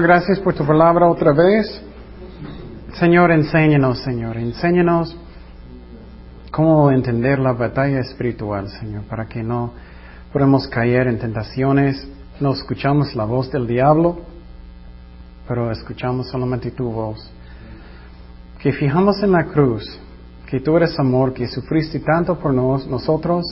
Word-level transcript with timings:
Gracias 0.00 0.38
por 0.38 0.54
tu 0.54 0.64
palabra 0.64 1.08
otra 1.08 1.32
vez. 1.32 1.82
Señor, 3.00 3.32
enséñanos, 3.32 3.98
Señor, 3.98 4.36
enséñanos 4.36 5.16
cómo 6.52 6.92
entender 6.92 7.40
la 7.40 7.52
batalla 7.52 7.98
espiritual, 7.98 8.68
Señor, 8.68 9.02
para 9.04 9.26
que 9.26 9.42
no 9.42 9.72
podamos 10.32 10.68
caer 10.68 11.08
en 11.08 11.18
tentaciones, 11.18 12.06
no 12.38 12.52
escuchamos 12.52 13.16
la 13.16 13.24
voz 13.24 13.50
del 13.50 13.66
diablo, 13.66 14.20
pero 15.48 15.72
escuchamos 15.72 16.28
solamente 16.28 16.70
tu 16.70 16.92
voz. 16.92 17.30
Que 18.60 18.72
fijamos 18.72 19.20
en 19.24 19.32
la 19.32 19.46
cruz, 19.46 19.98
que 20.46 20.60
tú 20.60 20.76
eres 20.76 20.96
amor, 21.00 21.34
que 21.34 21.48
sufriste 21.48 21.98
tanto 22.00 22.38
por 22.38 22.54
nosotros, 22.54 23.44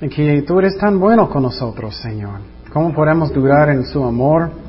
y 0.00 0.08
que 0.08 0.42
tú 0.42 0.58
eres 0.58 0.78
tan 0.78 0.98
bueno 0.98 1.28
con 1.28 1.42
nosotros, 1.42 1.96
Señor. 1.96 2.40
¿Cómo 2.72 2.94
podemos 2.94 3.30
durar 3.32 3.68
en 3.68 3.84
su 3.84 4.02
amor? 4.02 4.63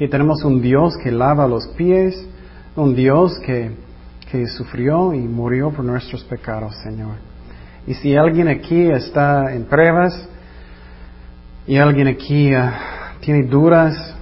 Que 0.00 0.08
tenemos 0.08 0.42
un 0.44 0.62
Dios 0.62 0.96
que 0.96 1.10
lava 1.10 1.46
los 1.46 1.68
pies, 1.76 2.26
un 2.74 2.94
Dios 2.94 3.38
que, 3.40 3.70
que 4.30 4.46
sufrió 4.46 5.12
y 5.12 5.18
murió 5.18 5.70
por 5.72 5.84
nuestros 5.84 6.24
pecados, 6.24 6.74
Señor. 6.82 7.16
Y 7.86 7.92
si 7.92 8.16
alguien 8.16 8.48
aquí 8.48 8.90
está 8.90 9.54
en 9.54 9.64
pruebas 9.64 10.26
y 11.66 11.76
alguien 11.76 12.08
aquí 12.08 12.54
ah, 12.54 13.18
tiene 13.20 13.42
dudas 13.46 14.16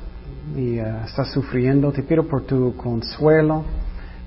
y 0.57 0.81
ah, 0.81 1.05
está 1.07 1.25
sufriendo, 1.27 1.93
te 1.93 2.03
pido 2.03 2.27
por 2.27 2.43
tu 2.43 2.75
consuelo, 2.75 3.63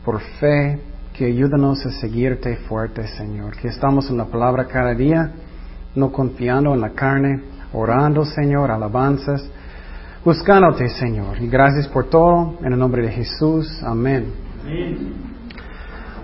por 0.06 0.22
fe, 0.22 0.80
que 1.12 1.26
ayúdanos 1.26 1.86
a 1.86 1.92
seguirte 1.92 2.56
fuerte, 2.70 3.06
Señor. 3.10 3.58
Que 3.58 3.68
estamos 3.68 4.10
en 4.10 4.16
la 4.16 4.26
palabra 4.28 4.68
cada 4.68 4.94
día, 4.94 5.34
no 5.96 6.14
confiando 6.14 6.74
en 6.74 6.80
la 6.80 6.92
carne, 6.92 7.42
orando, 7.74 8.24
Señor, 8.24 8.72
alabanzas, 8.72 9.52
buscándote, 10.24 10.88
Señor. 10.90 11.42
Y 11.42 11.48
gracias 11.48 11.88
por 11.88 12.10
todo, 12.10 12.56
en 12.64 12.74
el 12.74 12.80
nombre 12.80 13.02
de 13.04 13.12
Jesús. 13.12 13.68
Amén. 13.84 14.26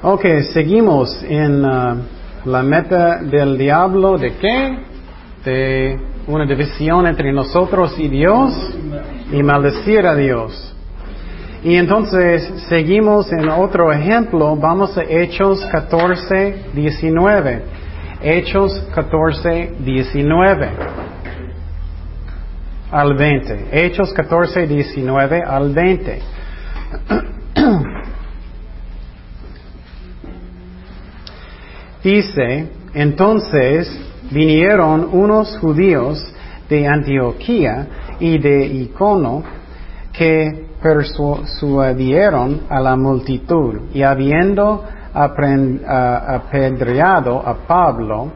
Ok, 0.03 0.25
seguimos 0.53 1.23
en 1.23 1.65
uh, 1.65 1.97
la 2.45 2.63
meta 2.63 3.21
del 3.23 3.57
diablo 3.57 4.17
de 4.17 4.33
qué? 4.35 4.79
De 5.43 5.99
una 6.27 6.45
división 6.45 7.07
entre 7.07 7.31
nosotros 7.33 7.97
y 7.97 8.07
Dios 8.07 8.53
y 9.31 9.41
maldecir 9.41 10.05
a 10.05 10.15
Dios. 10.15 10.75
Y 11.63 11.75
entonces 11.75 12.43
seguimos 12.69 13.31
en 13.31 13.49
otro 13.49 13.91
ejemplo, 13.91 14.55
vamos 14.55 14.95
a 14.97 15.03
Hechos 15.03 15.65
14, 15.71 16.65
19. 16.73 17.63
Hechos 18.21 18.87
14, 18.93 19.73
19 19.79 21.06
al 22.91 23.15
20. 23.15 23.69
Hechos 23.71 24.13
14, 24.13 24.67
19 24.67 25.43
al 25.43 25.73
20. 25.73 26.21
Dice, 32.03 32.69
entonces 32.93 33.89
vinieron 34.31 35.09
unos 35.11 35.57
judíos 35.57 36.33
de 36.69 36.87
Antioquía 36.87 37.87
y 38.19 38.37
de 38.37 38.65
Icono 38.65 39.43
que 40.13 40.67
persuadieron 40.81 42.61
a 42.69 42.79
la 42.79 42.95
multitud 42.95 43.89
y 43.93 44.03
habiendo 44.03 44.85
apedreado 46.33 47.45
a 47.45 47.55
Pablo, 47.67 48.31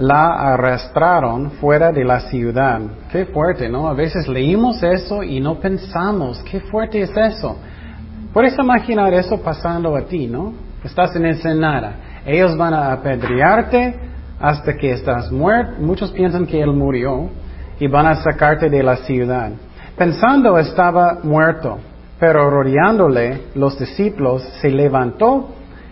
la 0.00 0.54
arrastraron 0.54 1.50
fuera 1.60 1.92
de 1.92 2.04
la 2.04 2.20
ciudad. 2.20 2.80
Qué 3.12 3.26
fuerte, 3.26 3.68
¿no? 3.68 3.86
A 3.86 3.92
veces 3.92 4.26
leímos 4.26 4.82
eso 4.82 5.22
y 5.22 5.40
no 5.40 5.60
pensamos, 5.60 6.42
qué 6.50 6.60
fuerte 6.60 7.02
es 7.02 7.14
eso. 7.14 7.58
Puedes 8.32 8.58
imaginar 8.58 9.12
eso 9.12 9.42
pasando 9.42 9.94
a 9.94 10.00
ti, 10.00 10.26
¿no? 10.26 10.54
Estás 10.82 11.14
en 11.16 11.26
Ensenada. 11.26 11.96
Ellos 12.24 12.56
van 12.56 12.72
a 12.72 12.92
apedrearte 12.92 13.94
hasta 14.40 14.74
que 14.74 14.92
estás 14.92 15.30
muerto. 15.30 15.74
Muchos 15.82 16.10
piensan 16.12 16.46
que 16.46 16.62
él 16.62 16.72
murió 16.72 17.28
y 17.78 17.86
van 17.86 18.06
a 18.06 18.14
sacarte 18.14 18.70
de 18.70 18.82
la 18.82 18.96
ciudad. 18.96 19.50
Pensando 19.98 20.56
estaba 20.56 21.18
muerto, 21.22 21.78
pero 22.18 22.48
rodeándole 22.48 23.48
los 23.54 23.78
discípulos 23.78 24.42
se 24.62 24.70
levantó 24.70 25.50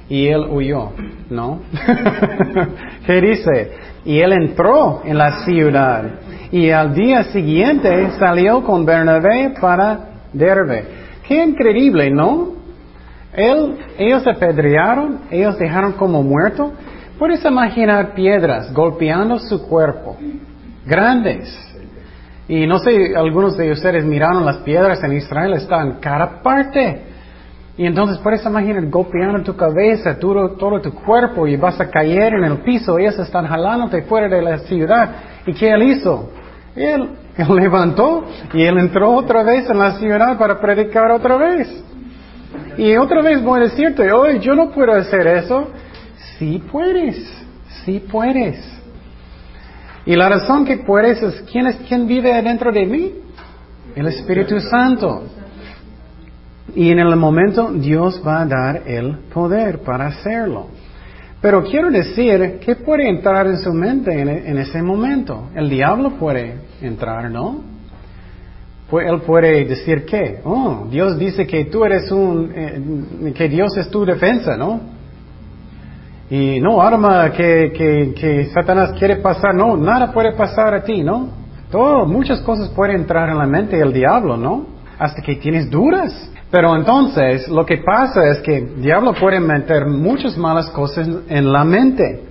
y 0.09 0.29
él 0.29 0.47
huyó, 0.51 0.93
¿no? 1.29 1.61
¿Qué 3.07 3.21
dice? 3.21 3.73
Y 4.09 4.21
él 4.21 4.33
entró 4.33 5.03
en 5.05 5.19
la 5.19 5.45
ciudad 5.45 6.03
y 6.51 6.71
al 6.71 6.95
día 6.95 7.25
siguiente 7.25 8.13
salió 8.19 8.65
con 8.65 8.87
Bernabé 8.87 9.53
para 9.61 9.99
Derbe. 10.33 10.83
Qué 11.27 11.45
increíble, 11.45 12.11
¿no? 12.11 12.55
Él, 13.35 13.77
ellos 13.99 14.27
apedrearon, 14.27 15.25
ellos 15.31 15.59
dejaron 15.59 15.93
como 15.93 16.23
muerto. 16.23 16.73
Puedes 17.19 17.45
imaginar 17.45 18.15
piedras 18.15 18.73
golpeando 18.73 19.39
su 19.39 19.69
cuerpo, 19.69 20.17
grandes. 20.87 21.55
Y 22.49 22.67
no 22.67 22.79
sé, 22.79 23.13
algunos 23.15 23.59
de 23.59 23.73
ustedes 23.73 24.07
miraron 24.07 24.47
las 24.47 24.57
piedras 24.61 25.05
en 25.05 25.19
Israel, 25.19 25.53
están 25.53 25.99
cada 26.01 26.41
parte. 26.43 27.03
Y 27.79 27.87
entonces 27.87 28.19
puedes 28.19 28.45
imaginar 28.45 28.85
golpeando 28.91 29.41
tu 29.45 29.55
cabeza, 29.55 30.19
todo, 30.19 30.81
tu 30.81 30.93
cuerpo 30.93 31.47
y 31.47 31.55
vas 31.57 31.81
a 31.81 31.89
caer 31.89 32.35
en 32.35 32.43
el 32.43 32.59
piso. 32.59 32.99
Ellos 32.99 33.17
están 33.21 33.47
jalándote 33.47 34.03
fuera 34.03 34.29
de 34.29 34.43
la 34.43 34.59
ciudad. 34.59 35.11
¿Y 35.47 35.55
qué 35.55 35.71
él 35.71 35.85
hizo? 35.85 36.29
Él, 36.75 37.09
él 37.37 37.55
levantó 37.55 38.25
y 38.53 38.65
él 38.65 38.79
entró 38.79 39.15
otra 39.15 39.45
vez 39.45 39.71
en 39.71 39.79
la 39.79 39.93
ciudad 39.93 40.37
para 40.37 40.61
predicar 40.61 41.13
otra 41.13 41.37
vez. 41.37 41.85
Y 42.77 42.97
otra 42.97 43.23
vez 43.23 43.41
voy 43.45 43.61
a 43.61 43.65
decirte, 43.65 44.11
oye, 44.11 44.41
yo 44.41 44.57
no 44.57 44.71
puedo 44.71 44.93
hacer 44.93 45.29
eso. 45.29 45.69
Sí 46.37 46.61
puedes, 46.73 47.33
sí 47.85 48.01
puedes. 48.11 48.59
Y 50.05 50.17
la 50.17 50.29
razón 50.29 50.65
que 50.65 50.79
puedes 50.79 51.23
es, 51.23 51.43
¿quién, 51.53 51.69
es, 51.69 51.77
quién 51.87 52.09
vive 52.09 52.43
dentro 52.43 52.73
de 52.73 52.87
mí? 52.87 53.13
El 53.95 54.09
Espíritu 54.09 54.59
Santo. 54.59 55.38
Y 56.75 56.91
en 56.91 56.99
el 56.99 57.17
momento 57.17 57.73
Dios 57.73 58.23
va 58.27 58.43
a 58.43 58.47
dar 58.47 58.83
el 58.87 59.19
poder 59.33 59.81
para 59.81 60.07
hacerlo. 60.07 60.67
Pero 61.41 61.63
quiero 61.63 61.91
decir 61.91 62.59
que 62.61 62.75
puede 62.77 63.09
entrar 63.09 63.47
en 63.47 63.59
su 63.59 63.73
mente 63.73 64.13
en, 64.21 64.59
ese 64.59 64.83
momento. 64.83 65.51
El 65.55 65.71
diablo 65.71 66.11
puede 66.19 66.57
entrar, 66.83 67.31
¿no? 67.31 67.63
Él 68.91 69.21
puede 69.21 69.65
decir 69.65 70.05
que, 70.05 70.41
oh, 70.45 70.87
Dios 70.91 71.19
dice 71.19 71.47
que 71.47 71.67
tú 71.67 71.85
eres 71.85 72.11
un, 72.11 72.51
eh, 72.55 73.33
que 73.35 73.49
Dios 73.49 73.77
es 73.77 73.91
tu 73.91 74.05
defensa, 74.05 74.57
¿no? 74.57 74.81
Y 76.31 76.59
no 76.61 76.83
arma 76.83 77.31
que, 77.31 77.71
que, 77.73 78.15
que 78.15 78.47
Satanás 78.47 78.93
quiere 78.99 79.17
pasar, 79.17 79.55
no, 79.55 79.77
nada 79.77 80.13
puede 80.13 80.33
pasar 80.33 80.75
a 80.75 80.83
ti, 80.83 81.03
¿no? 81.03 81.29
Todo, 81.71 82.07
muchas 82.07 82.41
cosas 82.41 82.71
pueden 82.71 82.97
entrar 82.97 83.29
en 83.29 83.39
la 83.39 83.47
mente 83.47 83.77
del 83.77 83.93
diablo, 83.93 84.37
¿no? 84.37 84.67
Hasta 84.99 85.23
que 85.23 85.37
tienes 85.37 85.71
dudas. 85.71 86.33
Pero 86.51 86.75
entonces 86.77 87.47
lo 87.49 87.67
que 87.67 87.79
pasa 87.79 88.27
es 88.31 88.39
que 88.41 88.57
el 88.57 88.83
diablo 88.83 89.13
puede 89.13 89.39
meter 89.39 89.87
muchas 89.87 90.37
malas 90.39 90.71
cosas 90.71 91.09
en 91.29 91.53
la 91.53 91.65
mente, 91.65 92.25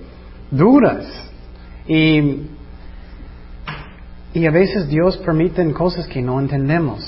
duras. 0.50 1.06
Y, 1.86 2.48
y 4.34 4.46
a 4.46 4.50
veces 4.50 4.88
Dios 4.88 5.16
permite 5.18 5.72
cosas 5.72 6.06
que 6.08 6.20
no 6.20 6.40
entendemos. 6.40 7.04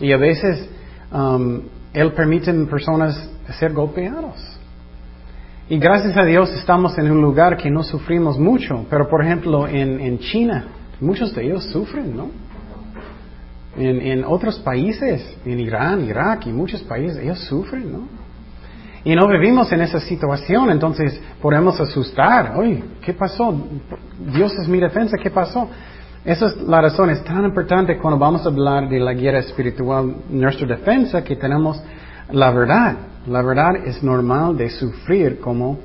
Y 0.00 0.12
a 0.12 0.16
veces 0.16 0.68
um, 1.12 1.62
Él 1.92 2.12
permite 2.12 2.52
personas 2.66 3.30
ser 3.58 3.72
golpeados. 3.72 4.58
Y 5.68 5.78
gracias 5.78 6.16
a 6.16 6.24
Dios 6.24 6.52
estamos 6.54 6.96
en 6.98 7.10
un 7.10 7.22
lugar 7.22 7.56
que 7.56 7.70
no 7.70 7.82
sufrimos 7.82 8.38
mucho. 8.38 8.86
Pero 8.88 9.08
por 9.08 9.24
ejemplo 9.24 9.66
en, 9.66 10.00
en 10.00 10.18
China, 10.20 10.64
muchos 11.00 11.34
de 11.34 11.44
ellos 11.44 11.64
sufren, 11.72 12.16
¿no? 12.16 12.43
En, 13.76 14.00
en, 14.00 14.24
otros 14.24 14.58
países, 14.60 15.36
en 15.44 15.58
Irán, 15.58 16.04
Irak 16.04 16.46
y 16.46 16.52
muchos 16.52 16.82
países, 16.82 17.18
ellos 17.18 17.40
sufren, 17.40 17.92
¿no? 17.92 18.08
Y 19.04 19.14
no 19.14 19.28
vivimos 19.28 19.70
en 19.72 19.82
esa 19.82 20.00
situación, 20.00 20.70
entonces 20.70 21.20
podemos 21.42 21.78
asustar. 21.78 22.54
Oye, 22.56 22.82
¿qué 23.02 23.12
pasó? 23.12 23.54
Dios 24.32 24.54
es 24.58 24.66
mi 24.66 24.80
defensa, 24.80 25.18
¿qué 25.22 25.30
pasó? 25.30 25.68
Esa 26.24 26.46
es 26.46 26.56
la 26.62 26.80
razón, 26.80 27.10
es 27.10 27.22
tan 27.22 27.44
importante 27.44 27.98
cuando 27.98 28.18
vamos 28.18 28.46
a 28.46 28.48
hablar 28.48 28.88
de 28.88 28.98
la 28.98 29.12
guerra 29.12 29.40
espiritual, 29.40 30.16
nuestra 30.30 30.66
defensa, 30.66 31.22
que 31.22 31.36
tenemos 31.36 31.82
la 32.30 32.50
verdad. 32.50 32.96
La 33.26 33.42
verdad 33.42 33.76
es 33.84 34.02
normal 34.02 34.56
de 34.56 34.70
sufrir 34.70 35.38
como, 35.38 35.78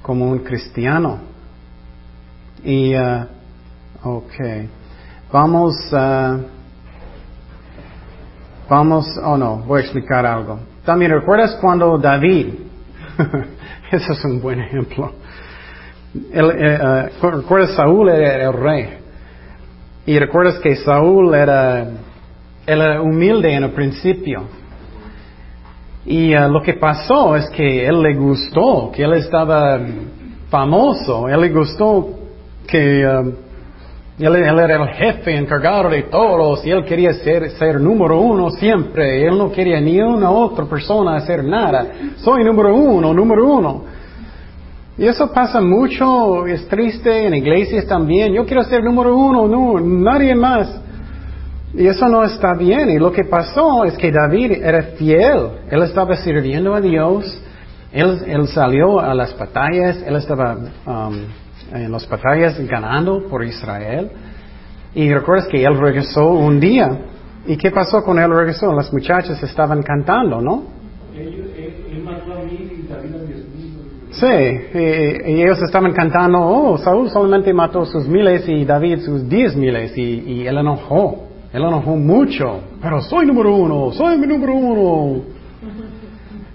como 0.00 0.30
un 0.30 0.38
cristiano. 0.38 1.18
Y, 2.62 2.96
uh, 2.96 3.26
ok, 4.02 4.34
vamos 5.30 5.74
a... 5.92 6.38
Vamos, 8.68 9.06
oh 9.22 9.36
no, 9.36 9.58
voy 9.58 9.80
a 9.80 9.84
explicar 9.84 10.24
algo. 10.24 10.58
También 10.84 11.10
recuerdas 11.10 11.58
cuando 11.60 11.98
David, 11.98 12.54
ese 13.90 14.12
es 14.12 14.24
un 14.24 14.40
buen 14.40 14.60
ejemplo. 14.60 15.12
El, 16.32 16.50
eh, 16.50 17.10
uh, 17.20 17.26
recuerdas 17.30 17.74
Saúl 17.74 18.08
era 18.08 18.44
el 18.44 18.52
rey. 18.52 18.98
Y 20.06 20.18
recuerdas 20.18 20.58
que 20.60 20.76
Saúl 20.76 21.34
era 21.34 21.88
era 22.66 23.02
humilde 23.02 23.52
en 23.52 23.64
el 23.64 23.70
principio. 23.72 24.42
Y 26.06 26.34
uh, 26.34 26.48
lo 26.48 26.62
que 26.62 26.74
pasó 26.74 27.36
es 27.36 27.48
que 27.50 27.86
él 27.86 28.02
le 28.02 28.14
gustó, 28.14 28.90
que 28.94 29.02
él 29.02 29.14
estaba 29.14 29.80
famoso, 30.50 31.28
él 31.28 31.40
le 31.40 31.48
gustó 31.50 32.08
que 32.66 33.06
um, 33.06 33.32
él, 34.18 34.36
era 34.36 34.76
el 34.76 34.88
jefe 34.90 35.36
encargado 35.36 35.88
de 35.90 36.04
todos 36.04 36.64
y 36.64 36.70
él 36.70 36.84
quería 36.84 37.12
ser, 37.14 37.50
ser 37.50 37.80
número 37.80 38.20
uno 38.20 38.50
siempre. 38.50 39.26
Él 39.26 39.36
no 39.36 39.50
quería 39.50 39.80
ni 39.80 40.00
una 40.00 40.30
otra 40.30 40.66
persona 40.66 41.16
hacer 41.16 41.42
nada. 41.42 41.86
Soy 42.16 42.44
número 42.44 42.76
uno, 42.76 43.12
número 43.12 43.44
uno. 43.44 43.84
Y 44.96 45.06
eso 45.06 45.32
pasa 45.32 45.60
mucho, 45.60 46.46
es 46.46 46.68
triste 46.68 47.26
en 47.26 47.34
iglesias 47.34 47.86
también. 47.86 48.32
Yo 48.32 48.46
quiero 48.46 48.62
ser 48.62 48.84
número 48.84 49.16
uno, 49.16 49.48
no, 49.48 49.80
nadie 49.80 50.36
más. 50.36 50.80
Y 51.74 51.88
eso 51.88 52.08
no 52.08 52.22
está 52.22 52.54
bien. 52.54 52.90
Y 52.90 52.98
lo 53.00 53.10
que 53.10 53.24
pasó 53.24 53.84
es 53.84 53.96
que 53.96 54.12
David 54.12 54.62
era 54.62 54.82
fiel. 54.96 55.48
Él 55.68 55.82
estaba 55.82 56.16
sirviendo 56.16 56.72
a 56.72 56.80
Dios. 56.80 57.36
Él, 57.92 58.46
salió 58.46 59.00
a 59.00 59.12
las 59.12 59.36
batallas. 59.36 60.00
Él 60.06 60.14
estaba 60.14 60.56
um, 60.86 61.16
en 61.74 61.90
las 61.90 62.08
batallas 62.08 62.58
ganando 62.66 63.26
por 63.28 63.44
Israel. 63.44 64.10
Y 64.94 65.12
recuerdas 65.12 65.48
que 65.48 65.62
él 65.62 65.78
regresó 65.78 66.28
un 66.28 66.60
día. 66.60 66.98
¿Y 67.46 67.56
qué 67.56 67.70
pasó 67.70 68.02
con 68.02 68.18
él 68.18 68.30
regresó? 68.30 68.72
Las 68.72 68.92
muchachas 68.92 69.42
estaban 69.42 69.82
cantando, 69.82 70.40
¿no? 70.40 70.62
Sí, 74.10 74.26
y, 74.26 75.42
ellos 75.42 75.60
estaban 75.60 75.92
cantando, 75.92 76.40
oh, 76.40 76.78
Saúl 76.78 77.10
solamente 77.10 77.52
mató 77.52 77.84
sus 77.84 78.06
miles 78.06 78.48
y 78.48 78.64
David 78.64 79.00
sus 79.00 79.28
diez 79.28 79.56
miles 79.56 79.98
y, 79.98 80.02
y 80.02 80.46
él 80.46 80.56
enojó. 80.56 81.24
Él 81.52 81.62
enojó 81.62 81.96
mucho, 81.96 82.60
pero 82.80 83.00
soy 83.00 83.26
número 83.26 83.54
uno, 83.54 83.92
soy 83.92 84.18
mi 84.18 84.26
número 84.26 84.54
uno. 84.54 85.22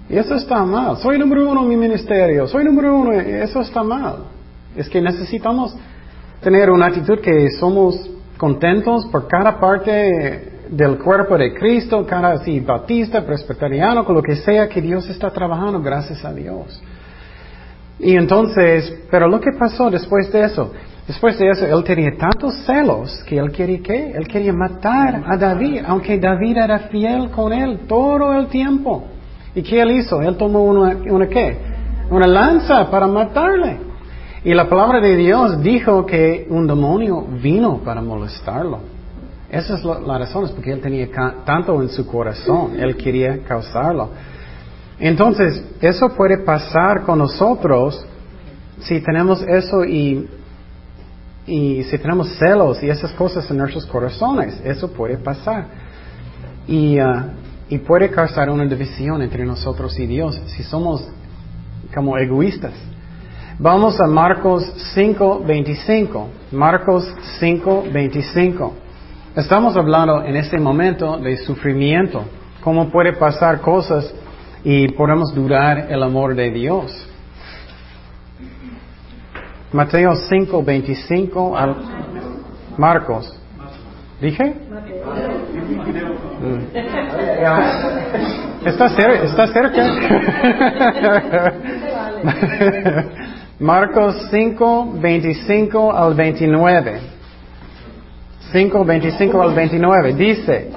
Y 0.08 0.16
eso 0.16 0.34
está 0.34 0.64
mal. 0.64 0.96
Soy 0.96 1.18
número 1.18 1.50
uno 1.50 1.62
en 1.62 1.68
mi 1.68 1.76
ministerio, 1.76 2.46
soy 2.48 2.64
número 2.64 2.96
uno, 2.96 3.12
eso 3.12 3.60
está 3.60 3.82
mal. 3.82 4.29
Es 4.76 4.88
que 4.88 5.00
necesitamos 5.00 5.76
tener 6.40 6.70
una 6.70 6.86
actitud 6.86 7.18
que 7.20 7.48
somos 7.58 8.10
contentos 8.36 9.06
por 9.06 9.28
cada 9.28 9.58
parte 9.58 10.60
del 10.70 10.98
cuerpo 10.98 11.36
de 11.36 11.52
Cristo, 11.54 12.06
cada 12.06 12.42
si 12.44 12.60
bautista, 12.60 13.24
presbiteriano, 13.24 14.04
con 14.04 14.14
lo 14.14 14.22
que 14.22 14.36
sea 14.36 14.68
que 14.68 14.80
Dios 14.80 15.08
está 15.08 15.30
trabajando, 15.30 15.80
gracias 15.80 16.24
a 16.24 16.32
Dios. 16.32 16.80
Y 17.98 18.16
entonces, 18.16 19.02
pero 19.10 19.28
lo 19.28 19.40
que 19.40 19.50
pasó 19.58 19.90
después 19.90 20.32
de 20.32 20.44
eso, 20.44 20.72
Después 21.10 21.36
de 21.40 21.50
eso, 21.50 21.66
él 21.66 21.82
tenía 21.82 22.16
tantos 22.16 22.54
celos 22.64 23.24
que 23.26 23.36
él 23.36 23.50
quería 23.50 23.80
¿qué? 23.82 24.12
Él 24.12 24.28
quería 24.28 24.52
matar 24.52 25.24
a 25.26 25.36
David, 25.36 25.82
aunque 25.84 26.20
David 26.20 26.56
era 26.56 26.78
fiel 26.90 27.30
con 27.30 27.52
él 27.52 27.80
todo 27.88 28.32
el 28.38 28.46
tiempo. 28.46 29.06
¿Y 29.52 29.60
qué 29.60 29.80
él 29.82 29.90
hizo? 29.90 30.22
Él 30.22 30.36
tomó 30.36 30.62
una, 30.62 30.96
una 31.10 31.26
qué? 31.26 31.58
Una 32.10 32.28
lanza 32.28 32.88
para 32.88 33.08
matarle. 33.08 33.89
Y 34.44 34.54
la 34.54 34.68
palabra 34.68 35.00
de 35.00 35.16
Dios 35.16 35.62
dijo 35.62 36.06
que 36.06 36.46
un 36.48 36.66
demonio 36.66 37.22
vino 37.42 37.78
para 37.84 38.00
molestarlo. 38.00 38.78
Esa 39.50 39.74
es 39.74 39.84
la, 39.84 40.18
razón, 40.18 40.44
es 40.44 40.52
porque 40.52 40.72
él 40.72 40.80
tenía 40.80 41.08
tanto 41.44 41.82
en 41.82 41.88
su 41.88 42.06
corazón, 42.06 42.78
él 42.78 42.96
quería 42.96 43.42
causarlo. 43.42 44.10
Entonces, 44.98 45.62
eso 45.80 46.08
puede 46.10 46.38
pasar 46.38 47.02
con 47.02 47.18
nosotros 47.18 48.06
si 48.80 49.00
tenemos 49.00 49.42
eso 49.42 49.84
y 49.84 50.28
y 51.50 51.82
si 51.84 51.98
tenemos 51.98 52.28
celos 52.38 52.82
y 52.82 52.88
esas 52.88 53.12
cosas 53.12 53.50
en 53.50 53.56
nuestros 53.56 53.84
corazones, 53.86 54.60
eso 54.64 54.92
puede 54.92 55.16
pasar. 55.16 55.66
Y, 56.68 57.00
uh, 57.00 57.22
y 57.68 57.78
puede 57.78 58.08
causar 58.10 58.50
una 58.50 58.64
división 58.66 59.20
entre 59.20 59.44
nosotros 59.44 59.98
y 59.98 60.06
Dios 60.06 60.40
si 60.46 60.62
somos 60.62 61.04
como 61.92 62.16
egoístas. 62.18 62.72
Vamos 63.62 64.00
a 64.00 64.06
Marcos 64.06 64.64
5:25. 64.94 66.28
Marcos 66.50 67.14
5:25. 67.38 68.72
Estamos 69.36 69.76
hablando 69.76 70.24
en 70.24 70.34
este 70.36 70.58
momento 70.58 71.18
de 71.18 71.36
sufrimiento, 71.36 72.24
cómo 72.64 72.88
puede 72.88 73.12
pasar 73.12 73.60
cosas 73.60 74.14
y 74.64 74.88
podemos 74.88 75.34
durar 75.34 75.88
el 75.90 76.02
amor 76.02 76.34
de 76.34 76.50
Dios. 76.50 77.06
Mateo 79.74 80.14
5, 80.16 80.62
25 80.64 81.54
al 81.54 81.76
Marcos. 82.78 83.38
¿Dije? 84.22 84.54
Mm. 86.40 86.60
¿Está, 88.64 88.88
cerca? 88.88 89.22
¿Está 89.22 89.46
cerca? 89.48 89.82
Marcos 93.60 94.28
5, 94.30 94.94
25 95.02 95.92
al 95.92 96.14
29. 96.14 97.00
5, 98.52 98.84
25 98.86 99.42
al 99.42 99.54
29. 99.54 100.14
Dice, 100.14 100.70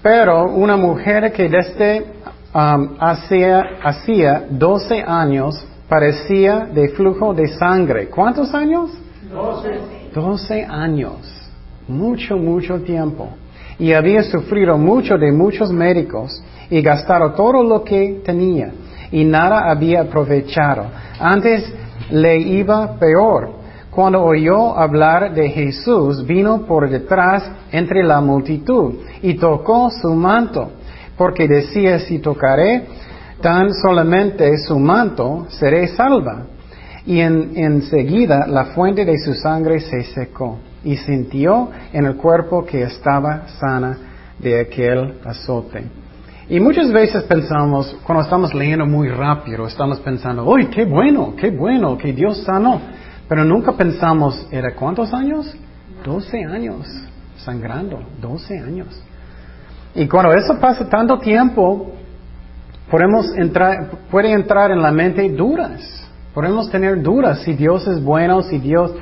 pero 0.00 0.44
una 0.46 0.78
mujer 0.78 1.30
que 1.30 1.50
desde 1.50 2.06
um, 2.54 2.96
hacía, 2.98 3.62
hacía 3.82 4.46
12 4.48 5.04
años 5.06 5.62
parecía 5.86 6.60
de 6.72 6.88
flujo 6.88 7.34
de 7.34 7.48
sangre. 7.48 8.08
¿Cuántos 8.08 8.54
años? 8.54 8.90
Doce. 9.30 9.80
Doce 10.14 10.64
años. 10.64 11.50
Mucho, 11.86 12.38
mucho 12.38 12.80
tiempo. 12.80 13.28
Y 13.78 13.92
había 13.92 14.22
sufrido 14.22 14.78
mucho 14.78 15.18
de 15.18 15.32
muchos 15.32 15.70
médicos 15.70 16.42
y 16.70 16.80
gastado 16.80 17.32
todo 17.32 17.62
lo 17.62 17.84
que 17.84 18.22
tenía 18.24 18.72
y 19.10 19.24
nada 19.24 19.70
había 19.70 20.00
aprovechado. 20.00 20.86
Antes 21.20 21.70
le 22.12 22.38
iba 22.38 22.98
peor. 22.98 23.62
Cuando 23.90 24.22
oyó 24.22 24.76
hablar 24.76 25.34
de 25.34 25.48
Jesús, 25.50 26.24
vino 26.26 26.64
por 26.66 26.88
detrás 26.88 27.50
entre 27.72 28.02
la 28.02 28.20
multitud 28.20 28.94
y 29.22 29.34
tocó 29.34 29.90
su 29.90 30.14
manto, 30.14 30.70
porque 31.16 31.46
decía, 31.46 31.98
si 31.98 32.18
tocaré 32.18 32.86
tan 33.40 33.72
solamente 33.74 34.56
su 34.58 34.78
manto, 34.78 35.46
seré 35.48 35.88
salva. 35.88 36.44
Y 37.04 37.20
en, 37.20 37.52
enseguida 37.56 38.46
la 38.46 38.66
fuente 38.66 39.04
de 39.04 39.18
su 39.18 39.34
sangre 39.34 39.80
se 39.80 40.04
secó 40.04 40.58
y 40.84 40.96
sintió 40.96 41.70
en 41.92 42.06
el 42.06 42.16
cuerpo 42.16 42.64
que 42.64 42.82
estaba 42.82 43.48
sana 43.58 43.98
de 44.38 44.60
aquel 44.60 45.18
azote. 45.24 46.01
Y 46.52 46.60
muchas 46.60 46.92
veces 46.92 47.22
pensamos, 47.22 47.96
cuando 48.04 48.24
estamos 48.24 48.52
leyendo 48.52 48.84
muy 48.84 49.08
rápido, 49.08 49.66
estamos 49.66 50.00
pensando, 50.00 50.44
¡uy, 50.44 50.66
qué 50.66 50.84
bueno, 50.84 51.34
qué 51.34 51.48
bueno, 51.48 51.96
que 51.96 52.12
Dios 52.12 52.42
sanó! 52.44 52.78
Pero 53.26 53.42
nunca 53.42 53.72
pensamos, 53.72 54.46
¿era 54.50 54.74
cuántos 54.74 55.14
años? 55.14 55.56
Doce 56.04 56.44
años, 56.44 56.86
sangrando, 57.38 58.00
doce 58.20 58.58
años. 58.58 58.88
Y 59.94 60.06
cuando 60.06 60.34
eso 60.34 60.60
pasa 60.60 60.86
tanto 60.90 61.18
tiempo, 61.20 61.92
podemos 62.90 63.34
entrar, 63.34 63.88
puede 64.10 64.30
entrar 64.30 64.72
en 64.72 64.82
la 64.82 64.92
mente 64.92 65.26
dudas. 65.30 66.06
Podemos 66.34 66.70
tener 66.70 67.00
dudas 67.00 67.40
si 67.44 67.54
Dios 67.54 67.86
es 67.86 68.04
bueno, 68.04 68.42
si 68.42 68.58
Dios 68.58 68.92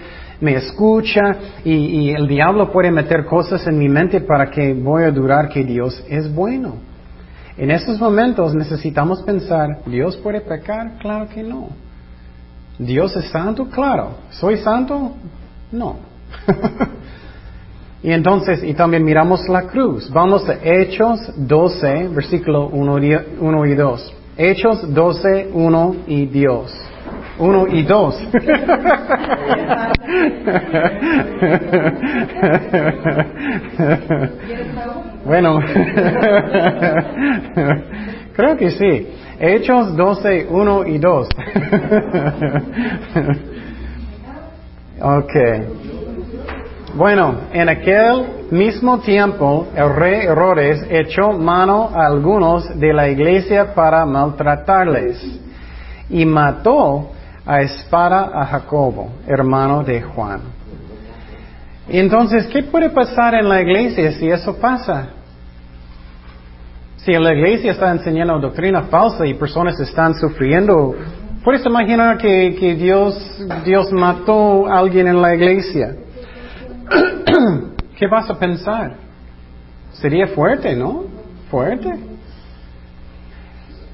me 0.40 0.54
escucha 0.54 1.35
y, 1.64 2.11
el 2.11 2.28
diablo 2.28 2.71
puede 2.71 2.92
meter 2.92 3.25
cosas 3.25 3.66
en 3.66 3.76
mi 3.76 3.88
mente 3.88 4.21
para 4.21 4.52
que 4.52 4.73
voy 4.73 5.02
a 5.02 5.11
durar 5.11 5.49
que 5.49 5.64
Dios 5.64 6.00
es 6.09 6.33
bueno. 6.33 6.89
En 7.60 7.70
esos 7.70 8.00
momentos 8.00 8.54
necesitamos 8.54 9.20
pensar, 9.20 9.80
¿Dios 9.84 10.16
puede 10.16 10.40
pecar? 10.40 10.96
Claro 10.98 11.28
que 11.28 11.42
no. 11.42 11.68
¿Dios 12.78 13.14
es 13.16 13.26
santo? 13.26 13.66
Claro. 13.66 14.12
¿Soy 14.30 14.56
santo? 14.56 15.12
No. 15.70 15.96
Y 18.02 18.12
entonces, 18.12 18.64
y 18.64 18.72
también 18.72 19.04
miramos 19.04 19.46
la 19.46 19.64
cruz. 19.64 20.10
Vamos 20.10 20.48
a 20.48 20.54
Hechos 20.54 21.20
12, 21.36 22.08
versículo 22.08 22.68
1 22.68 23.66
y 23.66 23.74
2. 23.74 24.14
Hechos 24.38 24.94
12, 24.94 25.50
1 25.52 25.96
y 26.06 26.24
Dios. 26.24 26.74
1 27.38 27.66
y 27.68 27.82
2. 27.82 28.22
bueno, 35.30 35.60
creo 38.34 38.56
que 38.56 38.70
sí. 38.72 39.06
Hechos 39.38 39.96
12, 39.96 40.49
1 40.50 40.87
y 40.88 40.99
2. 40.99 41.28
ok. 45.00 45.32
Bueno, 46.96 47.42
en 47.52 47.68
aquel 47.68 48.49
mismo 48.50 48.99
tiempo 48.99 49.68
el 49.76 49.94
rey 49.94 50.22
Herodes 50.22 50.84
echó 50.90 51.30
mano 51.30 51.90
a 51.94 52.06
algunos 52.06 52.76
de 52.80 52.92
la 52.92 53.08
iglesia 53.08 53.72
para 53.72 54.04
maltratarles 54.04 55.25
y 56.08 56.26
mató 56.26 57.12
a 57.46 57.60
espada 57.60 58.32
a 58.34 58.46
Jacobo, 58.46 59.12
hermano 59.28 59.84
de 59.84 60.02
Juan. 60.02 60.40
Entonces, 61.88 62.49
¿qué 62.49 62.64
puede 62.64 62.90
pasar 62.90 63.34
en 63.34 63.49
la 63.49 63.60
iglesia 63.60 64.10
si 64.10 64.28
eso 64.28 64.56
pasa? 64.56 65.19
Si 67.04 67.12
la 67.12 67.33
iglesia 67.33 67.73
está 67.73 67.90
enseñando 67.92 68.38
doctrina 68.38 68.83
falsa 68.83 69.26
y 69.26 69.33
personas 69.33 69.80
están 69.80 70.14
sufriendo, 70.14 70.95
¿puedes 71.42 71.64
imaginar 71.64 72.19
que, 72.19 72.76
Dios, 72.78 73.40
Dios 73.64 73.90
mató 73.90 74.66
a 74.66 74.78
alguien 74.78 75.07
en 75.09 75.23
la 75.23 75.35
iglesia? 75.35 75.97
¿Qué 77.97 78.07
vas 78.07 78.28
a 78.28 78.38
pensar? 78.38 78.97
Sería 79.92 80.26
fuerte, 80.28 80.76
¿no? 80.76 81.04
Fuerte. 81.50 81.90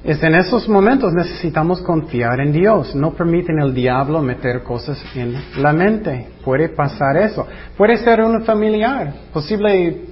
Es 0.03 0.21
en 0.23 0.35
esos 0.35 0.69
momentos 0.69 1.13
necesitamos 1.13 1.83
confiar 1.83 2.41
en 2.41 2.53
Dios. 2.53 2.93
No 2.97 3.13
permiten 3.13 3.61
el 3.61 3.73
diablo 3.73 4.21
meter 4.21 4.65
cosas 4.65 5.01
en 5.15 5.37
la 5.63 5.73
mente. 5.73 6.29
Puede 6.45 6.71
pasar 6.71 7.17
eso. 7.17 7.47
Puede 7.77 7.99
ser 7.99 8.21
un 8.21 8.45
familiar, 8.45 9.13
posible 9.33 10.07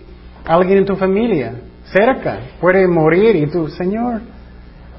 alguien 0.47 0.79
en 0.79 0.85
tu 0.85 0.97
familia, 0.97 1.55
cerca. 1.95 2.41
Puede 2.61 2.87
morir 2.89 3.37
y 3.37 3.47
tú, 3.47 3.69
Señor, 3.69 4.21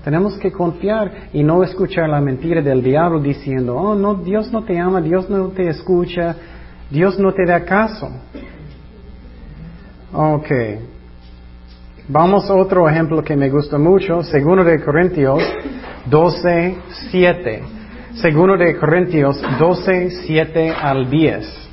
tenemos 0.04 0.38
que 0.38 0.52
confiar 0.52 1.30
y 1.34 1.44
no 1.44 1.62
escuchar 1.64 2.08
la 2.08 2.22
mentira 2.22 2.62
del 2.62 2.82
diablo 2.82 3.20
diciendo, 3.20 3.75
oh, 3.75 3.96
no, 3.96 4.16
Dios 4.16 4.52
no 4.52 4.64
te 4.64 4.80
ama, 4.80 5.02
Dios 5.02 5.30
no 5.30 5.50
te 5.50 5.68
escucha, 5.68 6.36
Dios 6.90 7.20
no 7.20 7.34
te 7.34 7.46
da 7.46 7.66
caso. 7.66 8.08
Ok. 10.14 10.50
Vamos 12.08 12.50
a 12.50 12.54
otro 12.54 12.88
ejemplo 12.88 13.24
que 13.24 13.36
me 13.36 13.50
gusta 13.50 13.78
mucho, 13.78 14.22
segundo 14.24 14.64
de 14.64 14.82
Corintios 14.82 15.42
12, 16.06 16.78
7. 17.12 17.64
Segundo 18.22 18.56
de 18.56 18.78
Corintios 18.78 19.42
12, 19.60 20.10
7 20.25 20.72
al 20.72 21.10
10. 21.10 21.70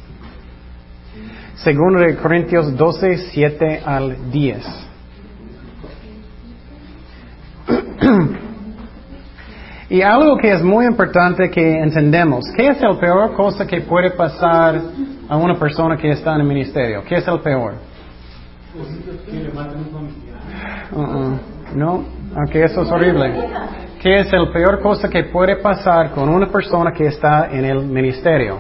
Segundo 1.56 2.00
de 2.00 2.16
Corintios 2.16 2.76
12, 2.76 3.18
7 3.30 3.82
al 3.84 4.30
10. 4.32 4.91
Y 9.90 10.02
algo 10.02 10.36
que 10.36 10.52
es 10.52 10.62
muy 10.62 10.86
importante 10.86 11.50
que 11.50 11.78
entendemos, 11.78 12.44
¿qué 12.56 12.68
es 12.68 12.80
la 12.80 12.98
peor 12.98 13.34
cosa 13.34 13.66
que 13.66 13.80
puede 13.82 14.10
pasar 14.10 14.80
a 15.28 15.36
una 15.36 15.58
persona 15.58 15.96
que 15.96 16.10
está 16.10 16.34
en 16.34 16.40
el 16.40 16.46
ministerio? 16.46 17.02
¿Qué 17.04 17.16
es 17.16 17.28
el 17.28 17.40
peor? 17.40 17.74
Uh-uh. 20.92 21.38
No, 21.74 22.04
aunque 22.36 22.64
eso 22.64 22.82
es 22.82 22.90
horrible. 22.90 23.32
¿Qué 24.00 24.18
es 24.18 24.32
la 24.32 24.52
peor 24.52 24.80
cosa 24.80 25.08
que 25.08 25.24
puede 25.24 25.56
pasar 25.56 26.10
con 26.10 26.28
una 26.28 26.50
persona 26.50 26.92
que 26.92 27.06
está 27.06 27.48
en 27.50 27.64
el 27.64 27.84
ministerio? 27.84 28.58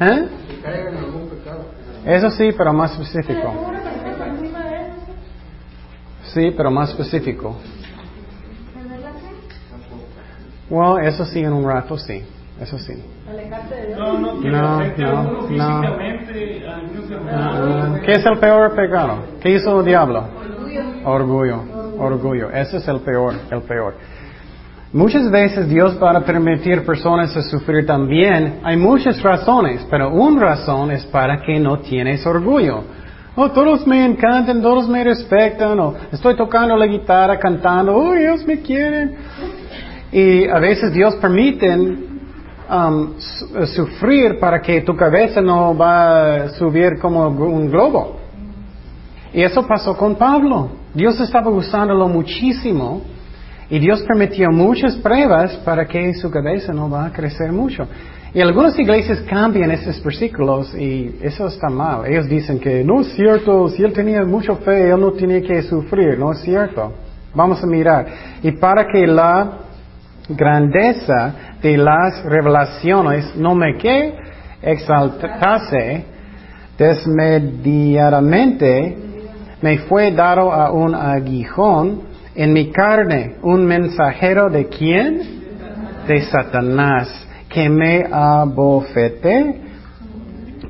¿Eh? 0.00 0.28
Eso 2.04 2.30
sí, 2.30 2.50
pero 2.56 2.72
más 2.72 2.92
específico. 2.92 3.52
Sí, 6.36 6.52
pero 6.54 6.70
más 6.70 6.90
específico. 6.90 7.56
Bueno, 10.68 10.98
eso 10.98 11.24
sí, 11.24 11.40
en 11.40 11.50
un 11.50 11.64
rato 11.64 11.96
sí. 11.96 12.22
Eso 12.60 12.78
sí. 12.78 12.92
No, 13.96 14.18
no, 14.18 14.34
no, 14.34 14.82
no, 14.98 15.82
no. 17.88 18.00
¿Qué 18.02 18.12
es 18.12 18.26
el 18.26 18.38
peor 18.38 18.74
pecado? 18.74 19.20
¿Qué 19.40 19.52
hizo 19.52 19.80
el 19.80 19.86
diablo? 19.86 20.28
Orgullo. 21.06 21.62
Orgullo. 21.98 22.50
Ese 22.50 22.76
es 22.76 22.88
el 22.88 23.00
peor, 23.00 23.32
el 23.50 23.62
peor. 23.62 23.94
Muchas 24.92 25.30
veces 25.30 25.70
Dios 25.70 25.98
va 26.02 26.10
a 26.10 26.20
permitir 26.20 26.84
personas 26.84 27.34
a 27.34 27.40
sufrir 27.40 27.86
también. 27.86 28.60
Hay 28.62 28.76
muchas 28.76 29.22
razones, 29.22 29.86
pero 29.88 30.10
una 30.10 30.38
razón 30.42 30.90
es 30.90 31.06
para 31.06 31.40
que 31.40 31.58
no 31.58 31.78
tienes 31.78 32.26
orgullo. 32.26 33.05
Oh, 33.36 33.50
todos 33.50 33.86
me 33.86 34.04
encantan, 34.04 34.62
todos 34.62 34.88
me 34.88 35.04
respetan, 35.04 35.78
o 35.78 35.94
estoy 36.10 36.34
tocando 36.36 36.76
la 36.76 36.86
guitarra, 36.86 37.38
cantando, 37.38 37.94
oh, 37.94 38.14
ellos 38.14 38.44
me 38.46 38.60
quieren. 38.60 39.14
Y 40.10 40.48
a 40.48 40.58
veces 40.58 40.92
Dios 40.92 41.14
permite 41.16 41.68
Um, 42.68 43.14
eh, 43.54 43.66
sufrir 43.68 44.40
para 44.40 44.60
que 44.60 44.80
tu 44.80 44.96
cabeza 44.96 45.40
no 45.40 45.76
va 45.76 46.46
a 46.46 46.48
subir 46.48 46.98
como 46.98 47.28
un 47.28 47.70
globo. 47.70 48.16
Y 49.32 49.40
eso 49.40 49.64
pasó 49.64 49.96
con 49.96 50.16
Pablo. 50.16 50.70
Dios 50.92 51.20
estaba 51.20 51.48
usándolo 51.48 52.08
muchísimo 52.08 53.02
y 53.70 53.78
Dios 53.78 54.02
permitió 54.02 54.50
muchas 54.50 54.96
pruebas 54.96 55.54
para 55.58 55.86
que 55.86 56.12
su 56.14 56.28
cabeza 56.28 56.72
no 56.72 56.90
va 56.90 57.06
a 57.06 57.12
crecer 57.12 57.52
mucho. 57.52 57.86
Y 58.36 58.40
algunas 58.42 58.78
iglesias 58.78 59.22
cambian 59.22 59.70
esos 59.70 60.04
versículos 60.04 60.74
y 60.74 61.16
eso 61.22 61.46
está 61.46 61.70
mal. 61.70 62.04
Ellos 62.04 62.28
dicen 62.28 62.58
que 62.58 62.84
no 62.84 63.00
es 63.00 63.14
cierto, 63.14 63.70
si 63.70 63.82
él 63.82 63.94
tenía 63.94 64.26
mucha 64.26 64.56
fe, 64.56 64.90
él 64.90 65.00
no 65.00 65.12
tenía 65.12 65.40
que 65.40 65.62
sufrir, 65.62 66.18
no 66.18 66.32
es 66.32 66.40
cierto. 66.40 66.92
Vamos 67.34 67.64
a 67.64 67.66
mirar. 67.66 68.06
Y 68.42 68.52
para 68.52 68.88
que 68.88 69.06
la 69.06 69.52
grandeza 70.28 71.34
de 71.62 71.78
las 71.78 72.22
revelaciones 72.26 73.34
no 73.36 73.54
me 73.54 73.78
que 73.78 74.14
exaltase 74.60 76.04
desmedidamente, 76.76 78.98
me 79.62 79.78
fue 79.78 80.12
dado 80.12 80.52
a 80.52 80.70
un 80.72 80.94
aguijón 80.94 82.02
en 82.34 82.52
mi 82.52 82.70
carne, 82.70 83.36
un 83.40 83.64
mensajero 83.64 84.50
de 84.50 84.66
quién? 84.66 85.22
De 86.06 86.20
Satanás, 86.20 87.25
que 87.56 87.68
me 87.70 88.04
abofete 88.12 89.54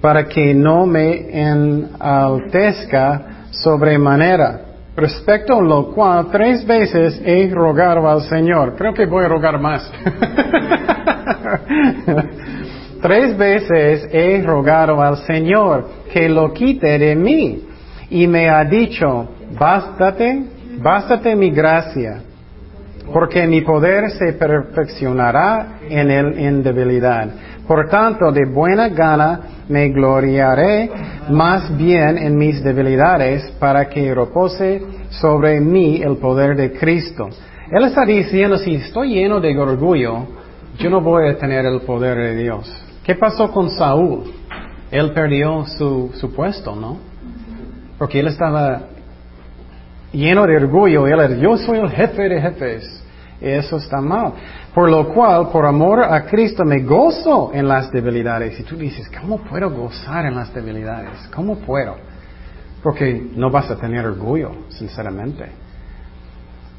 para 0.01 0.29
que 0.29 0.55
no 0.55 0.87
me 0.87 1.37
enaltezca 1.37 3.49
sobremanera 3.51 4.61
respecto 4.95 5.59
a 5.59 5.63
lo 5.63 5.93
cual 5.93 6.29
tres 6.31 6.65
veces 6.65 7.21
he 7.25 7.51
rogado 7.53 8.09
al 8.09 8.23
Señor. 8.23 8.77
Creo 8.77 8.95
que 8.95 9.05
voy 9.05 9.25
a 9.25 9.29
rogar 9.29 9.61
más. 9.61 9.83
tres 13.03 13.37
veces 13.37 14.09
he 14.13 14.41
rogado 14.47 15.03
al 15.03 15.17
Señor 15.27 15.89
que 16.13 16.29
lo 16.29 16.53
quite 16.53 17.01
de 17.01 17.17
mí. 17.17 17.65
Y 18.11 18.29
me 18.29 18.49
ha 18.49 18.63
dicho, 18.63 19.29
bástate, 19.59 20.45
bástate 20.81 21.35
mi 21.35 21.51
gracia, 21.51 22.23
porque 23.13 23.47
mi 23.47 23.61
poder 23.61 24.11
se 24.11 24.33
perfeccionará 24.33 25.79
en 25.89 26.11
el 26.11 26.39
en 26.39 26.63
debilidad. 26.63 27.29
Por 27.67 27.89
tanto, 27.89 28.31
de 28.31 28.47
buena 28.47 28.89
gana 28.89 29.41
me 29.69 29.89
gloriaré 29.89 30.91
más 31.31 31.77
bien 31.77 32.19
en 32.19 32.37
mis 32.37 32.63
debilidades 32.63 33.51
para 33.59 33.89
que 33.89 34.15
repose 34.15 34.83
sobre 35.11 35.61
mí 35.61 36.01
el 36.03 36.17
poder 36.19 36.57
de 36.57 36.73
Cristo. 36.73 37.29
Él 37.71 37.85
está 37.85 38.05
diciendo, 38.05 38.57
si 38.59 38.77
estoy 38.77 39.15
lleno 39.15 39.41
de 39.41 39.59
orgullo, 39.59 40.27
yo 40.79 40.91
no 40.91 41.01
voy 41.01 41.29
a 41.29 41.37
tener 41.37 41.67
el 41.67 41.81
poder 41.81 42.17
de 42.17 42.37
Dios. 42.37 42.73
¿Qué 43.03 43.17
pasó 43.17 43.51
con 43.51 43.71
Saúl? 43.71 44.33
Él 44.91 45.11
perdió 45.13 45.65
su, 45.67 46.13
su 46.15 46.33
puesto, 46.33 46.77
¿no? 46.77 46.99
Porque 47.99 48.21
él 48.21 48.29
estaba 48.29 48.83
lleno 50.13 50.47
de 50.47 50.57
orgullo. 50.57 51.07
Él 51.07 51.21
era, 51.21 51.37
yo 51.37 51.57
soy 51.57 51.79
el 51.79 51.91
jefe 51.91 52.29
de 52.29 52.41
jefes. 52.41 53.03
Eso 53.41 53.77
está 53.77 54.01
mal. 54.01 54.33
Por 54.75 54.91
lo 54.91 55.13
cual, 55.13 55.49
por 55.51 55.67
amor 55.67 56.03
a 56.03 56.25
Cristo, 56.25 56.65
me 56.65 56.81
gozo 56.83 57.51
en 57.53 57.69
las 57.69 57.91
debilidades. 57.91 58.59
Y 58.61 58.63
tú 58.63 58.77
dices, 58.77 59.11
¿cómo 59.21 59.39
puedo 59.39 59.71
gozar 59.71 60.27
en 60.27 60.35
las 60.35 60.53
debilidades? 60.55 61.29
¿Cómo 61.35 61.57
puedo? 61.59 61.97
Porque 62.83 63.31
no 63.35 63.51
vas 63.51 63.71
a 63.71 63.77
tener 63.77 64.07
orgullo, 64.07 64.53
sinceramente. 64.71 65.67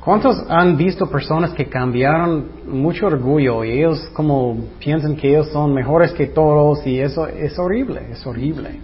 ¿Cuántos 0.08 0.46
han 0.48 0.78
visto 0.78 1.10
personas 1.10 1.52
que 1.52 1.66
cambiaron 1.66 2.46
mucho 2.66 3.08
orgullo 3.08 3.66
y 3.66 3.72
ellos 3.72 4.10
como 4.14 4.58
piensan 4.80 5.18
que 5.18 5.30
ellos 5.30 5.50
son 5.50 5.74
mejores 5.74 6.14
que 6.14 6.28
todos 6.28 6.88
y 6.88 7.02
eso 7.02 7.28
es 7.28 7.60
horrible, 7.60 8.12
es 8.12 8.26
horrible? 8.26 8.80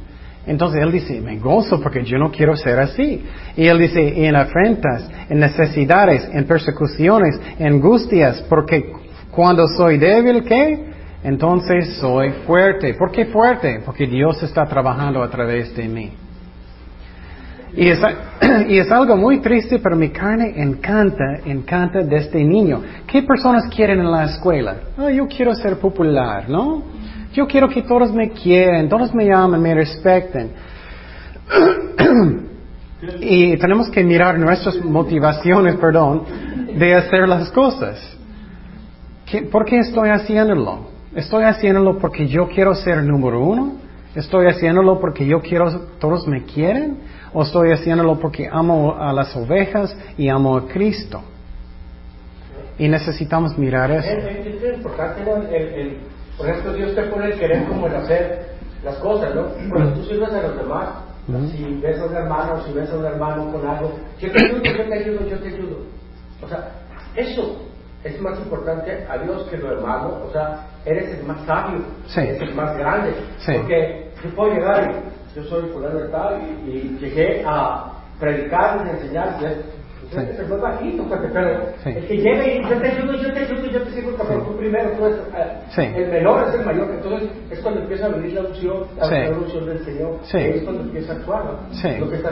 Entonces 0.45 0.81
él 0.81 0.91
dice, 0.91 1.21
me 1.21 1.38
gozo 1.39 1.79
porque 1.81 2.03
yo 2.03 2.17
no 2.17 2.29
quiero 2.29 2.55
ser 2.55 2.79
así. 2.79 3.23
Y 3.55 3.65
él 3.65 3.77
dice, 3.77 4.25
en 4.27 4.35
afrentas, 4.35 5.09
en 5.29 5.39
necesidades, 5.39 6.29
en 6.33 6.45
persecuciones, 6.45 7.39
en 7.59 7.67
angustias, 7.67 8.45
porque 8.50 8.91
cuando 9.31 9.67
soy 9.67 9.97
débil, 9.97 10.43
¿qué? 10.43 10.93
Entonces 11.23 11.95
soy 11.95 12.31
fuerte. 12.45 12.93
¿Por 12.95 13.12
qué 13.12 13.25
fuerte? 13.27 13.81
Porque 13.85 14.05
Dios 14.05 14.43
está 14.43 14.65
trabajando 14.65 15.23
a 15.23 15.29
través 15.29 15.73
de 15.75 15.88
mí. 15.88 16.12
Y 17.75 17.88
es, 17.88 18.00
y 18.69 18.77
es 18.77 18.91
algo 18.91 19.15
muy 19.15 19.39
triste, 19.39 19.79
pero 19.79 19.95
mi 19.95 20.09
carne 20.09 20.53
encanta, 20.57 21.39
encanta 21.45 22.01
desde 22.01 22.43
niño. 22.43 22.81
¿Qué 23.07 23.23
personas 23.23 23.67
quieren 23.73 24.00
en 24.00 24.12
la 24.12 24.25
escuela? 24.25 24.75
Oh, 24.97 25.09
yo 25.09 25.25
quiero 25.27 25.55
ser 25.55 25.77
popular, 25.77 26.50
¿no? 26.50 26.83
Yo 27.33 27.47
quiero 27.47 27.67
que 27.67 27.81
todos 27.81 28.11
me 28.13 28.29
quieran, 28.29 28.87
todos 28.89 29.13
me 29.13 29.31
amen, 29.31 29.61
me 29.61 29.73
respeten. 29.73 30.51
y 33.19 33.57
tenemos 33.57 33.89
que 33.89 34.03
mirar 34.03 34.39
nuestras 34.39 34.77
motivaciones, 34.83 35.75
perdón, 35.75 36.23
de 36.77 36.95
hacer 36.95 37.27
las 37.27 37.51
cosas. 37.51 38.17
¿Por 39.51 39.65
qué 39.65 39.79
estoy 39.79 40.09
haciéndolo? 40.09 40.91
Estoy 41.15 41.43
haciéndolo 41.43 41.97
porque 41.97 42.27
yo 42.27 42.47
quiero 42.47 42.73
ser 42.75 43.03
número 43.03 43.39
uno 43.41 43.83
¿Estoy 44.15 44.45
haciéndolo 44.47 44.99
porque 44.99 45.25
yo 45.25 45.41
quiero, 45.41 45.71
todos 45.99 46.27
me 46.27 46.43
quieren? 46.43 46.99
¿O 47.33 47.41
estoy 47.41 47.71
haciéndolo 47.71 48.19
porque 48.19 48.47
amo 48.51 48.95
a 48.95 49.11
las 49.11 49.35
ovejas 49.35 49.95
y 50.17 50.29
amo 50.29 50.55
a 50.55 50.67
Cristo? 50.67 51.23
Y 52.77 52.87
necesitamos 52.87 53.57
mirar 53.57 53.91
eso. 53.91 54.07
Es, 54.07 54.75
importante, 54.75 55.21
el, 55.55 55.97
por 56.37 56.47
ejemplo, 56.47 56.73
Dios 56.73 56.95
te 56.95 57.03
pone 57.03 57.27
el 57.27 57.39
querer 57.39 57.65
como 57.65 57.87
el 57.87 57.95
hacer 57.95 58.53
las 58.83 58.95
cosas, 58.97 59.33
¿no? 59.35 59.47
Cuando 59.69 59.93
tú 59.93 60.05
sirves 60.05 60.31
a 60.31 60.41
los 60.41 60.57
demás, 60.57 60.89
si 61.51 61.79
ves 61.81 61.99
a 61.99 62.05
un 62.05 62.15
hermano, 62.15 62.63
si 62.65 62.73
ves 62.73 62.89
a 62.89 62.97
un 62.97 63.05
hermano 63.05 63.51
con 63.51 63.67
algo, 63.67 63.93
yo 64.19 64.31
te 64.31 64.45
ayudo, 64.45 64.61
yo 64.63 64.83
te 64.83 64.93
ayudo, 64.93 65.27
yo 65.27 65.39
te 65.39 65.47
ayudo. 65.47 65.77
O 66.41 66.47
sea, 66.47 66.71
eso 67.15 67.61
es 68.03 68.21
más 68.21 68.37
importante 68.39 69.05
a 69.09 69.17
Dios 69.19 69.47
que 69.49 69.57
lo 69.57 69.71
hermano. 69.71 70.19
O 70.27 70.31
sea, 70.31 70.67
eres 70.85 71.17
el 71.17 71.25
más 71.25 71.45
sabio, 71.45 71.81
eres 72.15 72.41
el 72.41 72.55
más 72.55 72.77
grande. 72.77 73.13
Porque 73.45 74.11
yo 74.23 74.35
puedo 74.35 74.53
llegar 74.53 75.13
yo 75.35 75.43
soy 75.45 75.69
fulano 75.69 75.99
de 75.99 76.09
tal 76.09 76.41
y, 76.67 76.97
llegué 76.99 77.43
a 77.45 77.91
predicar 78.19 78.85
y 78.85 78.89
enseñar. 78.89 79.37
Entonces, 80.12 80.48
fue 80.48 80.57
bajito, 80.57 81.05
pero 81.10 81.50
el 81.86 82.07
que 82.07 82.17
llegue 82.17 82.57
y 82.57 82.69
yo 82.69 82.77
te 82.79 82.88
ayudo, 82.88 83.13
yo 83.13 83.33
te 83.33 83.39
ayudo, 83.39 83.65
yo 83.65 83.81
te 83.83 83.91
sigo 83.91 84.15
cabrón, 84.15 84.45
tú 84.45 84.57
primero, 84.57 84.89
tú 84.91 85.05
eh, 85.05 85.93
el 85.95 86.12
menor 86.12 86.48
es 86.48 86.55
el 86.55 86.65
mayor, 86.65 86.91
entonces 86.91 87.29
es 87.50 87.60
cuando 87.60 87.81
empieza 87.81 88.05
a 88.05 88.10
venir 88.10 88.33
la 88.33 88.41
unción, 88.41 88.83
la 88.98 89.29
unción 89.29 89.65
del 89.65 89.86
Señor, 89.86 90.19
es 90.33 90.63
cuando 90.63 90.81
empieza 90.83 91.13
a 91.13 91.15
actuar, 91.15 91.45
¿no? 91.45 92.00
Lo 92.00 92.10
que 92.10 92.15
está 92.15 92.29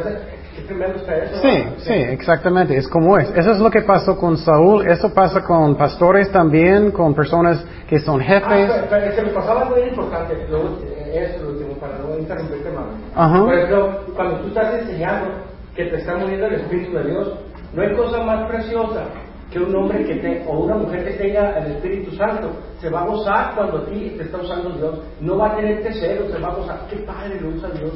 qué 0.56 0.62
tremendo 0.68 0.98
está 0.98 1.18
eso. 1.18 1.42
Sí, 1.42 1.64
sí, 1.80 1.94
exactamente, 1.94 2.78
es 2.78 2.88
como 2.88 3.18
es. 3.18 3.30
Eso 3.36 3.52
es 3.52 3.60
lo 3.60 3.72
que 3.72 3.82
pasó 3.82 4.18
con 4.18 4.38
Saúl, 4.38 4.88
eso 4.88 5.14
pasa 5.14 5.42
con 5.42 5.76
pastores 5.76 6.32
también, 6.32 6.92
con 6.92 7.16
personas 7.16 7.66
que 7.88 8.00
son 8.00 8.20
jefes. 8.20 8.70
Ah, 8.72 8.86
pero, 8.90 9.12
se 9.12 9.22
me 9.22 9.30
pasaba 9.30 9.62
algo 9.62 9.76
muy 9.76 9.90
importante, 9.90 10.34
eh, 10.34 11.38
lo 11.42 11.50
último, 11.50 11.74
para 11.80 11.98
no 11.98 12.18
interrumpirte 12.18 12.70
más. 12.72 13.40
Por 13.40 13.54
ejemplo, 13.54 14.00
cuando 14.16 14.38
tú 14.40 14.48
estás 14.48 14.82
enseñando 14.82 15.52
que 15.76 15.86
te 15.86 15.98
está 15.98 16.16
muriendo 16.18 16.48
el 16.48 16.56
Espíritu 16.56 16.98
de 16.98 17.04
Dios, 17.06 17.34
no 17.74 17.82
hay 17.82 17.96
cosa 17.96 18.24
más 18.24 18.50
preciosa 18.50 19.06
que 19.52 19.60
un 19.60 19.76
hombre 19.76 20.06
que 20.06 20.16
te, 20.16 20.46
o 20.48 20.60
una 20.60 20.76
mujer 20.76 21.04
que 21.04 21.12
tenga 21.12 21.58
el 21.60 21.74
Espíritu 21.74 22.16
Santo 22.16 22.52
se 22.80 22.90
va 22.90 23.02
a 23.02 23.06
gozar 23.06 23.54
cuando 23.56 23.80
a 23.80 23.86
ti 23.86 24.14
te 24.18 24.24
está 24.24 24.38
usando 24.38 24.70
Dios. 24.72 25.00
No 25.20 25.38
va 25.38 25.52
a 25.52 25.56
tener 25.58 25.84
celo, 25.94 26.30
se 26.32 26.40
va 26.40 26.48
a 26.48 26.56
gozar. 26.56 26.80
Qué 26.90 26.98
padre 26.98 27.40
lo 27.42 27.50
usa 27.50 27.70
Dios. 27.70 27.92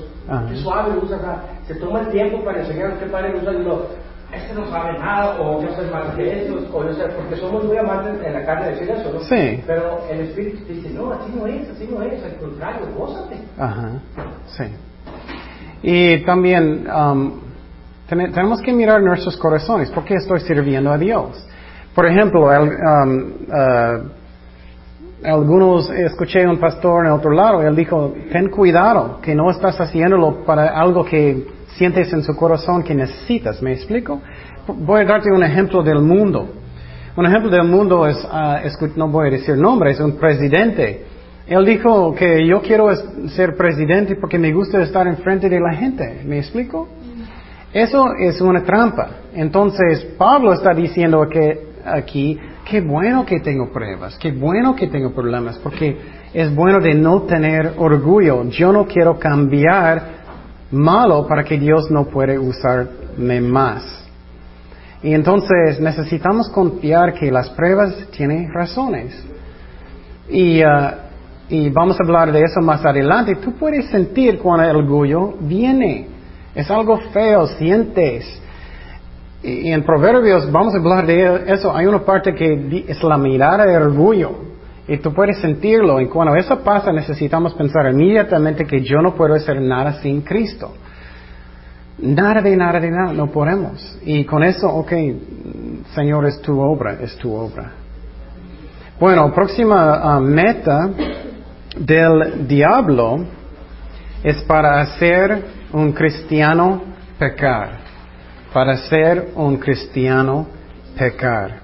Qué 0.50 0.58
suave 0.58 0.96
lo 0.96 1.04
usa. 1.04 1.44
Se 1.66 1.76
toma 1.76 2.02
el 2.02 2.10
tiempo 2.10 2.44
para 2.44 2.60
enseñar 2.60 3.00
qué 3.00 3.06
padre 3.06 3.32
lo 3.32 3.40
usa 3.40 3.54
Dios. 3.54 3.80
Este 4.34 4.54
no 4.54 4.68
sabe 4.70 5.00
nada, 5.00 5.40
o 5.40 5.62
yo 5.62 5.70
soy 5.76 5.90
más 5.92 6.14
que 6.16 6.42
esto, 6.42 6.56
o 6.74 6.84
yo 6.84 6.94
sé, 6.94 7.04
porque 7.16 7.38
somos 7.38 7.64
muy 7.64 7.78
amantes 7.78 8.22
en 8.26 8.34
la 8.34 8.44
carne 8.44 8.66
de 8.66 8.72
decir 8.72 8.90
eso, 8.90 9.14
¿no? 9.14 9.20
Sí. 9.22 9.64
Pero 9.66 10.00
el 10.10 10.20
Espíritu 10.22 10.66
dice, 10.68 10.90
no, 10.90 11.14
así 11.14 11.32
no 11.34 11.48
es, 11.48 11.70
así 11.70 11.88
no 11.90 12.02
es, 12.02 12.22
al 12.22 12.36
contrario, 12.36 12.88
gózate. 12.98 13.38
Ajá, 13.58 13.92
sí. 14.48 14.64
Y 15.84 16.26
también, 16.26 16.88
um, 16.90 17.40
tenemos 18.08 18.62
que 18.62 18.72
mirar 18.72 19.02
nuestros 19.02 19.36
corazones. 19.38 19.90
¿Por 19.90 20.04
qué 20.04 20.16
estoy 20.16 20.40
sirviendo 20.42 20.92
a 20.92 20.98
Dios? 20.98 21.46
Por 21.96 22.06
ejemplo, 22.06 22.48
um, 22.48 23.20
uh, 23.48 24.10
algunos, 25.24 25.90
escuché 25.90 26.44
a 26.44 26.50
un 26.50 26.60
pastor 26.60 27.06
en 27.06 27.12
otro 27.14 27.32
lado, 27.32 27.62
él 27.62 27.76
dijo, 27.76 28.14
ten 28.32 28.50
cuidado, 28.50 29.20
que 29.22 29.34
no 29.34 29.50
estás 29.50 29.80
haciéndolo 29.80 30.44
para 30.46 30.78
algo 30.78 31.04
que 31.06 31.48
sientes 31.78 32.12
en 32.14 32.22
su 32.22 32.36
corazón 32.36 32.84
que 32.84 32.94
necesitas. 32.94 33.62
¿Me 33.62 33.74
explico? 33.74 34.22
Voy 34.68 35.02
a 35.02 35.06
darte 35.06 35.32
un 35.32 35.44
ejemplo 35.44 35.82
del 35.82 36.00
mundo. 36.00 36.48
Un 37.16 37.26
ejemplo 37.26 37.50
del 37.50 37.64
mundo 37.64 38.06
es, 38.06 38.18
uh, 38.24 38.88
no 38.98 39.08
voy 39.08 39.30
a 39.30 39.32
decir 39.32 39.58
nombre, 39.58 39.92
es 39.92 40.00
un 40.00 40.18
presidente. 40.18 41.06
Él 41.48 41.66
dijo 41.66 42.14
que 42.14 42.46
yo 42.46 42.62
quiero 42.62 42.94
ser 43.30 43.56
presidente 43.56 44.16
porque 44.16 44.38
me 44.38 44.52
gusta 44.52 44.82
estar 44.82 45.08
enfrente 45.08 45.48
de 45.48 45.60
la 45.60 45.74
gente. 45.74 46.22
¿Me 46.26 46.40
explico? 46.40 46.90
Eso 47.76 48.14
es 48.18 48.40
una 48.40 48.64
trampa. 48.64 49.10
Entonces, 49.34 50.06
Pablo 50.18 50.54
está 50.54 50.74
diciendo 50.74 51.28
que 51.30 51.74
aquí, 51.84 52.40
qué 52.64 52.80
bueno 52.80 53.26
que 53.26 53.42
tengo 53.42 53.70
pruebas, 53.70 54.18
qué 54.18 54.32
bueno 54.32 54.74
que 54.78 54.88
tengo 54.88 55.12
problemas, 55.12 55.60
porque 55.60 55.98
es 56.34 56.56
bueno 56.56 56.80
de 56.80 56.94
no 56.94 57.24
tener 57.24 57.74
orgullo. 57.76 58.46
Yo 58.46 58.72
no 58.72 58.86
quiero 58.86 59.20
cambiar 59.20 60.02
malo 60.72 61.28
para 61.28 61.44
que 61.44 61.60
Dios 61.60 61.92
no 61.92 62.06
pueda 62.06 62.40
usarme 62.40 63.42
más. 63.42 64.08
Y 65.04 65.14
entonces 65.14 65.78
necesitamos 65.82 66.48
confiar 66.48 67.14
que 67.14 67.30
las 67.30 67.50
pruebas 67.50 68.08
tienen 68.12 68.54
razones. 68.54 69.22
Y, 70.30 70.64
uh, 70.64 70.92
y 71.50 71.70
vamos 71.72 72.00
a 72.00 72.04
hablar 72.06 72.32
de 72.32 72.40
eso 72.40 72.62
más 72.62 72.86
adelante. 72.86 73.36
Tú 73.36 73.52
puedes 73.52 73.88
sentir 73.88 74.40
cuando 74.40 74.64
el 74.64 74.78
orgullo 74.78 75.34
viene. 75.42 76.15
Es 76.56 76.72
algo 76.72 76.98
feo, 77.12 77.46
sientes. 77.48 78.42
Y, 79.44 79.72
en 79.72 79.84
Proverbios 79.84 80.52
vamos 80.52 80.74
a 80.74 80.78
hablar 80.78 81.06
de 81.06 81.52
eso. 81.54 81.76
Hay 81.76 81.86
una 81.86 82.00
parte 82.00 82.34
que 82.34 82.86
es 82.88 83.04
la 83.04 83.18
mirada 83.18 83.66
de 83.66 83.78
orgullo. 83.78 84.32
Y 84.88 84.98
tú 84.98 85.14
puedes 85.14 85.40
sentirlo. 85.40 86.00
Y 86.00 86.08
cuando 86.08 86.36
eso 86.36 86.60
pasa 86.60 86.92
necesitamos 86.92 87.54
pensar 87.54 87.92
inmediatamente 87.92 88.66
que 88.66 88.82
yo 88.82 89.02
no 89.02 89.14
puedo 89.16 89.36
hacer 89.36 89.62
nada 89.62 89.94
sin 90.02 90.22
Cristo. 90.22 90.74
Nada 91.98 92.42
de 92.42 92.56
nada 92.56 92.80
de 92.80 92.92
nada, 92.92 93.14
no 93.14 93.28
podemos. 93.28 93.98
Y 94.04 94.26
con 94.26 94.44
eso, 94.44 94.68
ok, 94.68 94.92
Señor, 95.94 96.26
es 96.26 96.42
tu 96.42 96.60
obra, 96.60 96.98
es 97.02 97.16
tu 97.18 97.34
obra. 97.34 97.72
Bueno, 99.00 99.34
próxima 99.34 99.96
ah, 99.96 100.20
meta 100.20 100.90
del 101.78 102.48
diablo 102.48 103.26
es 104.24 104.42
para 104.44 104.82
hacer 104.82 105.44
un 105.76 105.92
cristiano 105.92 106.82
pecar. 107.20 107.80
Para 108.54 108.78
ser 108.78 109.32
un 109.36 109.58
cristiano 109.58 110.48
pecar. 110.98 111.60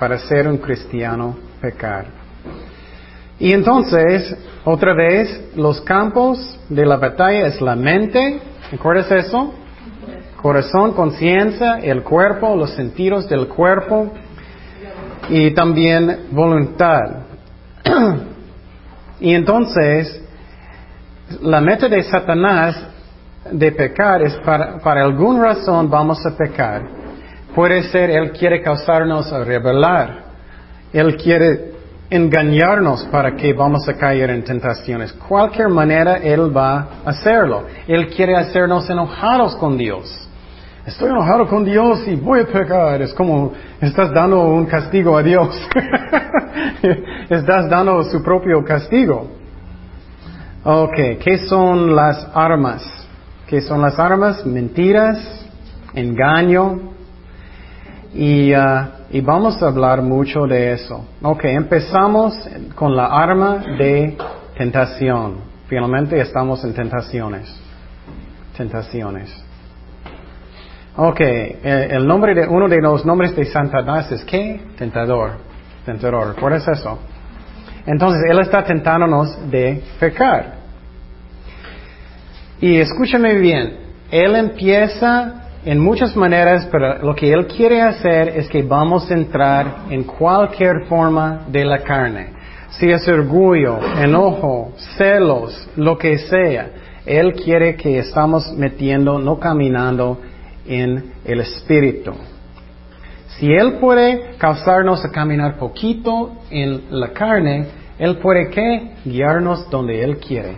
Para 0.00 0.18
ser 0.18 0.48
un 0.48 0.58
cristiano 0.58 1.36
pecar. 1.60 2.06
Y 3.38 3.52
entonces, 3.52 4.36
otra 4.64 4.94
vez, 4.94 5.52
los 5.54 5.80
campos 5.82 6.58
de 6.68 6.84
la 6.84 6.96
batalla 6.96 7.46
es 7.46 7.60
la 7.60 7.76
mente, 7.76 8.40
¿recuerdas 8.72 9.12
eso? 9.12 9.54
Corazón, 10.42 10.92
conciencia, 10.92 11.78
el 11.78 12.02
cuerpo, 12.02 12.56
los 12.56 12.70
sentidos 12.70 13.28
del 13.28 13.46
cuerpo 13.46 14.12
y 15.28 15.52
también 15.52 16.26
voluntad. 16.32 17.26
y 19.20 19.34
entonces, 19.34 20.25
la 21.42 21.60
meta 21.60 21.88
de 21.88 22.02
Satanás 22.04 22.76
de 23.50 23.72
pecar 23.72 24.22
es 24.22 24.34
para, 24.38 24.78
para 24.78 25.02
alguna 25.02 25.44
razón 25.44 25.90
vamos 25.90 26.24
a 26.26 26.36
pecar. 26.36 26.82
Puede 27.54 27.84
ser 27.84 28.10
Él 28.10 28.32
quiere 28.32 28.62
causarnos 28.62 29.32
a 29.32 29.44
rebelar. 29.44 30.24
Él 30.92 31.16
quiere 31.16 31.76
engañarnos 32.10 33.04
para 33.06 33.34
que 33.34 33.52
vamos 33.52 33.88
a 33.88 33.94
caer 33.94 34.30
en 34.30 34.44
tentaciones. 34.44 35.12
Cualquier 35.12 35.68
manera 35.68 36.16
Él 36.16 36.56
va 36.56 36.88
a 37.04 37.10
hacerlo. 37.10 37.64
Él 37.86 38.08
quiere 38.08 38.36
hacernos 38.36 38.88
enojados 38.88 39.56
con 39.56 39.76
Dios. 39.76 40.22
Estoy 40.86 41.10
enojado 41.10 41.48
con 41.48 41.64
Dios 41.64 42.06
y 42.06 42.14
voy 42.14 42.40
a 42.40 42.46
pecar. 42.46 43.02
Es 43.02 43.12
como 43.12 43.52
estás 43.80 44.12
dando 44.12 44.40
un 44.44 44.66
castigo 44.66 45.16
a 45.16 45.22
Dios. 45.22 45.48
estás 47.28 47.68
dando 47.68 48.04
su 48.04 48.22
propio 48.22 48.64
castigo. 48.64 49.45
Ok, 50.68 50.96
¿qué 51.22 51.46
son 51.46 51.94
las 51.94 52.26
armas? 52.34 52.82
¿Qué 53.46 53.60
son 53.60 53.82
las 53.82 54.00
armas? 54.00 54.44
Mentiras, 54.44 55.46
engaño. 55.94 56.90
Y, 58.12 58.52
uh, 58.52 58.88
y 59.12 59.20
vamos 59.20 59.62
a 59.62 59.68
hablar 59.68 60.02
mucho 60.02 60.44
de 60.48 60.72
eso. 60.72 61.04
Ok, 61.22 61.44
empezamos 61.44 62.36
con 62.74 62.96
la 62.96 63.06
arma 63.06 63.58
de 63.78 64.18
tentación. 64.58 65.36
Finalmente 65.68 66.20
estamos 66.20 66.64
en 66.64 66.74
tentaciones. 66.74 67.48
Tentaciones. 68.56 69.32
Ok, 70.96 71.20
eh, 71.20 71.88
el 71.92 72.04
nombre 72.08 72.34
de 72.34 72.48
uno 72.48 72.66
de 72.66 72.80
los 72.80 73.06
nombres 73.06 73.36
de 73.36 73.44
Satanás 73.44 74.10
es 74.10 74.24
¿qué? 74.24 74.60
Tentador. 74.76 75.34
Tentador. 75.84 76.34
¿Recuerdas 76.34 76.66
eso? 76.66 76.98
Entonces 77.86 78.22
Él 78.28 78.40
está 78.40 78.64
tentándonos 78.64 79.50
de 79.50 79.82
pecar. 80.00 80.56
Y 82.60 82.76
escúchame 82.76 83.34
bien, 83.34 83.76
Él 84.10 84.34
empieza 84.34 85.46
en 85.64 85.78
muchas 85.78 86.16
maneras, 86.16 86.68
pero 86.70 86.98
lo 86.98 87.14
que 87.14 87.32
Él 87.32 87.46
quiere 87.46 87.82
hacer 87.82 88.28
es 88.30 88.48
que 88.48 88.62
vamos 88.62 89.10
a 89.10 89.14
entrar 89.14 89.84
en 89.90 90.04
cualquier 90.04 90.86
forma 90.86 91.44
de 91.48 91.64
la 91.64 91.78
carne. 91.78 92.32
Si 92.70 92.90
es 92.90 93.06
orgullo, 93.08 93.78
enojo, 93.98 94.72
celos, 94.96 95.68
lo 95.76 95.96
que 95.96 96.18
sea, 96.18 96.70
Él 97.04 97.32
quiere 97.34 97.76
que 97.76 97.98
estamos 97.98 98.52
metiendo, 98.52 99.18
no 99.18 99.38
caminando 99.38 100.20
en 100.66 101.12
el 101.24 101.40
Espíritu. 101.40 102.12
Si 103.38 103.52
Él 103.52 103.74
puede 103.80 104.36
causarnos 104.38 105.04
a 105.04 105.10
caminar 105.10 105.58
poquito 105.58 106.32
en 106.50 106.84
la 106.90 107.08
carne, 107.08 107.66
Él 107.98 108.16
puede 108.16 108.48
que 108.48 108.92
guiarnos 109.04 109.68
donde 109.70 110.02
Él 110.02 110.18
quiere. 110.18 110.56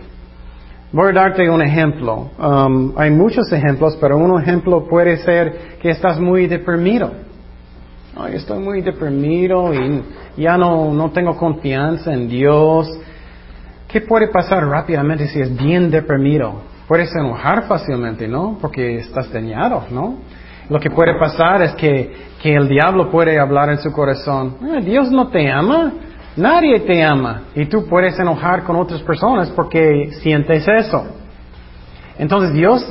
Voy 0.91 1.09
a 1.09 1.13
darte 1.13 1.49
un 1.49 1.61
ejemplo. 1.61 2.31
Um, 2.39 2.93
hay 2.97 3.11
muchos 3.11 3.51
ejemplos, 3.51 3.97
pero 3.99 4.17
un 4.17 4.41
ejemplo 4.41 4.87
puede 4.87 5.17
ser 5.17 5.77
que 5.81 5.89
estás 5.89 6.19
muy 6.19 6.47
deprimido. 6.47 7.11
Ay, 8.17 8.35
estoy 8.35 8.59
muy 8.59 8.81
deprimido 8.81 9.73
y 9.73 10.03
ya 10.37 10.57
no, 10.57 10.91
no 10.93 11.11
tengo 11.11 11.37
confianza 11.37 12.13
en 12.13 12.27
Dios. 12.27 12.89
¿Qué 13.87 14.01
puede 14.01 14.29
pasar 14.29 14.65
rápidamente 14.65 15.27
si 15.27 15.39
es 15.39 15.55
bien 15.55 15.91
deprimido? 15.91 16.61
Puedes 16.87 17.13
enojar 17.15 17.67
fácilmente, 17.67 18.27
¿no? 18.27 18.57
Porque 18.59 18.99
estás 18.99 19.31
dañado, 19.31 19.85
¿no? 19.91 20.17
Lo 20.69 20.79
que 20.79 20.91
puede 20.91 21.15
pasar 21.17 21.63
es 21.63 21.73
que, 21.73 22.29
el 22.43 22.67
diablo 22.67 23.09
puede 23.09 23.39
hablar 23.39 23.69
en 23.69 23.79
su 23.79 23.91
corazón, 23.91 24.55
ah, 24.61 24.79
Dios 24.81 25.11
no 25.11 25.27
te 25.27 25.51
ama, 25.51 25.91
nadie 26.35 26.79
te 26.81 27.03
ama. 27.03 27.41
Y 27.55 27.65
tú 27.65 27.85
puedes 27.87 28.17
enojar 28.19 28.63
con 28.63 28.75
otras 28.75 29.01
personas 29.01 29.49
porque 29.49 30.11
sientes 30.21 30.67
eso. 30.67 31.05
Entonces 32.17 32.53
Dios, 32.53 32.85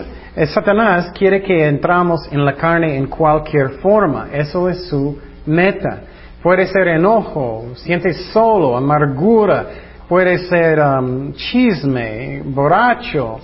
Satanás 0.46 1.12
quiere 1.16 1.42
que 1.42 1.66
entramos 1.66 2.28
en 2.32 2.44
la 2.44 2.54
carne 2.54 2.96
en 2.96 3.06
cualquier 3.06 3.78
forma. 3.80 4.28
Eso 4.32 4.68
es 4.68 4.88
su 4.88 5.18
meta. 5.46 6.00
Puede 6.42 6.66
ser 6.66 6.88
enojo, 6.88 7.68
sientes 7.74 8.30
solo, 8.32 8.76
amargura, 8.76 9.66
puede 10.08 10.38
ser 10.38 10.80
um, 10.80 11.32
chisme, 11.32 12.42
borracho, 12.44 13.38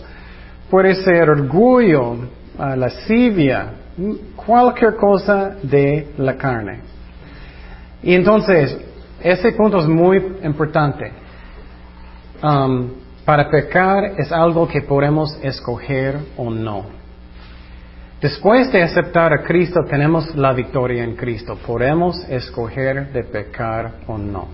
puede 0.70 0.94
ser 0.94 1.28
orgullo, 1.28 2.12
uh, 2.12 2.76
lascivia, 2.76 3.83
cualquier 4.36 4.96
cosa 4.96 5.56
de 5.62 6.12
la 6.18 6.36
carne. 6.36 6.80
Y 8.02 8.14
entonces, 8.14 8.76
ese 9.22 9.52
punto 9.52 9.78
es 9.78 9.86
muy 9.86 10.18
importante. 10.42 11.12
Um, 12.42 12.90
para 13.24 13.48
pecar 13.48 14.04
es 14.18 14.30
algo 14.30 14.68
que 14.68 14.82
podemos 14.82 15.38
escoger 15.42 16.18
o 16.36 16.50
no. 16.50 16.84
Después 18.20 18.70
de 18.72 18.82
aceptar 18.82 19.32
a 19.32 19.42
Cristo 19.42 19.80
tenemos 19.88 20.34
la 20.34 20.52
victoria 20.52 21.04
en 21.04 21.14
Cristo. 21.14 21.56
Podemos 21.66 22.18
escoger 22.28 23.12
de 23.12 23.24
pecar 23.24 23.92
o 24.06 24.18
no. 24.18 24.48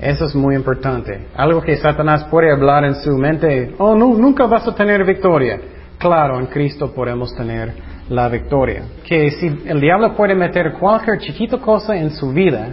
Eso 0.00 0.24
es 0.24 0.34
muy 0.34 0.54
importante. 0.54 1.28
Algo 1.36 1.60
que 1.60 1.76
Satanás 1.76 2.24
puede 2.30 2.50
hablar 2.50 2.84
en 2.84 2.94
su 2.96 3.16
mente, 3.16 3.74
oh, 3.78 3.94
no, 3.94 4.08
nunca 4.14 4.46
vas 4.46 4.66
a 4.66 4.74
tener 4.74 5.04
victoria. 5.04 5.60
Claro, 6.00 6.40
en 6.40 6.46
Cristo 6.46 6.92
podemos 6.94 7.36
tener 7.36 7.74
la 8.08 8.26
victoria. 8.30 8.84
Que 9.06 9.30
si 9.32 9.48
el 9.66 9.82
diablo 9.82 10.16
puede 10.16 10.34
meter 10.34 10.72
cualquier 10.72 11.18
chiquita 11.18 11.58
cosa 11.58 11.94
en 11.94 12.10
su 12.10 12.32
vida, 12.32 12.68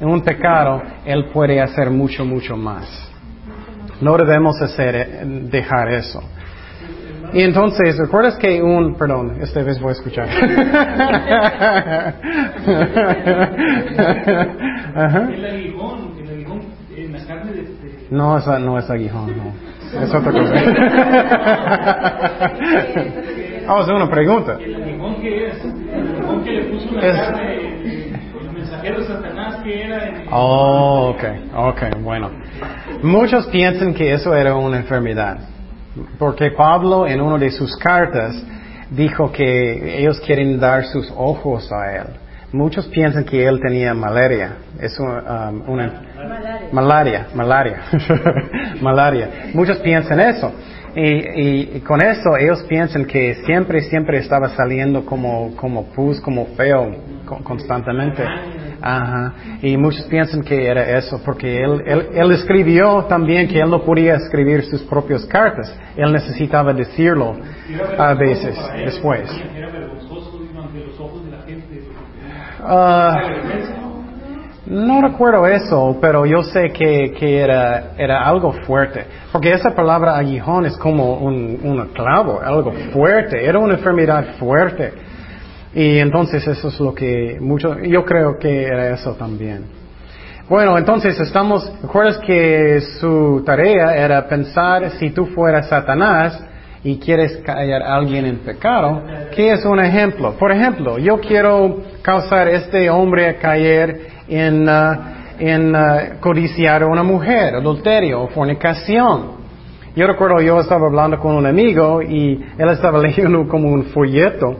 en 0.00 0.08
un 0.08 0.22
pecado, 0.22 0.80
él 1.04 1.26
puede 1.34 1.60
hacer 1.60 1.90
mucho, 1.90 2.24
mucho 2.24 2.56
más. 2.56 3.10
No 4.00 4.16
debemos 4.16 4.58
hacer, 4.62 4.96
eh, 4.96 5.20
dejar 5.50 5.92
eso. 5.92 6.22
Y 7.34 7.42
entonces, 7.42 7.98
¿recuerdas 7.98 8.36
que 8.36 8.62
un, 8.62 8.94
perdón, 8.94 9.36
esta 9.42 9.62
vez 9.62 9.78
voy 9.78 9.90
a 9.90 9.92
escuchar. 9.92 10.28
El 15.30 15.44
aguijón, 15.44 16.12
el 16.22 16.30
aguijón 16.30 16.62
en 16.96 17.12
la 17.12 17.18
carne 17.26 17.52
de... 17.52 17.66
No, 18.10 18.38
esa, 18.38 18.58
no 18.58 18.78
es 18.78 18.88
aguijón, 18.88 19.36
no. 19.36 19.81
Es 20.00 20.14
otra 20.14 20.32
cosa. 20.32 20.52
Vamos 23.66 23.80
a 23.80 23.82
hacer 23.82 23.94
una 23.94 24.10
pregunta. 24.10 24.56
¿El 24.58 24.74
qué 25.20 25.46
es? 25.48 25.64
El 25.64 26.42
que 26.44 26.50
le 26.50 26.64
puso 26.64 26.88
una 26.90 27.06
Es- 27.06 27.16
carne, 27.16 27.54
el, 27.54 28.16
el 28.40 28.52
mensajero 28.52 29.00
de 29.00 29.06
Satanás 29.06 29.56
que 29.62 29.84
era... 29.84 30.08
en- 30.08 30.26
Oh, 30.32 31.10
ok, 31.14 31.24
ok, 31.54 31.82
bueno. 32.02 32.30
Muchos 33.02 33.46
piensan 33.48 33.94
que 33.94 34.12
eso 34.12 34.34
era 34.34 34.54
una 34.56 34.78
enfermedad, 34.78 35.38
porque 36.18 36.50
Pablo 36.52 37.06
en 37.06 37.20
una 37.20 37.38
de 37.38 37.50
sus 37.50 37.76
cartas 37.76 38.34
dijo 38.90 39.30
que 39.32 39.98
ellos 40.00 40.20
quieren 40.20 40.58
dar 40.58 40.84
sus 40.86 41.12
ojos 41.16 41.70
a 41.72 41.96
él. 41.96 42.04
Muchos 42.52 42.86
piensan 42.88 43.24
que 43.24 43.46
él 43.46 43.60
tenía 43.60 43.94
malaria. 43.94 44.54
Es 44.80 44.98
una, 44.98 45.50
um, 45.50 45.62
una- 45.70 45.92
malaria, 46.72 47.26
malaria, 47.34 47.80
malaria. 48.80 49.28
Muchos 49.54 49.78
piensan 49.78 50.20
eso. 50.20 50.52
Y, 50.94 51.00
y- 51.00 51.70
y 51.76 51.80
con 51.80 52.02
eso 52.02 52.36
ellos 52.38 52.62
piensan 52.68 53.06
que 53.06 53.34
siempre, 53.46 53.80
siempre 53.82 54.18
estaba 54.18 54.48
saliendo 54.50 55.06
como, 55.06 55.56
como 55.56 55.86
pus, 55.86 56.20
como 56.20 56.46
feo, 56.54 56.94
co- 57.24 57.42
constantemente. 57.42 58.22
Ajá. 58.82 59.32
Y 59.62 59.76
muchos 59.76 60.04
piensan 60.06 60.42
que 60.42 60.66
era 60.66 60.98
eso, 60.98 61.20
porque 61.24 61.62
él, 61.62 61.80
él, 61.86 62.08
él 62.14 62.32
escribió 62.32 63.04
también 63.04 63.48
que 63.48 63.60
él 63.60 63.70
no 63.70 63.82
podía 63.84 64.16
escribir 64.16 64.64
sus 64.64 64.82
propias 64.82 65.24
cartas. 65.26 65.74
Él 65.96 66.12
necesitaba 66.12 66.74
decirlo 66.74 67.36
a 67.98 68.12
veces 68.14 68.54
después. 68.84 69.30
Era 69.56 69.68
No 74.66 75.02
recuerdo 75.02 75.46
eso, 75.46 75.98
pero 76.00 76.24
yo 76.24 76.42
sé 76.44 76.70
que, 76.70 77.12
que 77.18 77.40
era, 77.40 77.94
era 77.98 78.24
algo 78.24 78.52
fuerte. 78.52 79.04
Porque 79.32 79.52
esa 79.52 79.74
palabra 79.74 80.16
aguijón 80.16 80.66
es 80.66 80.76
como 80.76 81.14
un, 81.16 81.58
un 81.62 81.88
clavo, 81.88 82.40
algo 82.40 82.72
fuerte. 82.92 83.44
Era 83.44 83.58
una 83.58 83.74
enfermedad 83.74 84.36
fuerte. 84.38 84.92
Y 85.74 85.98
entonces 85.98 86.46
eso 86.46 86.68
es 86.68 86.78
lo 86.78 86.94
que 86.94 87.38
mucho, 87.40 87.78
yo 87.80 88.04
creo 88.04 88.38
que 88.38 88.64
era 88.64 88.90
eso 88.90 89.14
también. 89.14 89.64
Bueno, 90.48 90.76
entonces 90.76 91.18
estamos, 91.18 91.72
recuerdas 91.80 92.18
que 92.18 92.80
su 93.00 93.42
tarea 93.44 93.96
era 93.96 94.28
pensar 94.28 94.90
si 94.98 95.10
tú 95.10 95.26
fueras 95.26 95.68
Satanás 95.68 96.44
y 96.84 96.98
quieres 96.98 97.38
callar 97.38 97.82
a 97.82 97.94
alguien 97.94 98.26
en 98.26 98.38
pecado, 98.38 99.02
¿qué 99.34 99.52
es 99.52 99.64
un 99.64 99.80
ejemplo? 99.80 100.32
Por 100.32 100.52
ejemplo, 100.52 100.98
yo 100.98 101.20
quiero 101.20 101.82
causar 102.02 102.48
a 102.48 102.50
este 102.50 102.90
hombre 102.90 103.28
a 103.28 103.36
caer 103.36 104.11
en, 104.34 104.68
ah, 104.68 105.34
en 105.38 105.74
ah, 105.74 106.02
codiciar 106.20 106.82
a 106.82 106.86
una 106.86 107.02
mujer, 107.02 107.54
adulterio 107.54 108.28
fornicación. 108.28 109.42
Yo 109.94 110.06
recuerdo, 110.06 110.40
yo 110.40 110.58
estaba 110.58 110.86
hablando 110.86 111.18
con 111.18 111.36
un 111.36 111.44
amigo 111.44 112.00
y 112.00 112.42
él 112.56 112.68
estaba 112.70 112.98
leyendo 113.02 113.46
como 113.46 113.68
un 113.68 113.84
folleto 113.84 114.56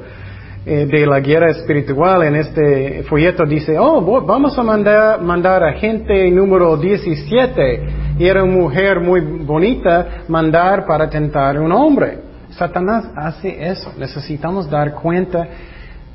eh, 0.67 0.87
de 0.87 1.07
la 1.07 1.21
guerra 1.21 1.51
espiritual. 1.51 2.23
En 2.25 2.37
este 2.37 3.03
folleto 3.05 3.45
dice, 3.47 3.79
oh, 3.79 4.03
vamos 4.25 4.59
a 4.59 4.63
mandar, 4.63 5.23
mandar 5.23 5.65
a 5.65 5.73
gente 5.73 6.31
número 6.31 6.77
17. 6.77 7.83
Y 8.19 8.27
era 8.27 8.45
una 8.45 8.53
mujer 8.53 9.01
muy 9.01 9.21
bonita 9.21 10.25
mandar 10.29 10.85
para 10.87 11.09
tentar 11.09 11.57
a 11.57 11.61
un 11.63 11.73
hombre. 11.73 12.19
Satanás 12.51 13.07
hace 13.17 13.67
eso. 13.67 13.91
Necesitamos 13.99 14.69
dar 14.69 14.93
cuenta. 14.93 15.49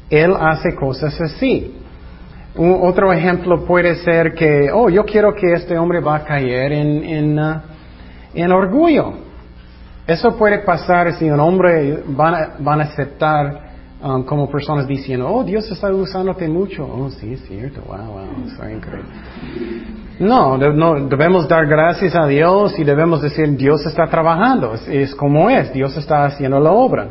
Él 0.09 0.33
hace 0.39 0.75
cosas 0.75 1.19
así. 1.19 1.76
Un- 2.57 2.79
otro 2.81 3.13
ejemplo 3.13 3.63
puede 3.65 3.95
ser 3.97 4.33
que, 4.33 4.69
oh, 4.73 4.89
yo 4.89 5.05
quiero 5.05 5.33
que 5.33 5.53
este 5.53 5.77
hombre 5.77 5.99
va 5.99 6.15
a 6.17 6.23
caer 6.23 6.71
en, 6.71 7.03
en, 7.03 7.39
ah, 7.39 7.63
en 8.33 8.51
orgullo. 8.51 9.13
Eso 10.07 10.37
puede 10.37 10.59
pasar 10.59 11.13
si 11.13 11.29
un 11.29 11.39
hombre 11.39 12.01
van 12.07 12.33
a, 12.33 12.49
van 12.59 12.79
a 12.81 12.83
aceptar 12.85 13.67
um, 14.01 14.23
como 14.23 14.49
personas 14.49 14.87
diciendo, 14.87 15.27
oh, 15.27 15.43
Dios 15.43 15.69
está 15.69 15.91
usándote 15.91 16.47
mucho. 16.47 16.85
Oh, 16.85 17.09
sí, 17.09 17.33
es 17.33 17.41
cierto, 17.41 17.81
wow, 17.87 17.97
wow, 18.11 18.45
eso 18.47 18.63
es 18.63 18.73
increíble. 18.77 19.09
No, 20.19 20.57
no, 20.57 21.07
debemos 21.07 21.47
dar 21.47 21.67
gracias 21.67 22.15
a 22.15 22.25
Dios 22.25 22.79
y 22.79 22.83
debemos 22.83 23.21
decir, 23.21 23.55
Dios 23.55 23.85
está 23.85 24.07
trabajando, 24.07 24.73
es, 24.73 24.87
es 24.87 25.15
como 25.15 25.49
es, 25.49 25.71
Dios 25.73 25.95
está 25.95 26.25
haciendo 26.25 26.59
la 26.59 26.71
obra. 26.71 27.07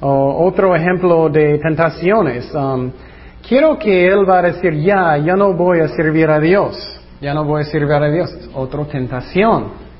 O 0.00 0.46
otro 0.46 0.74
ejemplo 0.74 1.28
de 1.28 1.58
tentaciones, 1.58 2.52
um, 2.54 2.90
quiero 3.46 3.78
que 3.78 4.06
Él 4.06 4.28
va 4.28 4.38
a 4.38 4.42
decir, 4.42 4.74
ya, 4.80 5.16
ya 5.18 5.36
no 5.36 5.54
voy 5.54 5.80
a 5.80 5.88
servir 5.88 6.30
a 6.30 6.38
Dios, 6.38 6.76
ya 7.20 7.34
no 7.34 7.44
voy 7.44 7.62
a 7.62 7.64
servir 7.64 7.92
a 7.92 8.10
Dios, 8.10 8.30
otra 8.54 8.84
tentación. 8.84 9.90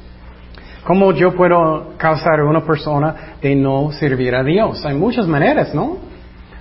¿Cómo 0.84 1.12
yo 1.12 1.34
puedo 1.34 1.94
causar 1.98 2.40
a 2.40 2.44
una 2.44 2.64
persona 2.64 3.36
de 3.40 3.54
no 3.54 3.92
servir 3.92 4.34
a 4.34 4.42
Dios? 4.42 4.84
Hay 4.84 4.96
muchas 4.96 5.26
maneras, 5.26 5.74
¿no? 5.74 5.98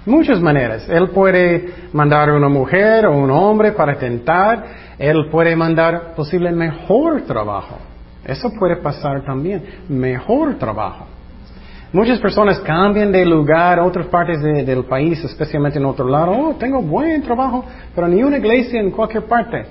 Muchas 0.06 0.42
maneras. 0.42 0.88
Él 0.90 1.10
puede 1.10 1.74
mandar 1.94 2.30
a 2.30 2.34
una 2.36 2.50
mujer 2.50 3.06
o 3.06 3.18
un 3.18 3.32
hombre 3.32 3.72
para 3.72 3.98
tentar. 3.98 4.66
Él 4.98 5.30
puede 5.32 5.56
mandar 5.56 6.16
posible 6.16 6.52
mejor 6.52 7.22
trabajo. 7.22 7.78
Eso 8.26 8.52
puede 8.60 8.78
pasar 8.78 9.24
también. 9.24 9.64
Mejor 9.88 10.56
trabajo. 10.56 11.08
Muchas 11.92 12.20
personas 12.20 12.60
cambian 12.60 13.12
de 13.12 13.26
lugar 13.26 13.80
a 13.80 13.84
otras 13.86 14.06
partes 14.08 14.42
de- 14.44 14.64
del 14.64 14.86
país, 14.86 15.24
especialmente 15.24 15.80
en 15.80 15.86
otro 15.86 16.08
lado. 16.08 16.32
Oh, 16.32 16.56
tengo 16.56 16.82
buen 16.84 17.22
trabajo, 17.24 17.66
pero 17.96 18.08
ni 18.08 18.22
una 18.24 18.38
iglesia 18.38 18.80
en 18.80 18.92
cualquier 18.92 19.24
parte. 19.26 19.66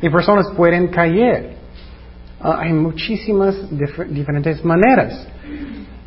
Y 0.00 0.08
personas 0.10 0.50
pueden 0.56 0.88
caer. 0.88 1.54
Ah, 2.40 2.58
hay 2.62 2.72
muchísimas 2.72 3.54
dif- 3.70 4.06
diferentes 4.08 4.64
maneras. 4.64 5.28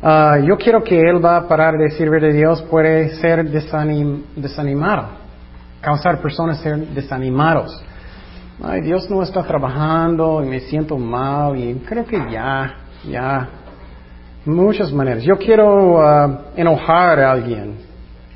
Ah, 0.02 0.36
yo 0.44 0.58
quiero 0.58 0.84
que 0.84 1.00
él 1.00 1.24
va 1.24 1.38
a 1.38 1.48
parar 1.48 1.78
de 1.78 1.90
servir 1.92 2.22
a 2.26 2.28
Dios, 2.28 2.60
puede 2.64 3.08
ser 3.16 3.50
desanim- 3.50 4.24
desanimado, 4.36 5.06
causar 5.80 6.20
personas 6.20 6.58
ser 6.60 6.76
desanimados. 6.88 7.82
Ay, 8.62 8.82
Dios 8.82 9.08
no 9.08 9.22
está 9.22 9.42
trabajando 9.42 10.42
y 10.44 10.48
me 10.48 10.60
siento 10.60 10.98
mal 10.98 11.56
y 11.58 11.74
creo 11.86 12.04
que 12.04 12.18
ya, 12.30 12.74
ya, 13.08 13.48
Muchas 14.46 14.92
maneras. 14.92 15.24
Yo 15.24 15.36
quiero 15.38 15.96
uh, 15.96 16.38
enojar 16.56 17.18
a 17.18 17.32
alguien. 17.32 17.78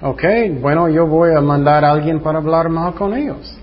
Ok, 0.03 0.25
bueno, 0.61 0.89
yo 0.89 1.07
voy 1.07 1.33
a 1.37 1.41
mandar 1.41 1.85
a 1.85 1.93
alguien 1.93 2.21
para 2.21 2.39
hablar 2.39 2.69
mal 2.69 2.95
con 2.95 3.15
ellos. 3.15 3.57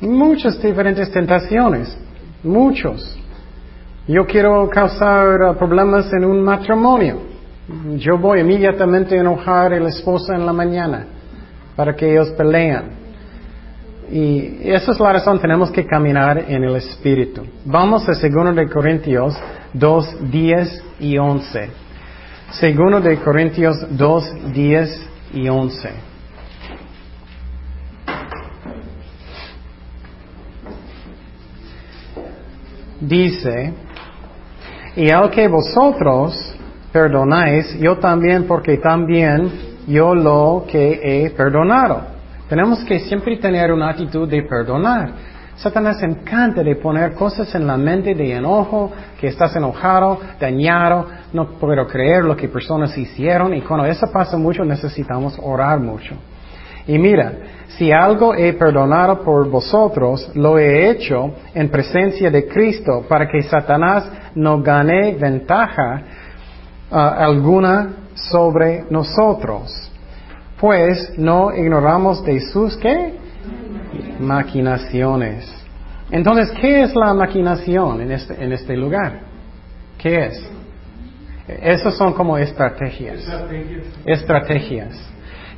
Muchas 0.00 0.62
diferentes 0.62 1.10
tentaciones. 1.10 1.98
Muchos. 2.44 3.18
Yo 4.06 4.24
quiero 4.24 4.70
causar 4.70 5.42
uh, 5.42 5.56
problemas 5.56 6.12
en 6.12 6.24
un 6.24 6.42
matrimonio. 6.42 7.18
Yo 7.96 8.16
voy 8.18 8.40
inmediatamente 8.40 9.16
a 9.18 9.20
enojar 9.20 9.72
a 9.72 9.80
la 9.80 9.88
esposa 9.88 10.36
en 10.36 10.46
la 10.46 10.52
mañana 10.52 11.06
para 11.74 11.96
que 11.96 12.08
ellos 12.08 12.30
pelean. 12.38 12.90
Y 14.12 14.60
esa 14.62 14.92
es 14.92 15.00
la 15.00 15.14
razón, 15.14 15.40
tenemos 15.40 15.72
que 15.72 15.84
caminar 15.84 16.38
en 16.46 16.62
el 16.62 16.76
Espíritu. 16.76 17.42
Vamos 17.64 18.08
a 18.08 18.12
2 18.12 18.54
de 18.54 18.68
Corintios 18.68 19.36
2, 19.78 20.30
10 20.30 20.84
y 21.00 21.18
11. 21.18 21.70
2 22.60 23.04
de 23.04 23.16
Corintios 23.18 23.76
2, 23.90 24.52
10 24.52 25.08
y 25.34 25.48
11. 25.48 25.90
Dice, 33.00 33.74
y 34.96 35.10
al 35.10 35.30
que 35.30 35.48
vosotros 35.48 36.56
perdonáis, 36.90 37.78
yo 37.78 37.98
también, 37.98 38.46
porque 38.46 38.78
también 38.78 39.52
yo 39.86 40.14
lo 40.14 40.64
que 40.66 41.00
he 41.02 41.30
perdonado. 41.30 42.02
Tenemos 42.48 42.82
que 42.84 43.00
siempre 43.00 43.36
tener 43.36 43.72
una 43.72 43.90
actitud 43.90 44.28
de 44.28 44.42
perdonar. 44.42 45.35
Satanás 45.56 46.02
encanta 46.02 46.62
de 46.62 46.76
poner 46.76 47.14
cosas 47.14 47.54
en 47.54 47.66
la 47.66 47.78
mente 47.78 48.14
de 48.14 48.32
enojo, 48.32 48.92
que 49.18 49.28
estás 49.28 49.56
enojado, 49.56 50.20
dañado, 50.38 51.06
no 51.32 51.48
puedo 51.58 51.86
creer 51.86 52.24
lo 52.24 52.36
que 52.36 52.48
personas 52.48 52.96
hicieron 52.96 53.54
y 53.54 53.62
cuando 53.62 53.86
eso 53.86 54.06
pasa 54.12 54.36
mucho 54.36 54.64
necesitamos 54.64 55.38
orar 55.42 55.80
mucho. 55.80 56.14
Y 56.86 56.98
mira, 56.98 57.32
si 57.68 57.90
algo 57.90 58.34
he 58.34 58.52
perdonado 58.52 59.22
por 59.22 59.48
vosotros, 59.50 60.30
lo 60.34 60.58
he 60.58 60.90
hecho 60.90 61.32
en 61.54 61.68
presencia 61.70 62.30
de 62.30 62.46
Cristo 62.46 63.04
para 63.08 63.26
que 63.26 63.42
Satanás 63.42 64.08
no 64.34 64.62
gane 64.62 65.14
ventaja 65.14 66.02
ah, 66.90 67.16
alguna 67.18 67.88
sobre 68.14 68.84
nosotros. 68.90 69.90
Pues 70.60 71.18
no 71.18 71.52
ignoramos 71.54 72.24
de 72.24 72.40
sus 72.40 72.76
qué? 72.76 73.14
Maquinaciones. 74.18 75.52
Entonces, 76.10 76.50
¿qué 76.60 76.82
es 76.82 76.94
la 76.94 77.12
maquinación 77.14 78.00
en 78.00 78.12
este, 78.12 78.42
en 78.42 78.52
este 78.52 78.76
lugar? 78.76 79.20
¿Qué 79.98 80.26
es? 80.26 80.50
Esas 81.48 81.96
son 81.96 82.12
como 82.12 82.36
estrategias. 82.38 83.26
Estrategias. 84.04 85.12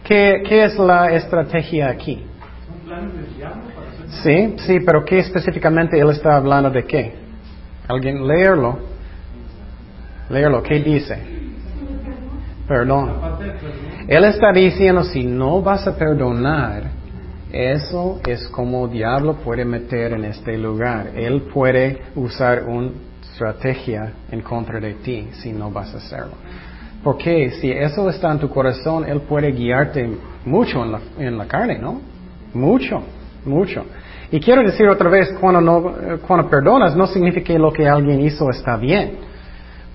¿Qué, 0.05 0.42
¿Qué, 0.47 0.64
es 0.64 0.79
la 0.79 1.12
estrategia 1.12 1.88
aquí? 1.88 2.25
Sí, 4.23 4.55
sí, 4.59 4.81
pero 4.81 5.05
¿qué 5.05 5.18
específicamente 5.18 5.99
él 5.99 6.11
está 6.11 6.37
hablando 6.37 6.71
de 6.71 6.85
qué? 6.85 7.14
¿Alguien 7.87 8.27
leerlo? 8.27 8.79
Leerlo, 10.31 10.62
¿qué 10.62 10.81
dice? 10.81 11.18
Perdón. 12.66 13.12
Él 14.07 14.25
está 14.25 14.53
diciendo, 14.53 15.03
si 15.05 15.25
no 15.25 15.62
vas 15.62 15.87
a 15.87 15.97
perdonar, 15.97 16.97
eso 17.52 18.20
es 18.26 18.46
como 18.48 18.88
diablo 18.88 19.37
puede 19.37 19.64
meter 19.64 20.12
en 20.12 20.24
este 20.24 20.56
lugar. 20.58 21.12
Él 21.14 21.42
puede 21.52 22.00
usar 22.14 22.64
una 22.64 22.90
estrategia 23.22 24.12
en 24.30 24.42
contra 24.42 24.80
de 24.80 24.94
ti 24.94 25.28
si 25.32 25.52
no 25.52 25.70
vas 25.70 25.94
a 25.94 25.98
hacerlo. 25.98 26.32
Porque 27.02 27.50
si 27.52 27.70
eso 27.70 28.11
está 28.11 28.32
en 28.32 28.38
tu 28.38 28.48
corazón, 28.48 29.08
Él 29.08 29.20
puede 29.22 29.52
guiarte 29.52 30.11
mucho 30.44 30.84
en 30.84 30.92
la, 30.92 31.00
en 31.18 31.38
la 31.38 31.46
carne, 31.46 31.78
¿no? 31.78 32.00
Mucho, 32.52 33.02
mucho. 33.44 33.84
Y 34.30 34.40
quiero 34.40 34.62
decir 34.62 34.87
otra 34.88 35.08
vez, 35.08 35.32
cuando, 35.40 35.61
no, 35.61 35.94
cuando 36.26 36.50
perdonas 36.50 36.96
no 36.96 37.06
significa 37.06 37.52
que 37.52 37.58
lo 37.58 37.72
que 37.72 37.88
alguien 37.88 38.20
hizo 38.20 38.50
está 38.50 38.76
bien 38.76 39.28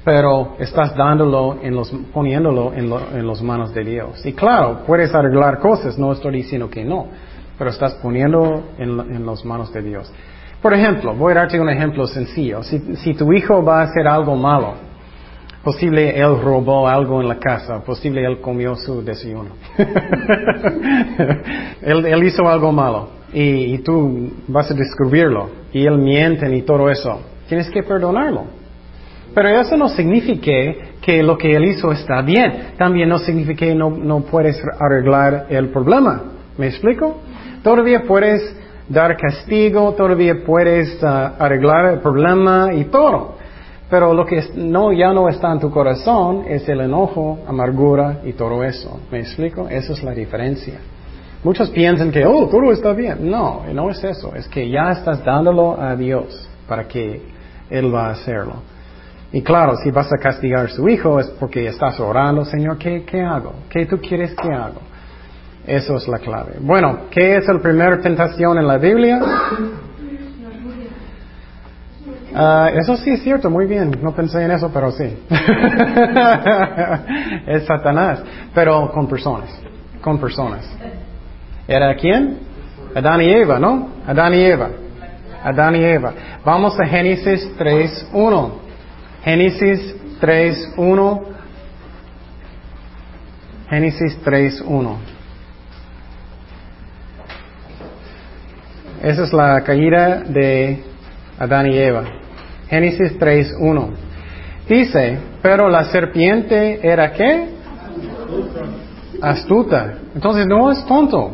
pero 0.04 0.56
estás 0.60 0.96
dándolo, 0.96 1.58
en 1.62 1.76
los, 1.76 1.90
poniéndolo 2.14 2.74
en, 2.74 2.92
en 2.92 3.28
las 3.28 3.42
manos 3.42 3.74
de 3.74 3.84
Dios. 3.84 4.26
Y 4.26 4.34
claro, 4.34 4.82
puedes 4.86 5.14
arreglar 5.14 5.60
cosas, 5.60 5.98
no 5.98 6.12
estoy 6.12 6.34
diciendo 6.34 6.70
que 6.70 6.84
no, 6.84 7.08
pero 7.58 7.70
estás 7.70 7.94
poniendo 7.96 8.64
en, 8.78 9.00
en 9.00 9.26
las 9.26 9.44
manos 9.46 9.72
de 9.74 9.82
Dios. 9.82 10.12
Por 10.62 10.74
ejemplo, 10.74 11.14
voy 11.14 11.34
a 11.34 11.36
darte 11.36 11.60
un 11.60 11.70
ejemplo 11.70 12.08
sencillo. 12.08 12.64
Si, 12.64 12.80
si, 12.96 13.14
tu 13.14 13.34
hijo 13.34 13.64
va 13.64 13.82
a 13.82 13.84
hacer 13.84 14.08
algo 14.08 14.36
malo, 14.36 14.76
posible 15.62 16.18
él 16.18 16.40
robó 16.42 16.88
algo 16.88 17.22
en 17.22 17.28
la 17.28 17.38
casa, 17.38 17.84
posible 17.84 18.26
él 18.26 18.40
comió 18.40 18.76
su 18.76 19.04
desayuno. 19.04 19.50
él, 21.82 22.06
él, 22.06 22.24
hizo 22.24 22.48
algo 22.48 22.72
malo 22.72 23.10
y, 23.34 23.76
y 23.76 23.78
tú 23.80 24.32
vas 24.48 24.72
a 24.72 24.74
descubrirlo 24.74 25.50
y 25.74 25.86
él 25.86 25.98
miente 25.98 26.50
y 26.56 26.62
todo 26.62 26.90
eso. 26.90 27.20
Tienes 27.50 27.70
que 27.70 27.84
perdonarlo. 27.84 28.46
Pero 29.36 29.50
eso 29.50 29.76
no 29.76 29.90
significa 29.90 30.52
que 31.02 31.24
lo 31.24 31.38
que 31.38 31.56
él 31.56 31.66
hizo 31.66 31.92
está 31.92 32.22
bien. 32.22 32.74
También 32.78 33.10
no 33.10 33.18
significa 33.18 33.66
que 33.66 33.76
no, 33.76 33.90
no 33.90 34.22
puedes 34.22 34.62
arreglar 34.80 35.48
el 35.50 35.70
problema. 35.70 36.22
¿Me 36.58 36.68
explico? 36.68 37.18
Todavía 37.64 38.04
puedes 38.04 38.56
dar 38.90 39.16
castigo, 39.18 39.94
todavía 39.94 40.44
puedes 40.46 41.02
uh, 41.02 41.08
arreglar 41.40 41.94
el 41.94 42.00
problema 42.00 42.74
y 42.74 42.86
todo. 42.86 43.36
Pero 43.90 44.14
lo 44.14 44.26
que 44.26 44.44
no, 44.56 44.92
ya 44.92 45.14
no 45.14 45.30
está 45.30 45.52
en 45.52 45.60
tu 45.60 45.70
corazón 45.70 46.46
es 46.48 46.68
el 46.68 46.82
enojo, 46.82 47.40
amargura 47.48 48.20
y 48.26 48.34
todo 48.34 48.64
eso. 48.64 49.00
¿Me 49.12 49.20
explico? 49.20 49.68
Esa 49.70 49.94
es 49.94 50.04
la 50.04 50.12
diferencia. 50.12 50.80
Muchos 51.44 51.70
piensan 51.70 52.12
que, 52.12 52.26
oh, 52.26 52.48
todo 52.48 52.72
está 52.72 52.94
bien. 52.94 53.30
No, 53.30 53.64
no 53.72 53.90
es 53.90 54.04
eso. 54.04 54.34
Es 54.36 54.48
que 54.48 54.70
ya 54.70 54.92
estás 54.92 55.24
dándolo 55.24 55.80
a 55.80 55.96
Dios 55.96 56.50
para 56.68 56.88
que 56.88 57.22
Él 57.70 57.94
va 57.94 58.08
a 58.08 58.12
hacerlo. 58.12 58.56
Y 59.32 59.42
claro, 59.42 59.76
si 59.78 59.92
vas 59.92 60.12
a 60.12 60.18
castigar 60.18 60.66
a 60.66 60.70
su 60.70 60.88
hijo 60.88 61.20
es 61.20 61.28
porque 61.40 61.68
estás 61.68 62.00
orando, 62.00 62.46
Señor, 62.46 62.78
¿qué, 62.78 63.04
qué 63.04 63.22
hago? 63.22 63.54
¿Qué 63.70 63.86
tú 63.86 63.98
quieres 64.00 64.34
que 64.36 64.52
hago? 64.52 64.82
Eso 65.66 65.96
es 65.96 66.08
la 66.08 66.20
clave. 66.20 66.58
Bueno, 66.60 67.04
¿qué 67.10 67.38
es 67.38 67.48
la 67.48 67.60
primera 67.60 68.00
tentación 68.02 68.58
en 68.58 68.68
la 68.68 68.78
Biblia? 68.78 69.20
Uh, 72.34 72.68
eso 72.80 72.98
sí 72.98 73.12
es 73.12 73.22
cierto, 73.22 73.50
muy 73.50 73.66
bien. 73.66 73.92
No 74.02 74.12
pensé 74.14 74.44
en 74.44 74.52
eso, 74.52 74.70
pero 74.74 74.92
sí. 74.92 75.04
es 77.48 77.66
Satanás, 77.66 78.24
pero 78.54 78.92
con 78.92 79.08
personas. 79.08 79.50
Con 80.02 80.20
personas. 80.20 80.68
¿Era 81.68 81.96
quién? 81.96 82.40
Adán 82.96 83.22
y 83.22 83.30
Eva, 83.30 83.60
¿no? 83.60 83.90
Adán 84.06 84.34
y 84.34 84.44
Eva. 84.44 84.70
Adán 85.44 85.76
y 85.76 85.84
Eva. 85.84 86.14
Vamos 86.44 86.78
a 86.80 86.86
Génesis 86.86 87.50
3.1. 87.58 88.52
Génesis 89.24 89.96
3.1. 90.20 91.22
Génesis 93.70 94.20
3.1. 94.26 94.98
Esa 99.04 99.24
es 99.24 99.34
la 99.34 99.62
caída 99.66 100.22
de 100.22 100.82
Adán 101.38 101.68
y 101.70 101.78
Eva. 101.78 102.06
Génesis 102.70 103.20
3.1. 103.20 103.90
Dice, 104.70 105.20
pero 105.42 105.68
la 105.68 105.84
serpiente 105.84 106.80
era 106.82 107.12
qué? 107.12 107.50
Astuta. 109.22 109.96
Entonces 110.16 110.48
no 110.48 110.72
es 110.72 110.86
tonto. 110.86 111.32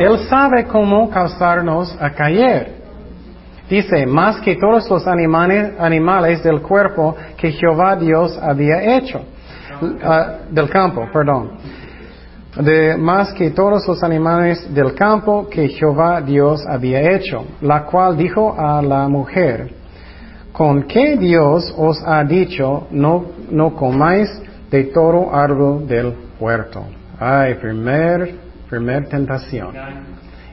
Él 0.00 0.18
sabe 0.28 0.64
cómo 0.64 1.08
causarnos 1.08 1.96
a 2.00 2.10
caer. 2.10 2.72
Dice, 3.70 4.04
más 4.04 4.40
que 4.40 4.56
todos 4.56 4.90
los 4.90 5.06
animales, 5.06 5.74
animales 5.78 6.42
del 6.42 6.60
cuerpo 6.60 7.14
que 7.36 7.52
Jehová 7.52 7.94
Dios 7.94 8.36
había 8.36 8.96
hecho. 8.96 9.20
Ah, 10.02 10.38
del 10.50 10.68
campo, 10.68 11.06
perdón. 11.12 11.52
De, 12.56 12.96
más 12.96 13.32
que 13.34 13.50
todos 13.50 13.86
los 13.86 14.02
animales 14.02 14.72
del 14.74 14.94
campo 14.94 15.48
que 15.48 15.68
Jehová 15.68 16.22
Dios 16.22 16.64
había 16.66 17.12
hecho, 17.12 17.44
la 17.60 17.84
cual 17.84 18.16
dijo 18.16 18.54
a 18.58 18.82
la 18.82 19.06
mujer, 19.08 19.70
¿con 20.52 20.84
qué 20.84 21.16
Dios 21.16 21.72
os 21.76 22.02
ha 22.04 22.24
dicho 22.24 22.88
no, 22.90 23.26
no 23.50 23.74
comáis 23.74 24.28
de 24.70 24.84
todo 24.84 25.32
árbol 25.34 25.86
del 25.86 26.14
huerto? 26.40 26.84
Ay, 27.20 27.54
primer, 27.54 28.34
primer 28.68 29.08
tentación. 29.08 29.74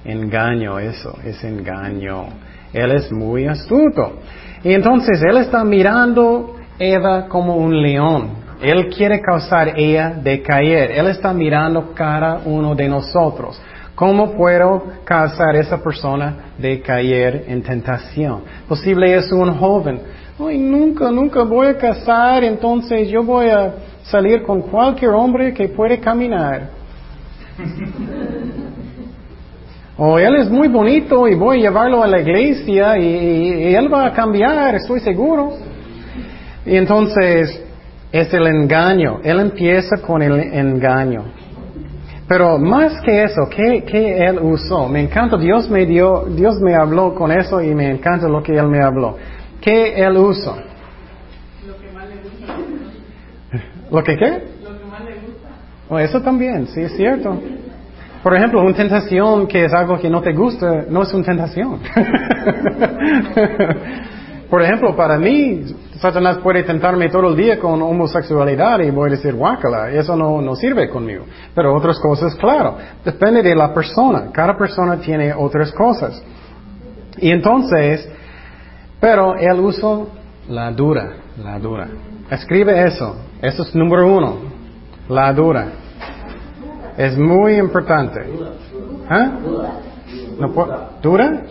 Engaño, 0.03 0.77
eso, 0.79 1.17
es 1.23 1.43
engaño. 1.43 2.25
Él 2.73 2.91
es 2.91 3.11
muy 3.11 3.47
astuto. 3.47 4.19
Y 4.63 4.73
entonces 4.73 5.21
Él 5.21 5.37
está 5.37 5.63
mirando 5.63 6.55
Eva 6.77 7.27
como 7.27 7.55
un 7.55 7.81
león. 7.81 8.44
Él 8.61 8.89
quiere 8.89 9.21
causar 9.21 9.77
ella 9.77 10.13
de 10.21 10.41
caer. 10.41 10.91
Él 10.91 11.07
está 11.07 11.33
mirando 11.33 11.93
cada 11.93 12.41
uno 12.45 12.75
de 12.75 12.87
nosotros. 12.87 13.61
¿Cómo 13.95 14.33
puedo 14.33 14.83
causar 15.05 15.55
esa 15.55 15.81
persona 15.81 16.51
de 16.57 16.81
caer 16.81 17.45
en 17.47 17.63
tentación? 17.63 18.41
Posible 18.67 19.15
es 19.15 19.31
un 19.31 19.53
joven, 19.57 20.01
ay, 20.37 20.57
nunca, 20.57 21.09
nunca 21.11 21.43
voy 21.43 21.67
a 21.67 21.77
casar, 21.77 22.43
entonces 22.43 23.09
yo 23.09 23.23
voy 23.23 23.47
a 23.47 23.73
salir 24.03 24.43
con 24.43 24.61
cualquier 24.63 25.11
hombre 25.11 25.53
que 25.53 25.69
puede 25.69 25.99
caminar. 25.99 26.69
O 29.97 30.19
él 30.19 30.35
es 30.35 30.49
muy 30.49 30.67
bonito 30.67 31.27
y 31.27 31.35
voy 31.35 31.59
a 31.59 31.69
llevarlo 31.69 32.03
a 32.03 32.07
la 32.07 32.19
iglesia 32.19 32.97
y, 32.97 33.73
él 33.75 33.91
va 33.93 34.07
a 34.07 34.13
cambiar, 34.13 34.75
estoy 34.75 34.99
seguro. 34.99 35.53
Y 36.65 36.75
entonces 36.75 37.64
es 38.19 38.33
el 38.33 38.47
engaño. 38.47 39.19
Él 39.23 39.39
empieza 39.41 39.97
con 39.97 40.21
el 40.21 40.39
engaño. 40.39 41.25
Pero 42.27 42.57
más 42.57 43.01
que 43.01 43.23
eso, 43.23 43.49
¿qué, 43.49 43.83
¿qué, 43.85 44.25
él 44.25 44.39
usó? 44.41 44.87
Me 44.87 45.01
encanta, 45.01 45.37
Dios 45.37 45.69
me 45.69 45.85
dio, 45.85 46.25
Dios 46.29 46.61
me 46.61 46.73
habló 46.73 47.13
con 47.13 47.31
eso 47.31 47.61
y 47.61 47.75
me 47.75 47.91
encanta 47.91 48.27
lo 48.27 48.41
que 48.41 48.57
él 48.57 48.67
me 48.67 48.81
habló. 48.81 49.17
¿Qué 49.59 49.93
él 49.95 50.17
usó? 50.17 50.55
Lo 51.67 51.77
que 51.77 51.91
más 51.91 52.07
le 52.07 52.15
gusta. 52.23 52.55
¿Lo 53.91 54.03
que 54.03 54.17
qué? 54.17 54.43
Lo 54.63 54.79
que 54.79 54.85
más 54.85 55.03
le 55.03 55.15
gusta. 55.15 55.49
Oh, 55.89 55.99
eso 55.99 56.21
también, 56.21 56.67
sí, 56.67 56.81
es 56.81 56.95
cierto. 56.95 57.37
Por 58.23 58.33
ejemplo, 58.33 58.61
una 58.61 58.73
tentación 58.73 59.45
que 59.45 59.65
es 59.65 59.73
algo 59.73 59.99
que 59.99 60.09
no 60.09 60.21
te 60.21 60.31
gusta, 60.33 60.85
no 60.89 61.03
es 61.03 61.13
una 61.13 61.25
tentación. 61.25 61.79
Por 64.49 64.63
ejemplo, 64.63 64.95
para 64.95 65.17
mí, 65.17 65.63
Satanás 65.99 66.39
puede 66.39 66.63
tentarme 66.63 67.09
todo 67.09 67.29
el 67.29 67.35
día 67.35 67.59
con 67.59 67.81
homosexualidad 67.81 68.79
y 68.79 68.91
voy 68.91 69.09
a 69.09 69.11
decir, 69.11 69.33
guácala, 69.33 69.91
eso 69.91 70.15
no, 70.15 70.41
no 70.41 70.55
sirve 70.55 70.89
conmigo. 70.89 71.25
Pero 71.53 71.73
otras 71.73 71.99
cosas, 71.99 72.35
claro, 72.35 72.77
depende 73.03 73.41
de 73.41 73.55
la 73.55 73.73
persona. 73.73 74.29
Cada 74.31 74.57
persona 74.57 74.97
tiene 74.97 75.33
otras 75.33 75.71
cosas. 75.71 76.21
Y 77.17 77.31
entonces, 77.31 78.09
pero 78.99 79.35
él 79.35 79.59
usó 79.59 80.09
la 80.49 80.71
dura, 80.71 81.13
la 81.41 81.59
dura. 81.59 81.87
Escribe 82.29 82.85
eso. 82.85 83.15
Eso 83.41 83.63
es 83.63 83.75
número 83.75 84.07
uno. 84.07 84.37
La 85.07 85.31
dura. 85.31 85.67
Es 86.97 87.17
muy 87.17 87.55
importante. 87.55 88.19
¿Ah? 89.09 89.31
¿No 90.39 90.49
¿Dura? 91.01 91.41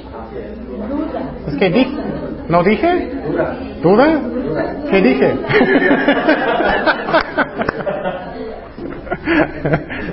Es 1.49 1.57
que 1.57 1.70
dije. 1.70 1.90
¿No 2.49 2.62
dije? 2.62 3.11
¿Duda? 3.83 4.20
¿Qué 4.90 5.01
dije? 5.01 5.35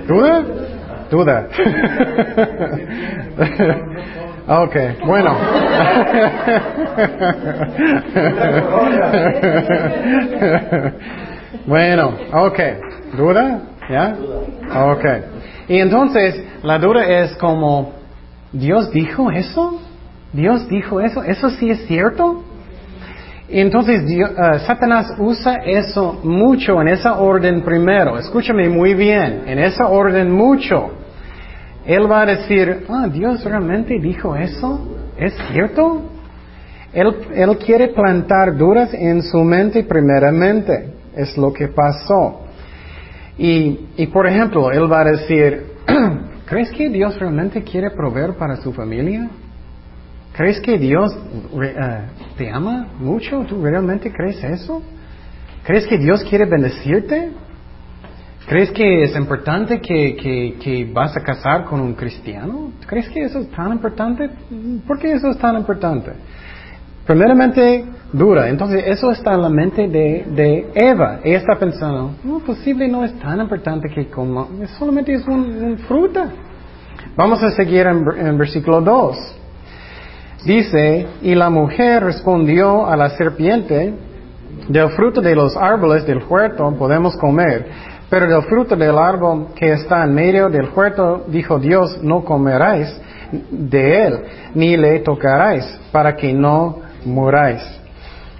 ¿Duda? 0.07 0.43
Duda. 1.09 1.47
ok, 4.47 4.75
bueno. 5.05 5.35
bueno, 11.67 12.13
ok. 12.31 12.59
¿Duda? 13.17 13.59
¿Ya? 13.89 14.15
Ok. 14.73 15.05
Y 15.67 15.79
entonces, 15.79 16.41
la 16.63 16.79
duda 16.79 17.03
es 17.05 17.35
como, 17.35 18.00
¿Dios 18.53 18.91
dijo 18.91 19.31
eso? 19.31 19.79
Dios 20.33 20.67
dijo 20.67 21.01
eso, 21.01 21.23
¿eso 21.23 21.49
sí 21.51 21.69
es 21.69 21.85
cierto? 21.87 22.43
Entonces 23.49 24.03
uh, 24.03 24.59
Satanás 24.65 25.13
usa 25.17 25.55
eso 25.65 26.19
mucho 26.23 26.81
en 26.81 26.87
esa 26.87 27.19
orden 27.19 27.61
primero. 27.63 28.17
Escúchame 28.17 28.69
muy 28.69 28.93
bien, 28.93 29.43
en 29.45 29.59
esa 29.59 29.87
orden 29.87 30.31
mucho. 30.31 30.91
Él 31.85 32.09
va 32.09 32.21
a 32.21 32.25
decir, 32.27 32.85
ah, 32.89 33.07
Dios 33.11 33.43
realmente 33.43 33.99
dijo 33.99 34.35
eso, 34.35 34.95
¿es 35.17 35.33
cierto? 35.51 36.03
Él, 36.93 37.57
quiere 37.65 37.89
plantar 37.89 38.55
dudas 38.55 38.93
en 38.93 39.21
su 39.23 39.39
mente 39.43 39.83
primeramente, 39.83 40.93
es 41.15 41.37
lo 41.37 41.51
que 41.51 41.69
pasó. 41.69 42.41
Y 43.37 44.05
por 44.13 44.27
ejemplo, 44.27 44.71
él 44.71 44.91
va 44.91 45.01
a 45.01 45.05
decir, 45.05 45.71
¿crees 46.51 46.69
que 46.71 46.89
Dios 46.89 47.17
realmente 47.17 47.63
quiere 47.63 47.91
proveer 47.91 48.35
para 48.35 48.57
su 48.57 48.73
familia? 48.73 49.29
¿Crees 50.33 50.59
que 50.59 50.77
Dios 50.77 51.17
eh, 51.63 52.01
te 52.37 52.51
ama 52.51 52.87
mucho? 52.99 53.45
¿Tú 53.47 53.63
realmente 53.63 54.11
crees 54.11 54.43
eso? 54.43 54.83
¿Crees 55.63 55.87
que 55.87 55.97
Dios 55.97 56.25
quiere 56.25 56.43
bendecirte? 56.45 57.31
¿Crees 58.47 58.69
que 58.71 59.03
es 59.03 59.15
importante 59.15 59.79
que, 59.79 60.57
que, 60.61 60.91
vas 60.93 61.15
a 61.15 61.21
casar 61.21 61.63
con 61.63 61.79
un 61.79 61.93
cristiano? 61.93 62.73
¿Crees 62.85 63.07
que 63.07 63.23
eso 63.23 63.39
es 63.39 63.49
tan 63.51 63.71
importante? 63.71 64.29
¿Por 64.85 64.99
qué 64.99 65.13
eso 65.13 65.29
es 65.29 65.37
tan 65.37 65.55
importante? 65.55 66.11
Primeramente, 67.05 67.85
dura. 68.13 68.49
Entonces, 68.49 68.83
eso 68.87 69.11
está 69.11 69.33
en 69.33 69.41
la 69.41 69.49
mente 69.49 69.87
de, 69.87 70.25
de 70.29 70.71
Eva. 70.75 71.19
Ella 71.23 71.37
está 71.37 71.55
pensando, 71.57 72.11
no, 72.23 72.39
posible 72.39 72.87
no 72.87 73.03
es 73.03 73.17
tan 73.19 73.39
importante 73.39 73.89
que 73.89 74.07
como, 74.07 74.47
solamente 74.77 75.13
es 75.13 75.25
un, 75.27 75.77
fruta. 75.87 76.29
Vamos 77.15 77.41
a 77.43 77.51
seguir 77.51 77.87
en, 77.87 78.05
en 78.17 78.37
versículo 78.37 78.81
2. 78.81 79.17
Dice, 80.45 81.07
y 81.21 81.35
la 81.35 81.49
mujer 81.49 82.03
respondió 82.03 82.87
a 82.87 82.95
la 82.95 83.09
serpiente, 83.11 83.93
del 84.67 84.89
fruto 84.91 85.21
de 85.21 85.35
los 85.35 85.55
árboles 85.55 86.05
del 86.05 86.23
huerto 86.27 86.73
podemos 86.77 87.15
comer, 87.17 87.67
pero 88.09 88.27
del 88.27 88.43
fruto 88.43 88.75
del 88.75 88.97
árbol 88.97 89.47
que 89.55 89.71
está 89.71 90.03
en 90.03 90.13
medio 90.13 90.49
del 90.49 90.69
huerto, 90.75 91.25
dijo 91.27 91.59
Dios, 91.59 91.99
no 92.01 92.23
comeráis 92.23 92.87
de 93.49 94.05
él, 94.05 94.19
ni 94.55 94.75
le 94.77 94.99
tocaráis, 94.99 95.63
para 95.91 96.15
que 96.15 96.33
no 96.33 96.79
muráis. 97.05 97.61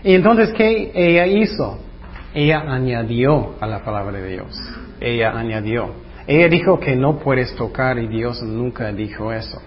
Y 0.04 0.16
entonces, 0.16 0.52
¿qué 0.54 0.92
ella 0.94 1.28
hizo? 1.28 1.78
Ella 2.34 2.64
añadió 2.68 3.56
a 3.60 3.68
la 3.68 3.84
palabra 3.84 4.20
de 4.20 4.28
Dios. 4.28 4.58
Ella 5.00 5.38
añadió. 5.38 5.94
Ella 6.28 6.48
dijo 6.48 6.80
que 6.80 6.96
no 6.96 7.18
puedes 7.18 7.56
tocar 7.56 8.00
y 8.00 8.08
Dios 8.08 8.42
nunca 8.44 8.92
dijo 8.92 9.32
eso. 9.32 9.62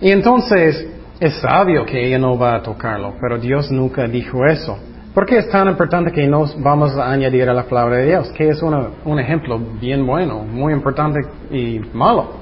Y 0.00 0.10
entonces, 0.10 0.86
es 1.18 1.34
sabio 1.36 1.86
que 1.86 2.06
ella 2.06 2.18
no 2.18 2.36
va 2.38 2.56
a 2.56 2.62
tocarlo, 2.62 3.14
pero 3.20 3.38
Dios 3.38 3.70
nunca 3.70 4.06
dijo 4.06 4.44
eso. 4.46 4.78
¿Por 5.14 5.24
qué 5.24 5.38
es 5.38 5.48
tan 5.48 5.66
importante 5.66 6.12
que 6.12 6.26
nos 6.26 6.60
vamos 6.62 6.94
a 6.98 7.10
añadir 7.10 7.48
a 7.48 7.54
la 7.54 7.62
palabra 7.62 7.96
de 7.96 8.06
Dios? 8.06 8.30
Que 8.32 8.50
es 8.50 8.62
un 8.62 9.18
ejemplo 9.18 9.58
bien 9.80 10.06
bueno, 10.06 10.40
muy 10.40 10.74
importante 10.74 11.20
y 11.50 11.80
malo. 11.94 12.32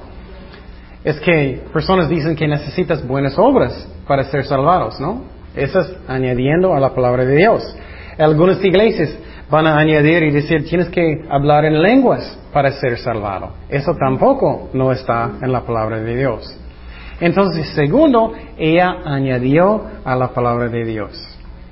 Es 1.01 1.17
que 1.21 1.63
personas 1.71 2.09
dicen 2.09 2.35
que 2.35 2.47
necesitas 2.47 3.07
buenas 3.07 3.39
obras 3.39 3.87
para 4.05 4.25
ser 4.25 4.43
salvados, 4.43 4.99
¿no? 4.99 5.34
Esas 5.55 5.95
añadiendo 6.07 6.73
a 6.73 6.79
la 6.79 6.93
palabra 6.93 7.25
de 7.25 7.35
Dios. 7.35 7.63
Algunas 8.17 8.63
iglesias 8.63 9.17
van 9.49 9.67
a 9.67 9.77
añadir 9.77 10.23
y 10.23 10.31
decir 10.31 10.67
tienes 10.67 10.89
que 10.89 11.25
hablar 11.29 11.65
en 11.65 11.81
lenguas 11.81 12.37
para 12.51 12.71
ser 12.71 12.97
salvado. 12.97 13.51
Eso 13.69 13.93
tampoco 13.95 14.69
no 14.73 14.91
está 14.91 15.31
en 15.41 15.51
la 15.51 15.61
palabra 15.61 15.99
de 15.99 16.15
Dios. 16.15 16.57
Entonces, 17.19 17.69
segundo, 17.69 18.33
ella 18.57 18.97
añadió 19.05 19.81
a 20.03 20.15
la 20.15 20.29
palabra 20.29 20.67
de 20.67 20.83
Dios. 20.83 21.11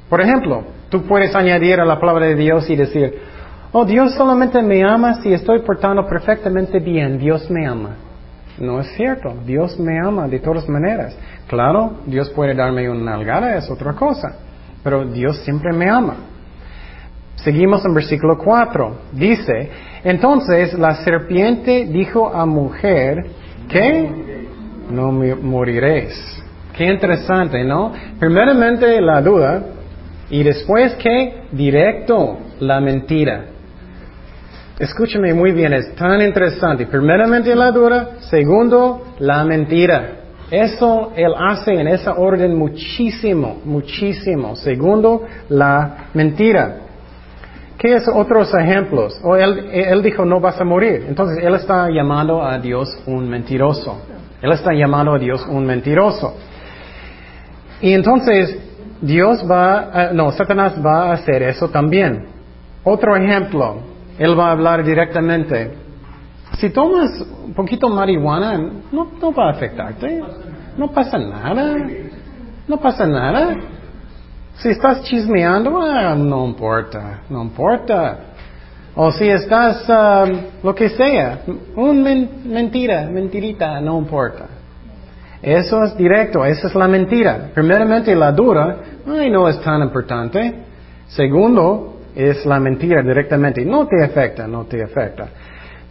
Por 0.10 0.22
ejemplo, 0.22 0.64
tú 0.90 1.04
puedes 1.04 1.36
añadir 1.36 1.80
a 1.80 1.86
la 1.86 2.00
palabra 2.00 2.28
de 2.28 2.36
Dios 2.36 2.70
y 2.70 2.76
decir, 2.76 3.14
oh, 3.72 3.84
Dios 3.84 4.14
solamente 4.16 4.62
me 4.62 4.84
ama 4.84 5.22
si 5.22 5.34
estoy 5.34 5.62
portando 5.62 6.06
perfectamente 6.08 6.80
bien, 6.80 7.18
Dios 7.18 7.50
me 7.50 7.68
ama. 7.68 7.98
No 8.60 8.80
es 8.80 8.88
cierto, 8.96 9.34
Dios 9.46 9.80
me 9.80 10.00
ama 10.00 10.28
de 10.28 10.40
todas 10.40 10.68
maneras. 10.70 11.18
Claro, 11.48 12.00
Dios 12.06 12.30
puede 12.30 12.54
darme 12.54 12.90
una 12.90 13.12
nalgada, 13.12 13.58
es 13.58 13.70
otra 13.70 13.94
cosa, 13.94 14.38
pero 14.84 15.06
Dios 15.06 15.38
siempre 15.44 15.74
me 15.74 15.90
ama. 15.90 16.16
Seguimos 17.36 17.84
en 17.84 17.94
versículo 17.94 18.38
4. 18.38 18.98
Dice, 19.12 19.70
entonces 20.04 20.74
la 20.78 20.96
serpiente 21.04 21.86
dijo 21.86 22.34
a 22.34 22.46
mujer, 22.46 23.26
¿qué? 23.68 24.44
no 24.90 25.12
moriréis. 25.12 26.14
Qué 26.76 26.86
interesante, 26.86 27.64
¿no? 27.64 27.92
Primeramente 28.20 29.00
la 29.02 29.22
duda 29.22 29.64
y 30.30 30.44
después 30.44 30.96
que 30.96 31.44
directo 31.52 32.38
la 32.60 32.80
mentira. 32.80 33.46
Escúchame 34.80 35.34
muy 35.34 35.52
bien, 35.52 35.74
es 35.74 35.94
tan 35.96 36.22
interesante. 36.22 36.88
Primeramente 36.88 37.56
la 37.56 37.72
duda, 37.72 38.18
segundo 38.22 39.04
la 39.20 39.44
mentira. 39.44 40.24
Eso 40.50 41.12
él 41.16 41.34
hace 41.38 41.74
en 41.74 41.88
esa 41.88 42.14
orden 42.14 42.58
muchísimo, 42.58 43.62
muchísimo. 43.66 44.56
Segundo, 44.56 45.24
la 45.50 46.08
mentira. 46.14 46.78
¿Qué 47.78 47.96
es 47.96 48.08
otros 48.08 48.54
ejemplos? 48.54 49.20
O 49.24 49.36
él, 49.36 49.70
él 49.72 50.02
dijo 50.02 50.26
no 50.26 50.40
vas 50.40 50.60
a 50.60 50.64
morir. 50.64 51.06
Entonces 51.08 51.44
él 51.44 51.54
está 51.56 51.90
llamando 51.90 52.44
a 52.44 52.58
Dios 52.58 52.90
un 53.06 53.30
mentiroso. 53.30 54.02
Él 54.42 54.52
está 54.52 54.74
llamando 54.74 55.14
a 55.14 55.20
Dios 55.20 55.46
un 55.50 55.66
mentiroso. 55.66 56.36
Y 57.82 57.94
entonces 57.94 58.58
Dios 59.02 59.46
va, 59.50 60.12
no, 60.14 60.32
Satanás 60.32 60.76
va 60.84 61.10
a 61.10 61.14
hacer 61.14 61.44
eso 61.44 61.68
también. 61.68 62.26
Otro 62.84 63.16
ejemplo, 63.16 63.93
él 64.18 64.38
va 64.40 64.50
a 64.50 64.52
hablar 64.52 64.84
directamente. 64.84 65.74
Si 66.60 66.70
tomas 66.70 67.10
un 67.46 67.54
poquito 67.54 67.90
marihuana, 67.90 68.58
no, 68.92 69.08
va 69.34 69.48
a 69.48 69.52
afectarte. 69.52 70.24
No 70.78 70.92
pasa 70.92 71.18
nada. 71.18 71.76
No 72.68 72.78
pasa 72.78 73.06
nada. 73.06 73.56
Si 74.56 74.70
estás 74.70 75.04
chismeando, 75.04 75.82
ah, 75.82 76.16
no 76.16 76.46
importa, 76.46 77.22
no 77.30 77.42
importa. 77.44 78.20
O 78.96 79.12
si 79.12 79.28
estás, 79.28 79.90
um, 79.90 80.38
lo 80.62 80.76
que 80.76 80.90
sea, 80.90 81.40
un 81.76 82.04
men- 82.04 82.30
mentira, 82.46 83.08
mentirita, 83.10 83.82
no 83.82 83.98
importa. 83.98 84.46
Eso 85.42 85.84
es 85.84 85.98
directo, 85.98 86.46
esa 86.46 86.68
es 86.68 86.76
la 86.76 86.88
mentira. 86.88 87.50
Primeramente 87.54 88.16
la 88.16 88.32
dura, 88.32 88.78
ay, 89.08 89.30
no 89.32 89.50
es 89.50 89.60
tan 89.62 89.82
importante. 89.82 90.54
Segundo, 91.08 91.93
es 92.16 92.46
la 92.46 92.60
mentira 92.60 93.02
directamente. 93.02 93.64
No 93.66 93.88
te 93.88 94.04
afecta, 94.04 94.48
no 94.48 94.66
te 94.66 94.84
afecta. 94.84 95.28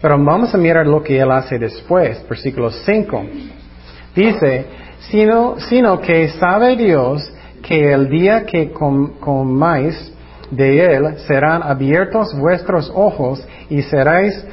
Pero 0.00 0.18
vamos 0.22 0.54
a 0.54 0.58
mirar 0.58 0.86
lo 0.86 1.02
que 1.02 1.18
él 1.18 1.30
hace 1.30 1.58
después, 1.58 2.24
versículo 2.28 2.70
5. 2.70 3.24
Dice, 4.14 4.66
sino, 5.10 5.56
sino 5.60 6.00
que 6.00 6.28
sabe 6.28 6.76
Dios 6.76 7.32
que 7.62 7.92
el 7.92 8.08
día 8.08 8.44
que 8.44 8.70
com- 8.72 9.12
comáis 9.20 10.12
de 10.50 10.84
él 10.96 11.16
serán 11.26 11.62
abiertos 11.62 12.36
vuestros 12.38 12.92
ojos 12.94 13.46
y 13.70 13.80
seréis, 13.82 14.44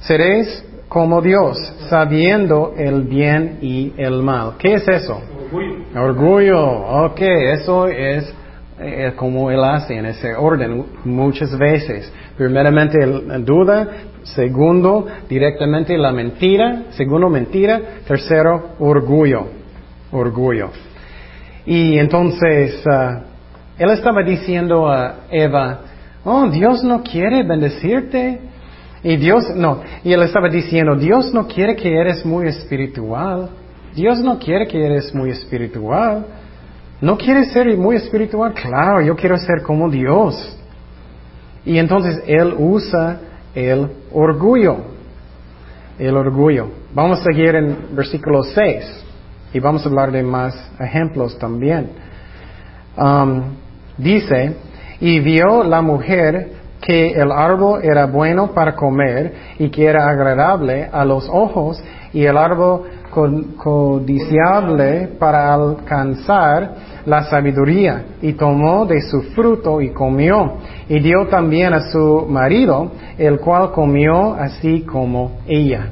seréis 0.00 0.64
como 0.88 1.22
Dios, 1.22 1.56
sabiendo 1.88 2.74
el 2.76 3.02
bien 3.04 3.58
y 3.62 3.92
el 3.96 4.22
mal. 4.22 4.54
¿Qué 4.58 4.74
es 4.74 4.88
eso? 4.88 5.22
Orgullo. 5.52 6.02
Orgullo, 6.02 7.04
ok, 7.06 7.20
eso 7.20 7.86
es 7.86 8.34
eh, 8.82 9.12
como 9.14 9.50
él 9.50 9.62
hace 9.62 9.94
en 9.96 10.06
ese 10.06 10.34
orden 10.34 10.84
muchas 11.04 11.56
veces. 11.58 12.10
Primeramente 12.36 13.06
la 13.06 13.38
duda, 13.38 13.88
segundo 14.22 15.06
directamente 15.28 15.98
la 15.98 16.12
mentira, 16.12 16.84
segundo 16.90 17.28
mentira, 17.28 17.80
tercero 18.06 18.76
orgullo, 18.78 19.48
orgullo. 20.12 20.70
Y 21.66 21.98
entonces 21.98 22.82
ah, 22.90 23.20
él 23.78 23.90
estaba 23.90 24.22
diciendo 24.22 24.90
a 24.90 25.26
Eva, 25.30 25.80
oh, 26.24 26.48
Dios 26.48 26.82
no 26.82 27.02
quiere 27.02 27.42
bendecirte. 27.42 28.40
Y 29.02 29.16
Dios, 29.16 29.44
no, 29.56 29.80
y 30.04 30.12
él 30.12 30.22
estaba 30.22 30.48
diciendo, 30.48 30.94
Dios 30.94 31.32
no 31.32 31.46
quiere 31.46 31.74
que 31.76 31.94
eres 31.94 32.24
muy 32.24 32.46
espiritual. 32.48 33.50
Dios 33.94 34.20
no 34.20 34.38
quiere 34.38 34.66
que 34.66 34.84
eres 34.84 35.14
muy 35.14 35.30
espiritual. 35.30 36.26
¿No 37.00 37.16
quieres 37.16 37.52
ser 37.52 37.76
muy 37.78 37.96
espiritual? 37.96 38.52
Claro, 38.52 39.00
yo 39.00 39.16
quiero 39.16 39.38
ser 39.38 39.62
como 39.62 39.88
Dios. 39.88 40.58
Y 41.64 41.78
entonces 41.78 42.22
él 42.26 42.54
usa 42.58 43.20
el 43.54 43.90
orgullo. 44.12 44.76
El 45.98 46.16
orgullo. 46.16 46.68
Vamos 46.94 47.20
a 47.20 47.24
seguir 47.24 47.54
en 47.54 47.94
versículo 47.94 48.42
6 48.42 49.04
y 49.52 49.60
vamos 49.60 49.84
a 49.84 49.88
hablar 49.88 50.12
de 50.12 50.22
más 50.22 50.54
ejemplos 50.78 51.38
también. 51.38 51.90
Um, 52.96 53.42
dice, 53.96 54.56
y 55.00 55.20
vio 55.20 55.64
la 55.64 55.82
mujer 55.82 56.52
que 56.80 57.12
el 57.12 57.30
árbol 57.30 57.80
era 57.82 58.06
bueno 58.06 58.52
para 58.52 58.74
comer 58.74 59.34
y 59.58 59.68
que 59.70 59.86
era 59.86 60.08
agradable 60.08 60.88
a 60.90 61.04
los 61.04 61.28
ojos 61.28 61.82
y 62.12 62.24
el 62.24 62.36
árbol 62.36 62.84
codiciable 63.10 65.08
para 65.18 65.52
alcanzar 65.54 66.74
la 67.06 67.24
sabiduría 67.24 68.04
y 68.22 68.32
tomó 68.34 68.86
de 68.86 69.00
su 69.02 69.22
fruto 69.34 69.80
y 69.80 69.90
comió 69.90 70.54
y 70.88 71.00
dio 71.00 71.26
también 71.28 71.72
a 71.72 71.90
su 71.90 72.26
marido 72.28 72.92
el 73.18 73.38
cual 73.40 73.72
comió 73.72 74.34
así 74.34 74.82
como 74.82 75.40
ella. 75.46 75.88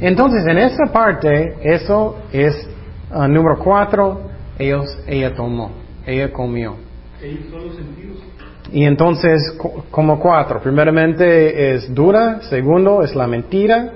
Entonces 0.00 0.44
en 0.46 0.58
esa 0.58 0.86
parte 0.92 1.56
eso 1.62 2.16
es 2.32 2.68
ah, 3.10 3.28
número 3.28 3.58
cuatro 3.58 4.20
ellos 4.58 4.98
ella 5.06 5.34
tomó 5.34 5.70
ella 6.06 6.32
comió 6.32 6.76
y 8.72 8.84
entonces, 8.84 9.52
co- 9.58 9.84
como 9.90 10.18
cuatro. 10.18 10.60
Primeramente 10.60 11.74
es 11.74 11.94
dura, 11.94 12.40
segundo 12.48 13.02
es 13.02 13.14
la 13.14 13.26
mentira, 13.26 13.92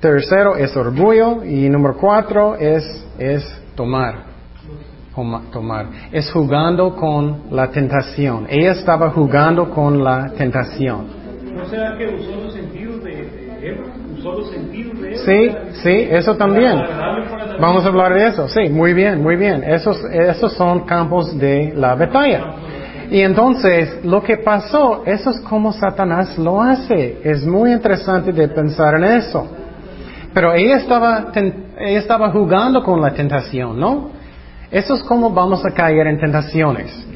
tercero 0.00 0.56
es 0.56 0.76
orgullo 0.76 1.44
y 1.44 1.68
número 1.68 1.96
cuatro 1.96 2.56
es, 2.56 2.84
es 3.18 3.44
tomar. 3.74 4.28
Toma- 5.14 5.42
Tomar. 5.52 5.86
Es 6.12 6.30
jugando 6.30 6.94
con 6.94 7.44
la 7.50 7.68
tentación. 7.70 8.46
Ella 8.48 8.72
estaba 8.72 9.10
jugando 9.10 9.68
con 9.70 10.02
la 10.04 10.30
tentación. 10.36 11.06
¿No 11.54 11.64
será 11.66 11.96
que 11.98 12.06
usó 12.06 12.36
los 12.44 12.52
sentidos 12.54 13.02
de, 13.02 13.10
de 13.10 13.68
Eva? 13.68 13.84
Usó 14.16 14.32
los 14.32 14.50
sentidos 14.50 15.00
de 15.00 15.08
Eva. 15.14 15.18
Sí, 15.24 15.56
sí, 15.82 16.06
eso 16.10 16.36
también. 16.36 16.80
Vamos 17.60 17.84
a 17.84 17.88
hablar 17.88 18.14
de 18.14 18.28
eso. 18.28 18.46
Sí, 18.48 18.68
muy 18.68 18.92
bien, 18.94 19.20
muy 19.20 19.34
bien. 19.34 19.64
Esos, 19.64 20.00
esos 20.04 20.52
son 20.52 20.86
campos 20.86 21.36
de 21.36 21.72
la 21.74 21.96
batalla. 21.96 22.54
Y 23.10 23.22
entonces, 23.22 24.04
lo 24.04 24.22
que 24.22 24.36
pasó, 24.36 25.02
eso 25.04 25.30
es 25.30 25.40
como 25.40 25.72
Satanás 25.72 26.38
lo 26.38 26.62
hace. 26.62 27.18
Es 27.24 27.44
muy 27.44 27.72
interesante 27.72 28.30
de 28.32 28.46
pensar 28.46 28.94
en 28.96 29.04
eso. 29.04 29.48
Pero 30.34 30.54
ella 30.54 30.76
estaba, 30.76 31.32
ella 31.34 31.98
estaba 31.98 32.30
jugando 32.30 32.82
con 32.82 33.00
la 33.00 33.12
tentación, 33.12 33.78
¿no? 33.78 34.10
Eso 34.70 34.94
es 34.94 35.02
como 35.02 35.30
vamos 35.30 35.64
a 35.64 35.70
caer 35.70 36.06
en 36.06 36.18
tentaciones. 36.18 37.06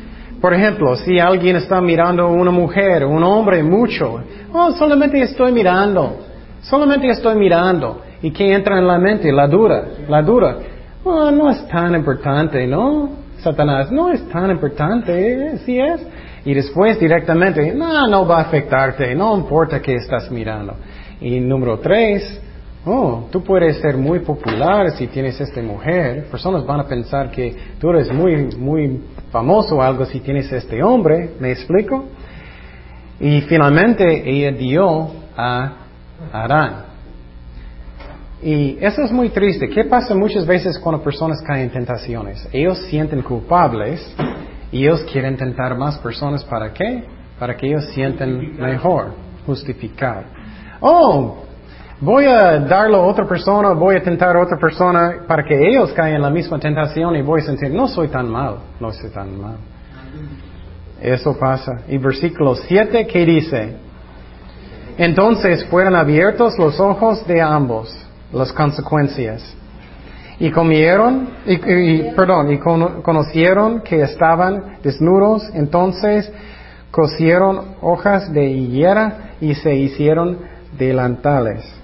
Por 0.41 0.55
ejemplo, 0.55 0.97
si 0.97 1.21
alguien 1.21 1.57
está 1.57 1.81
mirando 1.81 2.25
a 2.25 2.27
una 2.27 2.51
mujer, 2.51 3.05
un 3.05 3.23
hombre 3.23 3.63
mucho, 3.63 4.21
oh, 4.53 4.73
solamente 4.73 5.21
estoy 5.23 5.53
mirando, 5.53 6.17
solamente 6.63 7.09
estoy 7.09 7.37
mirando. 7.37 8.01
¿Y 8.23 8.33
qué 8.33 8.53
entra 8.53 8.79
en 8.79 8.87
la 8.89 8.99
mente? 8.99 9.31
La 9.31 9.47
dura, 9.47 9.85
la 10.09 10.21
dura. 10.23 10.57
Oh, 11.05 11.31
no 11.31 11.49
es 11.49 11.67
tan 11.69 11.95
importante, 11.95 12.67
¿no? 12.67 13.11
Satanás, 13.39 13.93
no 13.93 14.11
es 14.11 14.29
tan 14.31 14.51
importante, 14.51 15.59
sí 15.59 15.79
es. 15.79 16.01
Y 16.45 16.55
después 16.55 16.99
directamente, 16.99 17.73
no, 17.73 18.09
no 18.09 18.27
va 18.27 18.39
a 18.39 18.43
afectarte, 18.43 19.15
no 19.15 19.37
importa 19.37 19.81
qué 19.81 19.95
estás 19.95 20.29
mirando. 20.31 20.75
Y 21.21 21.39
número 21.39 21.79
tres, 21.79 22.41
oh, 22.85 23.24
tú 23.30 23.43
puedes 23.43 23.78
ser 23.78 23.97
muy 23.97 24.20
popular 24.20 24.91
si 24.93 25.07
tienes 25.07 25.41
esta 25.41 25.62
mujer. 25.62 26.26
Personas 26.30 26.66
van 26.66 26.80
a 26.80 26.87
pensar 26.87 27.30
que 27.30 27.57
tú 27.78 27.91
eres 27.91 28.12
muy, 28.12 28.57
muy 28.57 29.01
famoso 29.30 29.76
o 29.76 29.83
algo 29.83 30.05
si 30.05 30.20
tienes 30.20 30.51
este 30.53 30.83
hombre. 30.83 31.30
¿Me 31.41 31.53
explico? 31.53 32.05
Y 33.20 33.41
finalmente 33.43 34.28
ella 34.28 34.53
dio 34.53 35.11
a 35.37 35.72
Adán. 36.33 36.93
Y 38.43 38.76
eso 38.80 39.03
es 39.03 39.12
muy 39.12 39.28
triste. 39.28 39.68
¿Qué 39.68 39.85
pasa 39.85 40.14
muchas 40.14 40.45
veces 40.45 40.76
cuando 40.78 41.03
personas 41.03 41.41
caen 41.47 41.64
en 41.64 41.70
tentaciones? 41.70 42.49
Ellos 42.53 42.78
sienten 42.89 43.22
culpables 43.22 44.05
y 44.72 44.83
ellos 44.83 45.05
quieren 45.12 45.37
tentar 45.37 45.78
más 45.78 45.99
personas. 45.99 46.43
¿Para 46.45 46.72
qué? 46.72 47.05
Para 47.39 47.57
que 47.57 47.68
ellos 47.68 47.85
sienten 47.95 48.61
mejor, 48.61 49.14
justificar. 49.47 50.24
Oh, 50.80 51.45
voy 52.03 52.25
a 52.27 52.59
darlo 52.59 52.97
a 52.99 53.07
otra 53.07 53.27
persona, 53.27 53.71
voy 53.71 53.97
a 53.97 54.03
tentar 54.03 54.37
a 54.37 54.41
otra 54.43 54.59
persona 54.59 55.23
para 55.27 55.45
que 55.45 55.55
ellos 55.55 55.93
caigan 55.93 56.17
en 56.17 56.23
la 56.23 56.31
misma 56.31 56.59
tentación 56.59 57.15
y 57.17 57.23
voy 57.23 57.41
a 57.41 57.45
sentir, 57.45 57.71
no 57.71 57.87
soy 57.87 58.09
tan 58.09 58.29
mal, 58.29 58.57
no 58.81 58.93
soy 58.93 59.11
tan 59.11 59.41
mal. 59.41 59.57
Eso 61.01 61.37
pasa. 61.39 61.81
Y 61.89 61.99
versículo 61.99 62.55
7, 62.57 63.07
¿qué 63.07 63.25
dice? 63.25 63.77
Entonces 64.99 65.65
fueron 65.67 65.95
abiertos 65.97 66.59
los 66.59 66.79
ojos 66.81 67.27
de 67.27 67.41
ambos, 67.41 67.89
las 68.33 68.53
consecuencias. 68.53 69.57
Y 70.39 70.51
comieron, 70.51 71.29
y, 71.47 72.03
perdón, 72.17 72.53
y 72.53 72.59
cono- 72.59 73.03
conocieron 73.03 73.81
que 73.83 74.03
estaban 74.03 74.79
desnudos, 74.83 75.49
entonces 75.55 76.31
cosieron 76.91 77.77
hojas 77.81 78.33
de 78.33 78.45
higuera 78.51 79.35
y 79.41 79.55
se 79.55 79.75
hicieron 79.75 80.39
delantales. 80.77 81.82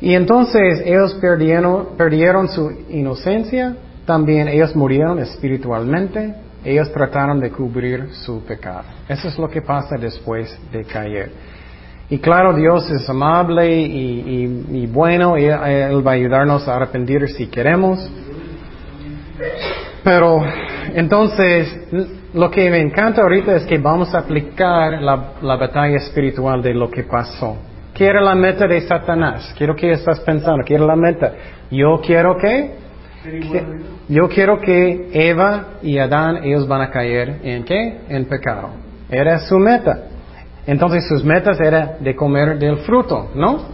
Y 0.00 0.14
entonces 0.14 0.82
ellos 0.84 1.14
perdieron, 1.20 1.96
perdieron 1.96 2.48
su 2.48 2.70
inocencia, 2.90 3.76
también 4.04 4.46
ellos 4.48 4.76
murieron 4.76 5.18
espiritualmente, 5.18 6.34
ellos 6.64 6.92
trataron 6.92 7.40
de 7.40 7.50
cubrir 7.50 8.08
su 8.12 8.44
pecado. 8.44 8.84
Eso 9.08 9.28
es 9.28 9.38
lo 9.38 9.48
que 9.48 9.62
pasa 9.62 9.96
después 9.96 10.56
de 10.70 10.84
caer. 10.84 11.30
Y 12.08 12.18
claro, 12.18 12.54
Dios 12.54 12.88
es 12.90 13.08
amable 13.08 13.68
y, 13.68 14.86
bueno, 14.86 15.36
y 15.38 15.44
Él 15.44 16.06
va 16.06 16.12
a 16.12 16.14
ayudarnos 16.14 16.68
a 16.68 16.76
arrepentir 16.76 17.28
si 17.30 17.46
queremos. 17.46 17.98
Pero 20.04 20.40
entonces, 20.94 21.76
lo 22.32 22.48
que 22.50 22.70
me 22.70 22.80
encanta 22.80 23.22
ahorita 23.22 23.56
es 23.56 23.64
que 23.64 23.78
vamos 23.78 24.14
a 24.14 24.18
aplicar 24.18 25.02
la, 25.02 25.32
la 25.42 25.56
batalla 25.56 25.96
espiritual 25.96 26.62
de 26.62 26.74
lo 26.74 26.88
que 26.90 27.02
pasó. 27.02 27.56
¿Qué 27.96 28.06
era 28.06 28.20
la 28.20 28.34
meta 28.34 28.66
de 28.66 28.82
Satanás? 28.82 29.54
Quiero 29.56 29.74
que 29.74 29.90
estás 29.90 30.20
pensando, 30.20 30.62
¿qué 30.66 30.74
era 30.74 30.84
la 30.84 30.96
meta? 30.96 31.32
Yo 31.70 31.98
quiero 32.04 32.36
que, 32.36 32.74
yo 34.06 34.28
quiero 34.28 34.60
que 34.60 35.08
Eva 35.14 35.78
y 35.80 35.96
Adán, 35.98 36.44
ellos 36.44 36.68
van 36.68 36.82
a 36.82 36.90
caer 36.90 37.40
en 37.42 37.64
qué? 37.64 38.00
En 38.10 38.26
pecado. 38.26 38.68
Era 39.08 39.38
su 39.38 39.58
meta. 39.58 40.08
Entonces 40.66 41.08
sus 41.08 41.24
metas 41.24 41.58
era 41.58 41.96
de 41.98 42.14
comer 42.14 42.58
del 42.58 42.76
fruto, 42.78 43.30
¿no? 43.34 43.64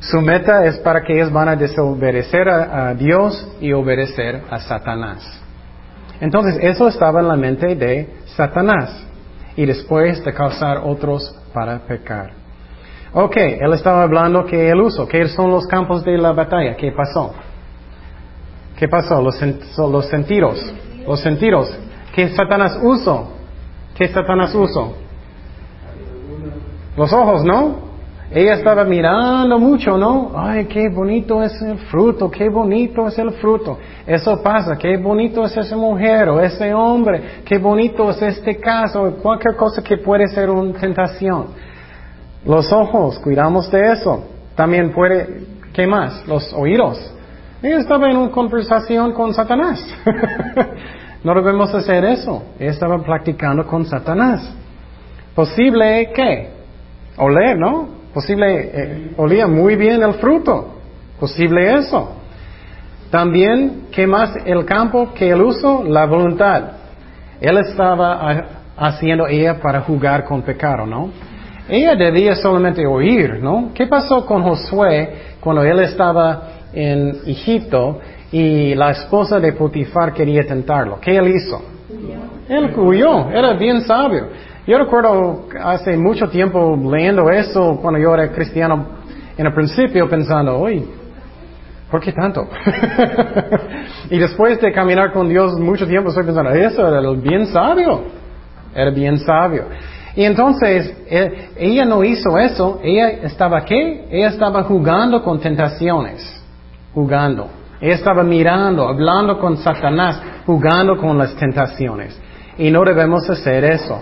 Su 0.00 0.20
meta 0.22 0.64
es 0.64 0.78
para 0.78 1.02
que 1.02 1.14
ellos 1.14 1.32
van 1.32 1.48
a 1.48 1.54
desobedecer 1.54 2.48
a, 2.48 2.88
a 2.88 2.94
Dios 2.94 3.56
y 3.60 3.72
obedecer 3.72 4.42
a 4.50 4.58
Satanás. 4.58 5.40
Entonces, 6.20 6.58
eso 6.62 6.88
estaba 6.88 7.20
en 7.20 7.28
la 7.28 7.36
mente 7.36 7.76
de 7.76 8.08
Satanás. 8.24 9.06
Y 9.54 9.66
después 9.66 10.24
de 10.24 10.32
causar 10.32 10.78
otros 10.78 11.32
para 11.52 11.78
pecar. 11.78 12.45
Ok, 13.12 13.36
él 13.36 13.72
estaba 13.72 14.02
hablando 14.02 14.44
que 14.44 14.68
el 14.68 14.80
uso, 14.80 15.06
¿qué 15.06 15.26
son 15.28 15.50
los 15.50 15.66
campos 15.66 16.04
de 16.04 16.18
la 16.18 16.32
batalla? 16.32 16.76
¿Qué 16.76 16.92
pasó? 16.92 17.34
¿Qué 18.76 18.88
pasó? 18.88 19.22
Los, 19.22 19.40
los 19.78 20.06
sentidos. 20.06 20.74
Los 21.06 21.20
sentidos. 21.20 21.72
¿Qué 22.14 22.28
Satanás 22.30 22.78
usó? 22.82 23.32
¿Qué 23.94 24.08
Satanás 24.08 24.54
usó? 24.54 24.94
Los 26.96 27.12
ojos, 27.12 27.44
¿no? 27.44 27.86
Ella 28.30 28.54
estaba 28.54 28.84
mirando 28.84 29.58
mucho, 29.58 29.96
¿no? 29.96 30.32
Ay, 30.34 30.64
qué 30.66 30.88
bonito 30.88 31.42
es 31.42 31.62
el 31.62 31.78
fruto, 31.78 32.28
qué 32.28 32.48
bonito 32.48 33.06
es 33.06 33.16
el 33.18 33.30
fruto. 33.32 33.78
Eso 34.04 34.42
pasa, 34.42 34.76
qué 34.76 34.96
bonito 34.96 35.44
es 35.44 35.56
esa 35.56 35.76
mujer 35.76 36.28
o 36.28 36.40
ese 36.40 36.74
hombre, 36.74 37.42
qué 37.44 37.58
bonito 37.58 38.10
es 38.10 38.20
este 38.20 38.56
caso, 38.56 39.14
cualquier 39.22 39.54
cosa 39.54 39.80
que 39.82 39.98
puede 39.98 40.26
ser 40.26 40.50
una 40.50 40.72
tentación. 40.78 41.46
Los 42.46 42.72
ojos, 42.72 43.18
cuidamos 43.18 43.70
de 43.70 43.92
eso. 43.92 44.24
También 44.54 44.92
puede, 44.92 45.44
¿qué 45.72 45.86
más? 45.86 46.26
Los 46.26 46.52
oídos. 46.52 47.12
Ella 47.62 47.78
estaba 47.78 48.08
en 48.08 48.16
una 48.16 48.30
conversación 48.30 49.12
con 49.12 49.34
Satanás. 49.34 49.84
no 51.24 51.34
debemos 51.34 51.74
hacer 51.74 52.04
eso. 52.04 52.44
Ella 52.58 52.70
estaba 52.70 52.98
practicando 53.02 53.66
con 53.66 53.84
Satanás. 53.84 54.54
Posible, 55.34 56.12
¿qué? 56.14 56.50
Oler, 57.16 57.58
¿no? 57.58 57.88
Posible, 58.14 58.70
eh, 58.72 59.12
olía 59.16 59.46
muy 59.46 59.74
bien 59.74 60.02
el 60.02 60.14
fruto. 60.14 60.76
Posible 61.18 61.74
eso. 61.74 62.12
También, 63.10 63.86
¿qué 63.90 64.06
más 64.06 64.36
el 64.44 64.64
campo 64.64 65.12
que 65.14 65.30
el 65.30 65.42
uso? 65.42 65.82
La 65.84 66.06
voluntad. 66.06 66.62
Él 67.40 67.58
estaba 67.58 68.44
haciendo 68.76 69.26
ella 69.26 69.60
para 69.60 69.80
jugar 69.80 70.24
con 70.24 70.42
pecado, 70.42 70.86
¿no? 70.86 71.10
Ella 71.68 71.96
debía 71.96 72.36
solamente 72.36 72.86
oír, 72.86 73.40
¿no? 73.42 73.70
¿Qué 73.74 73.86
pasó 73.86 74.24
con 74.24 74.42
Josué 74.42 75.36
cuando 75.40 75.64
él 75.64 75.80
estaba 75.80 76.42
en 76.72 77.16
Egipto 77.26 77.98
y 78.30 78.74
la 78.74 78.90
esposa 78.92 79.40
de 79.40 79.52
Potifar 79.52 80.12
quería 80.12 80.46
tentarlo? 80.46 81.00
¿Qué 81.00 81.16
él 81.16 81.28
hizo? 81.28 81.60
Él 82.48 82.72
huyó, 82.76 83.28
era 83.30 83.54
bien 83.54 83.80
sabio. 83.80 84.28
Yo 84.66 84.78
recuerdo 84.78 85.46
hace 85.60 85.96
mucho 85.96 86.28
tiempo 86.28 86.76
leyendo 86.76 87.30
eso 87.30 87.78
cuando 87.80 87.98
yo 87.98 88.14
era 88.14 88.30
cristiano 88.30 88.86
en 89.36 89.46
el 89.46 89.52
principio 89.52 90.08
pensando, 90.08 90.58
uy, 90.58 90.84
¿por 91.90 92.00
qué 92.00 92.12
tanto? 92.12 92.48
y 94.10 94.18
después 94.18 94.60
de 94.60 94.72
caminar 94.72 95.12
con 95.12 95.28
Dios 95.28 95.58
mucho 95.58 95.86
tiempo 95.86 96.10
estoy 96.10 96.24
pensando, 96.24 96.50
eso 96.50 96.86
era 96.86 97.10
bien 97.10 97.46
sabio, 97.46 98.02
era 98.74 98.90
bien 98.90 99.18
sabio. 99.18 99.64
Y 100.16 100.24
entonces, 100.24 100.96
eh, 101.10 101.50
ella 101.58 101.84
no 101.84 102.02
hizo 102.02 102.38
eso, 102.38 102.80
ella 102.82 103.10
estaba 103.10 103.66
qué? 103.66 104.06
Ella 104.10 104.28
estaba 104.28 104.62
jugando 104.62 105.22
con 105.22 105.38
tentaciones, 105.38 106.42
jugando. 106.94 107.48
Ella 107.82 107.94
estaba 107.96 108.22
mirando, 108.22 108.88
hablando 108.88 109.38
con 109.38 109.58
Satanás, 109.58 110.22
jugando 110.46 110.96
con 110.96 111.18
las 111.18 111.36
tentaciones. 111.36 112.18
Y 112.56 112.70
no 112.70 112.82
debemos 112.82 113.28
hacer 113.28 113.62
eso. 113.64 114.00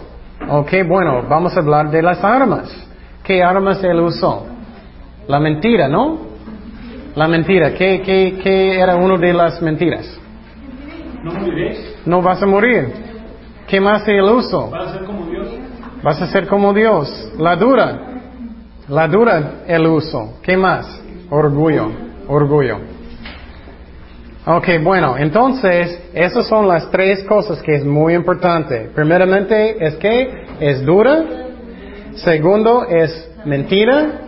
Ok, 0.48 0.70
bueno, 0.86 1.24
vamos 1.28 1.56
a 1.56 1.60
hablar 1.60 1.90
de 1.90 2.00
las 2.00 2.22
armas. 2.22 2.72
¿Qué 3.24 3.42
armas 3.42 3.82
él 3.82 3.98
usó? 3.98 4.46
La 5.26 5.40
mentira, 5.40 5.88
¿no? 5.88 6.18
La 7.16 7.26
mentira. 7.26 7.74
¿Qué, 7.74 8.02
qué, 8.02 8.38
qué 8.40 8.78
era 8.78 8.94
una 8.94 9.18
de 9.18 9.32
las 9.32 9.60
mentiras? 9.60 10.20
No 11.24 11.32
moriréis. 11.32 11.96
No 12.06 12.22
vas 12.22 12.40
a 12.40 12.46
morir. 12.46 12.92
¿Qué 13.66 13.80
más 13.80 14.06
él 14.06 14.22
usó? 14.22 14.70
Vas 14.70 14.88
a 14.88 14.92
ser 14.92 15.04
como. 15.04 15.23
Vas 16.04 16.20
a 16.20 16.26
ser 16.26 16.46
como 16.46 16.74
Dios. 16.74 17.32
La 17.38 17.56
dura. 17.56 17.98
La 18.88 19.08
dura 19.08 19.62
el 19.66 19.86
uso. 19.86 20.34
¿Qué 20.42 20.54
más? 20.54 21.00
Orgullo. 21.30 21.90
Orgullo. 22.28 22.76
Ok, 24.46 24.68
bueno, 24.82 25.16
entonces, 25.16 25.98
esas 26.12 26.46
son 26.46 26.68
las 26.68 26.90
tres 26.90 27.24
cosas 27.24 27.62
que 27.62 27.76
es 27.76 27.84
muy 27.86 28.12
importante. 28.12 28.90
Primeramente, 28.94 29.82
es 29.82 29.94
que 29.94 30.44
es 30.60 30.84
dura. 30.84 31.24
Segundo, 32.16 32.84
es 32.86 33.30
mentira. 33.46 34.20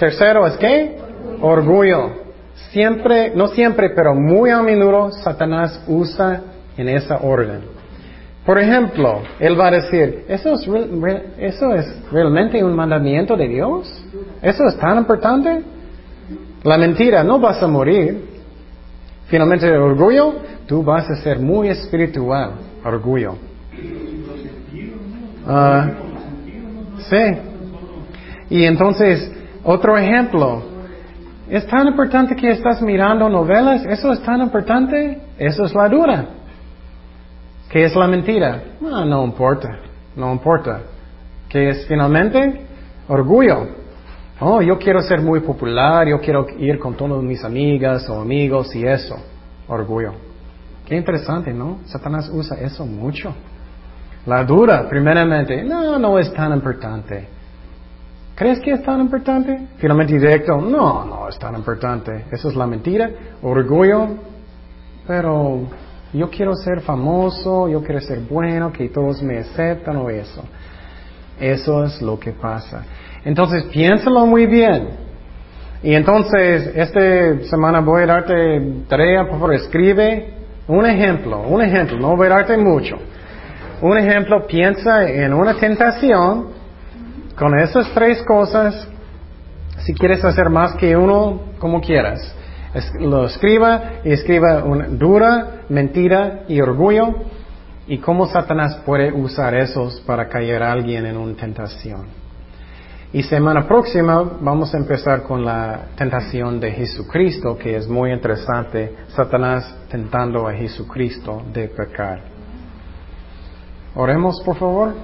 Tercero, 0.00 0.48
es 0.48 0.56
que 0.56 0.98
orgullo. 1.40 2.24
Siempre, 2.72 3.30
no 3.36 3.46
siempre, 3.46 3.90
pero 3.90 4.16
muy 4.16 4.50
a 4.50 4.60
menudo, 4.62 5.12
Satanás 5.12 5.80
usa 5.86 6.42
en 6.76 6.88
esa 6.88 7.18
orden. 7.18 7.73
Por 8.44 8.58
ejemplo, 8.58 9.22
él 9.38 9.58
va 9.58 9.68
a 9.68 9.70
decir, 9.70 10.26
¿eso 10.28 10.54
es, 10.54 10.68
¿eso 11.38 11.74
es 11.74 12.10
realmente 12.12 12.62
un 12.62 12.76
mandamiento 12.76 13.36
de 13.36 13.48
Dios? 13.48 14.04
¿Eso 14.42 14.64
es 14.66 14.76
tan 14.76 14.98
importante? 14.98 15.62
La 16.62 16.76
mentira, 16.76 17.24
no 17.24 17.40
vas 17.40 17.62
a 17.62 17.66
morir. 17.66 18.22
Finalmente 19.28 19.66
el 19.66 19.76
orgullo, 19.76 20.34
tú 20.66 20.82
vas 20.82 21.08
a 21.08 21.16
ser 21.16 21.38
muy 21.38 21.68
espiritual, 21.68 22.52
orgullo. 22.84 23.36
Ah, 25.46 25.90
sí. 27.08 27.38
Y 28.50 28.64
entonces, 28.64 29.32
otro 29.62 29.96
ejemplo, 29.96 30.62
¿es 31.48 31.66
tan 31.66 31.86
importante 31.88 32.36
que 32.36 32.50
estás 32.50 32.82
mirando 32.82 33.26
novelas? 33.30 33.86
¿Eso 33.86 34.12
es 34.12 34.22
tan 34.22 34.42
importante? 34.42 35.18
Eso 35.38 35.64
es 35.64 35.74
la 35.74 35.88
dura. 35.88 36.26
¿Qué 37.68 37.84
es 37.84 37.96
la 37.96 38.06
mentira? 38.06 38.62
Ah, 38.92 39.04
no 39.04 39.24
importa, 39.24 39.78
no 40.16 40.32
importa. 40.32 40.82
¿Qué 41.48 41.70
es 41.70 41.86
finalmente? 41.86 42.62
Orgullo. 43.08 43.66
Oh, 44.40 44.60
yo 44.60 44.78
quiero 44.78 45.00
ser 45.02 45.20
muy 45.20 45.40
popular, 45.40 46.06
yo 46.08 46.20
quiero 46.20 46.46
ir 46.58 46.78
con 46.78 46.94
todas 46.94 47.22
mis 47.22 47.42
amigas 47.44 48.08
o 48.08 48.20
amigos 48.20 48.74
y 48.74 48.84
eso. 48.84 49.16
Orgullo. 49.68 50.12
Qué 50.84 50.96
interesante, 50.96 51.52
¿no? 51.52 51.78
Satanás 51.86 52.28
usa 52.32 52.58
eso 52.60 52.84
mucho. 52.84 53.34
La 54.26 54.44
dura, 54.44 54.88
primeramente, 54.88 55.62
no, 55.62 55.98
no 55.98 56.18
es 56.18 56.32
tan 56.32 56.52
importante. 56.52 57.28
¿Crees 58.34 58.58
que 58.60 58.72
es 58.72 58.82
tan 58.82 59.00
importante? 59.00 59.68
Finalmente 59.76 60.14
directo, 60.14 60.56
no, 60.60 61.04
no 61.04 61.28
es 61.28 61.38
tan 61.38 61.54
importante. 61.54 62.24
Eso 62.32 62.48
es 62.48 62.56
la 62.56 62.66
mentira, 62.66 63.10
orgullo, 63.42 64.08
pero 65.06 65.62
yo 66.14 66.30
quiero 66.30 66.54
ser 66.54 66.80
famoso, 66.80 67.68
yo 67.68 67.82
quiero 67.82 68.00
ser 68.00 68.20
bueno, 68.20 68.72
que 68.72 68.88
todos 68.88 69.20
me 69.22 69.38
aceptan 69.38 69.96
o 69.96 70.08
eso. 70.08 70.44
Eso 71.40 71.84
es 71.84 72.00
lo 72.00 72.18
que 72.18 72.30
pasa. 72.30 72.84
Entonces, 73.24 73.64
piénsalo 73.64 74.24
muy 74.24 74.46
bien. 74.46 74.90
Y 75.82 75.92
entonces, 75.94 76.70
esta 76.76 77.44
semana 77.50 77.80
voy 77.80 78.04
a 78.04 78.06
darte 78.06 78.84
tarea, 78.88 79.24
por 79.24 79.32
favor, 79.32 79.54
escribe 79.54 80.34
un 80.68 80.86
ejemplo, 80.86 81.42
un 81.42 81.60
ejemplo, 81.60 81.98
no 81.98 82.16
voy 82.16 82.28
a 82.28 82.30
darte 82.30 82.56
mucho. 82.56 82.96
Un 83.82 83.98
ejemplo, 83.98 84.46
piensa 84.46 85.04
en 85.06 85.34
una 85.34 85.54
tentación 85.54 86.50
con 87.36 87.58
esas 87.58 87.90
tres 87.92 88.22
cosas. 88.22 88.88
Si 89.78 89.92
quieres 89.92 90.24
hacer 90.24 90.48
más 90.48 90.74
que 90.76 90.96
uno, 90.96 91.40
como 91.58 91.80
quieras. 91.80 92.34
Lo 93.00 93.26
escriba 93.26 94.00
y 94.04 94.12
escriba 94.12 94.62
dura, 94.90 95.62
mentira 95.68 96.44
y 96.48 96.60
orgullo 96.60 97.14
y 97.86 97.98
cómo 97.98 98.26
Satanás 98.26 98.80
puede 98.84 99.12
usar 99.12 99.54
esos 99.54 100.00
para 100.00 100.28
caer 100.28 100.62
a 100.62 100.72
alguien 100.72 101.06
en 101.06 101.16
una 101.16 101.34
tentación. 101.34 102.24
Y 103.12 103.22
semana 103.22 103.68
próxima 103.68 104.24
vamos 104.40 104.74
a 104.74 104.78
empezar 104.78 105.22
con 105.22 105.44
la 105.44 105.82
tentación 105.94 106.58
de 106.58 106.72
Jesucristo, 106.72 107.56
que 107.56 107.76
es 107.76 107.86
muy 107.86 108.10
interesante, 108.10 108.92
Satanás 109.08 109.86
tentando 109.88 110.48
a 110.48 110.52
Jesucristo 110.52 111.42
de 111.52 111.68
pecar. 111.68 112.22
Oremos, 113.94 114.42
por 114.44 114.56
favor. 114.56 114.94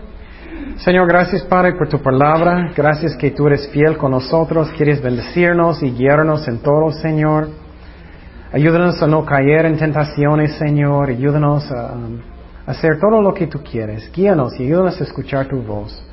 Señor, 0.79 1.07
gracias 1.07 1.43
Padre 1.45 1.75
por 1.75 1.89
tu 1.89 2.03
palabra. 2.03 2.73
Gracias 2.77 3.17
que 3.17 3.31
tú 3.31 3.47
eres 3.47 3.69
fiel 3.69 3.97
con 3.97 4.11
nosotros. 4.11 4.71
Quieres 4.77 5.01
bendecirnos 5.01 5.81
y 5.83 5.93
guiarnos 5.93 6.49
en 6.49 6.59
todo, 6.59 6.91
Señor. 6.91 7.60
Ayúdanos 8.53 9.01
a 9.03 9.07
no 9.07 9.25
caer 9.25 9.67
en 9.67 9.79
tentaciones, 9.79 10.57
Señor. 10.57 11.11
Ayúdanos 11.11 11.71
a, 11.71 11.93
a 12.67 12.71
hacer 12.71 12.99
todo 12.99 13.23
lo 13.23 13.33
que 13.33 13.47
tú 13.47 13.61
quieres. 13.63 14.11
Guíanos 14.13 14.59
y 14.59 14.65
ayúdanos 14.65 15.01
a 15.01 15.05
escuchar 15.05 15.47
tu 15.47 15.63
voz. 15.63 16.05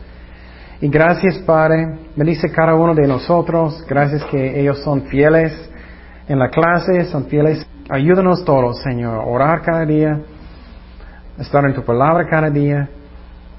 Y 0.79 0.87
gracias, 0.89 1.39
Padre. 1.39 1.97
Bendice 2.15 2.51
cada 2.51 2.75
uno 2.75 2.93
de 2.93 3.07
nosotros. 3.07 3.83
Gracias 3.89 4.23
que 4.25 4.59
ellos 4.59 4.79
son 4.83 5.03
fieles 5.03 5.67
en 6.27 6.39
la 6.39 6.49
clase, 6.49 7.05
son 7.05 7.25
fieles. 7.25 7.65
Ayúdanos 7.89 8.43
todos, 8.45 8.81
Señor, 8.83 9.23
orar 9.25 9.61
cada 9.61 9.85
día, 9.85 10.19
estar 11.39 11.63
en 11.65 11.73
tu 11.73 11.83
palabra 11.83 12.27
cada 12.29 12.49
día, 12.49 12.89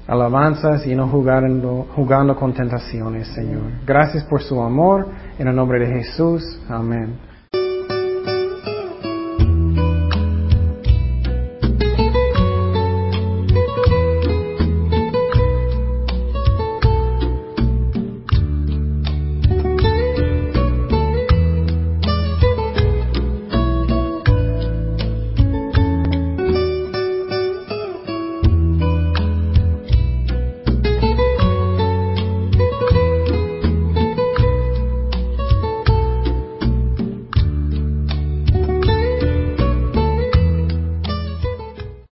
alabanzas 0.07 0.87
y 0.87 0.95
no 0.95 1.09
jugando, 1.09 1.87
jugando 1.97 2.37
con 2.37 2.53
tentaciones, 2.53 3.27
Señor. 3.29 3.63
Gracias 3.87 4.25
por 4.25 4.43
su 4.43 4.61
amor. 4.63 5.09
En 5.39 5.49
el 5.49 5.57
nombre 5.57 5.81
de 5.81 6.03
Jesús. 6.03 6.43
Amén. 6.69 7.28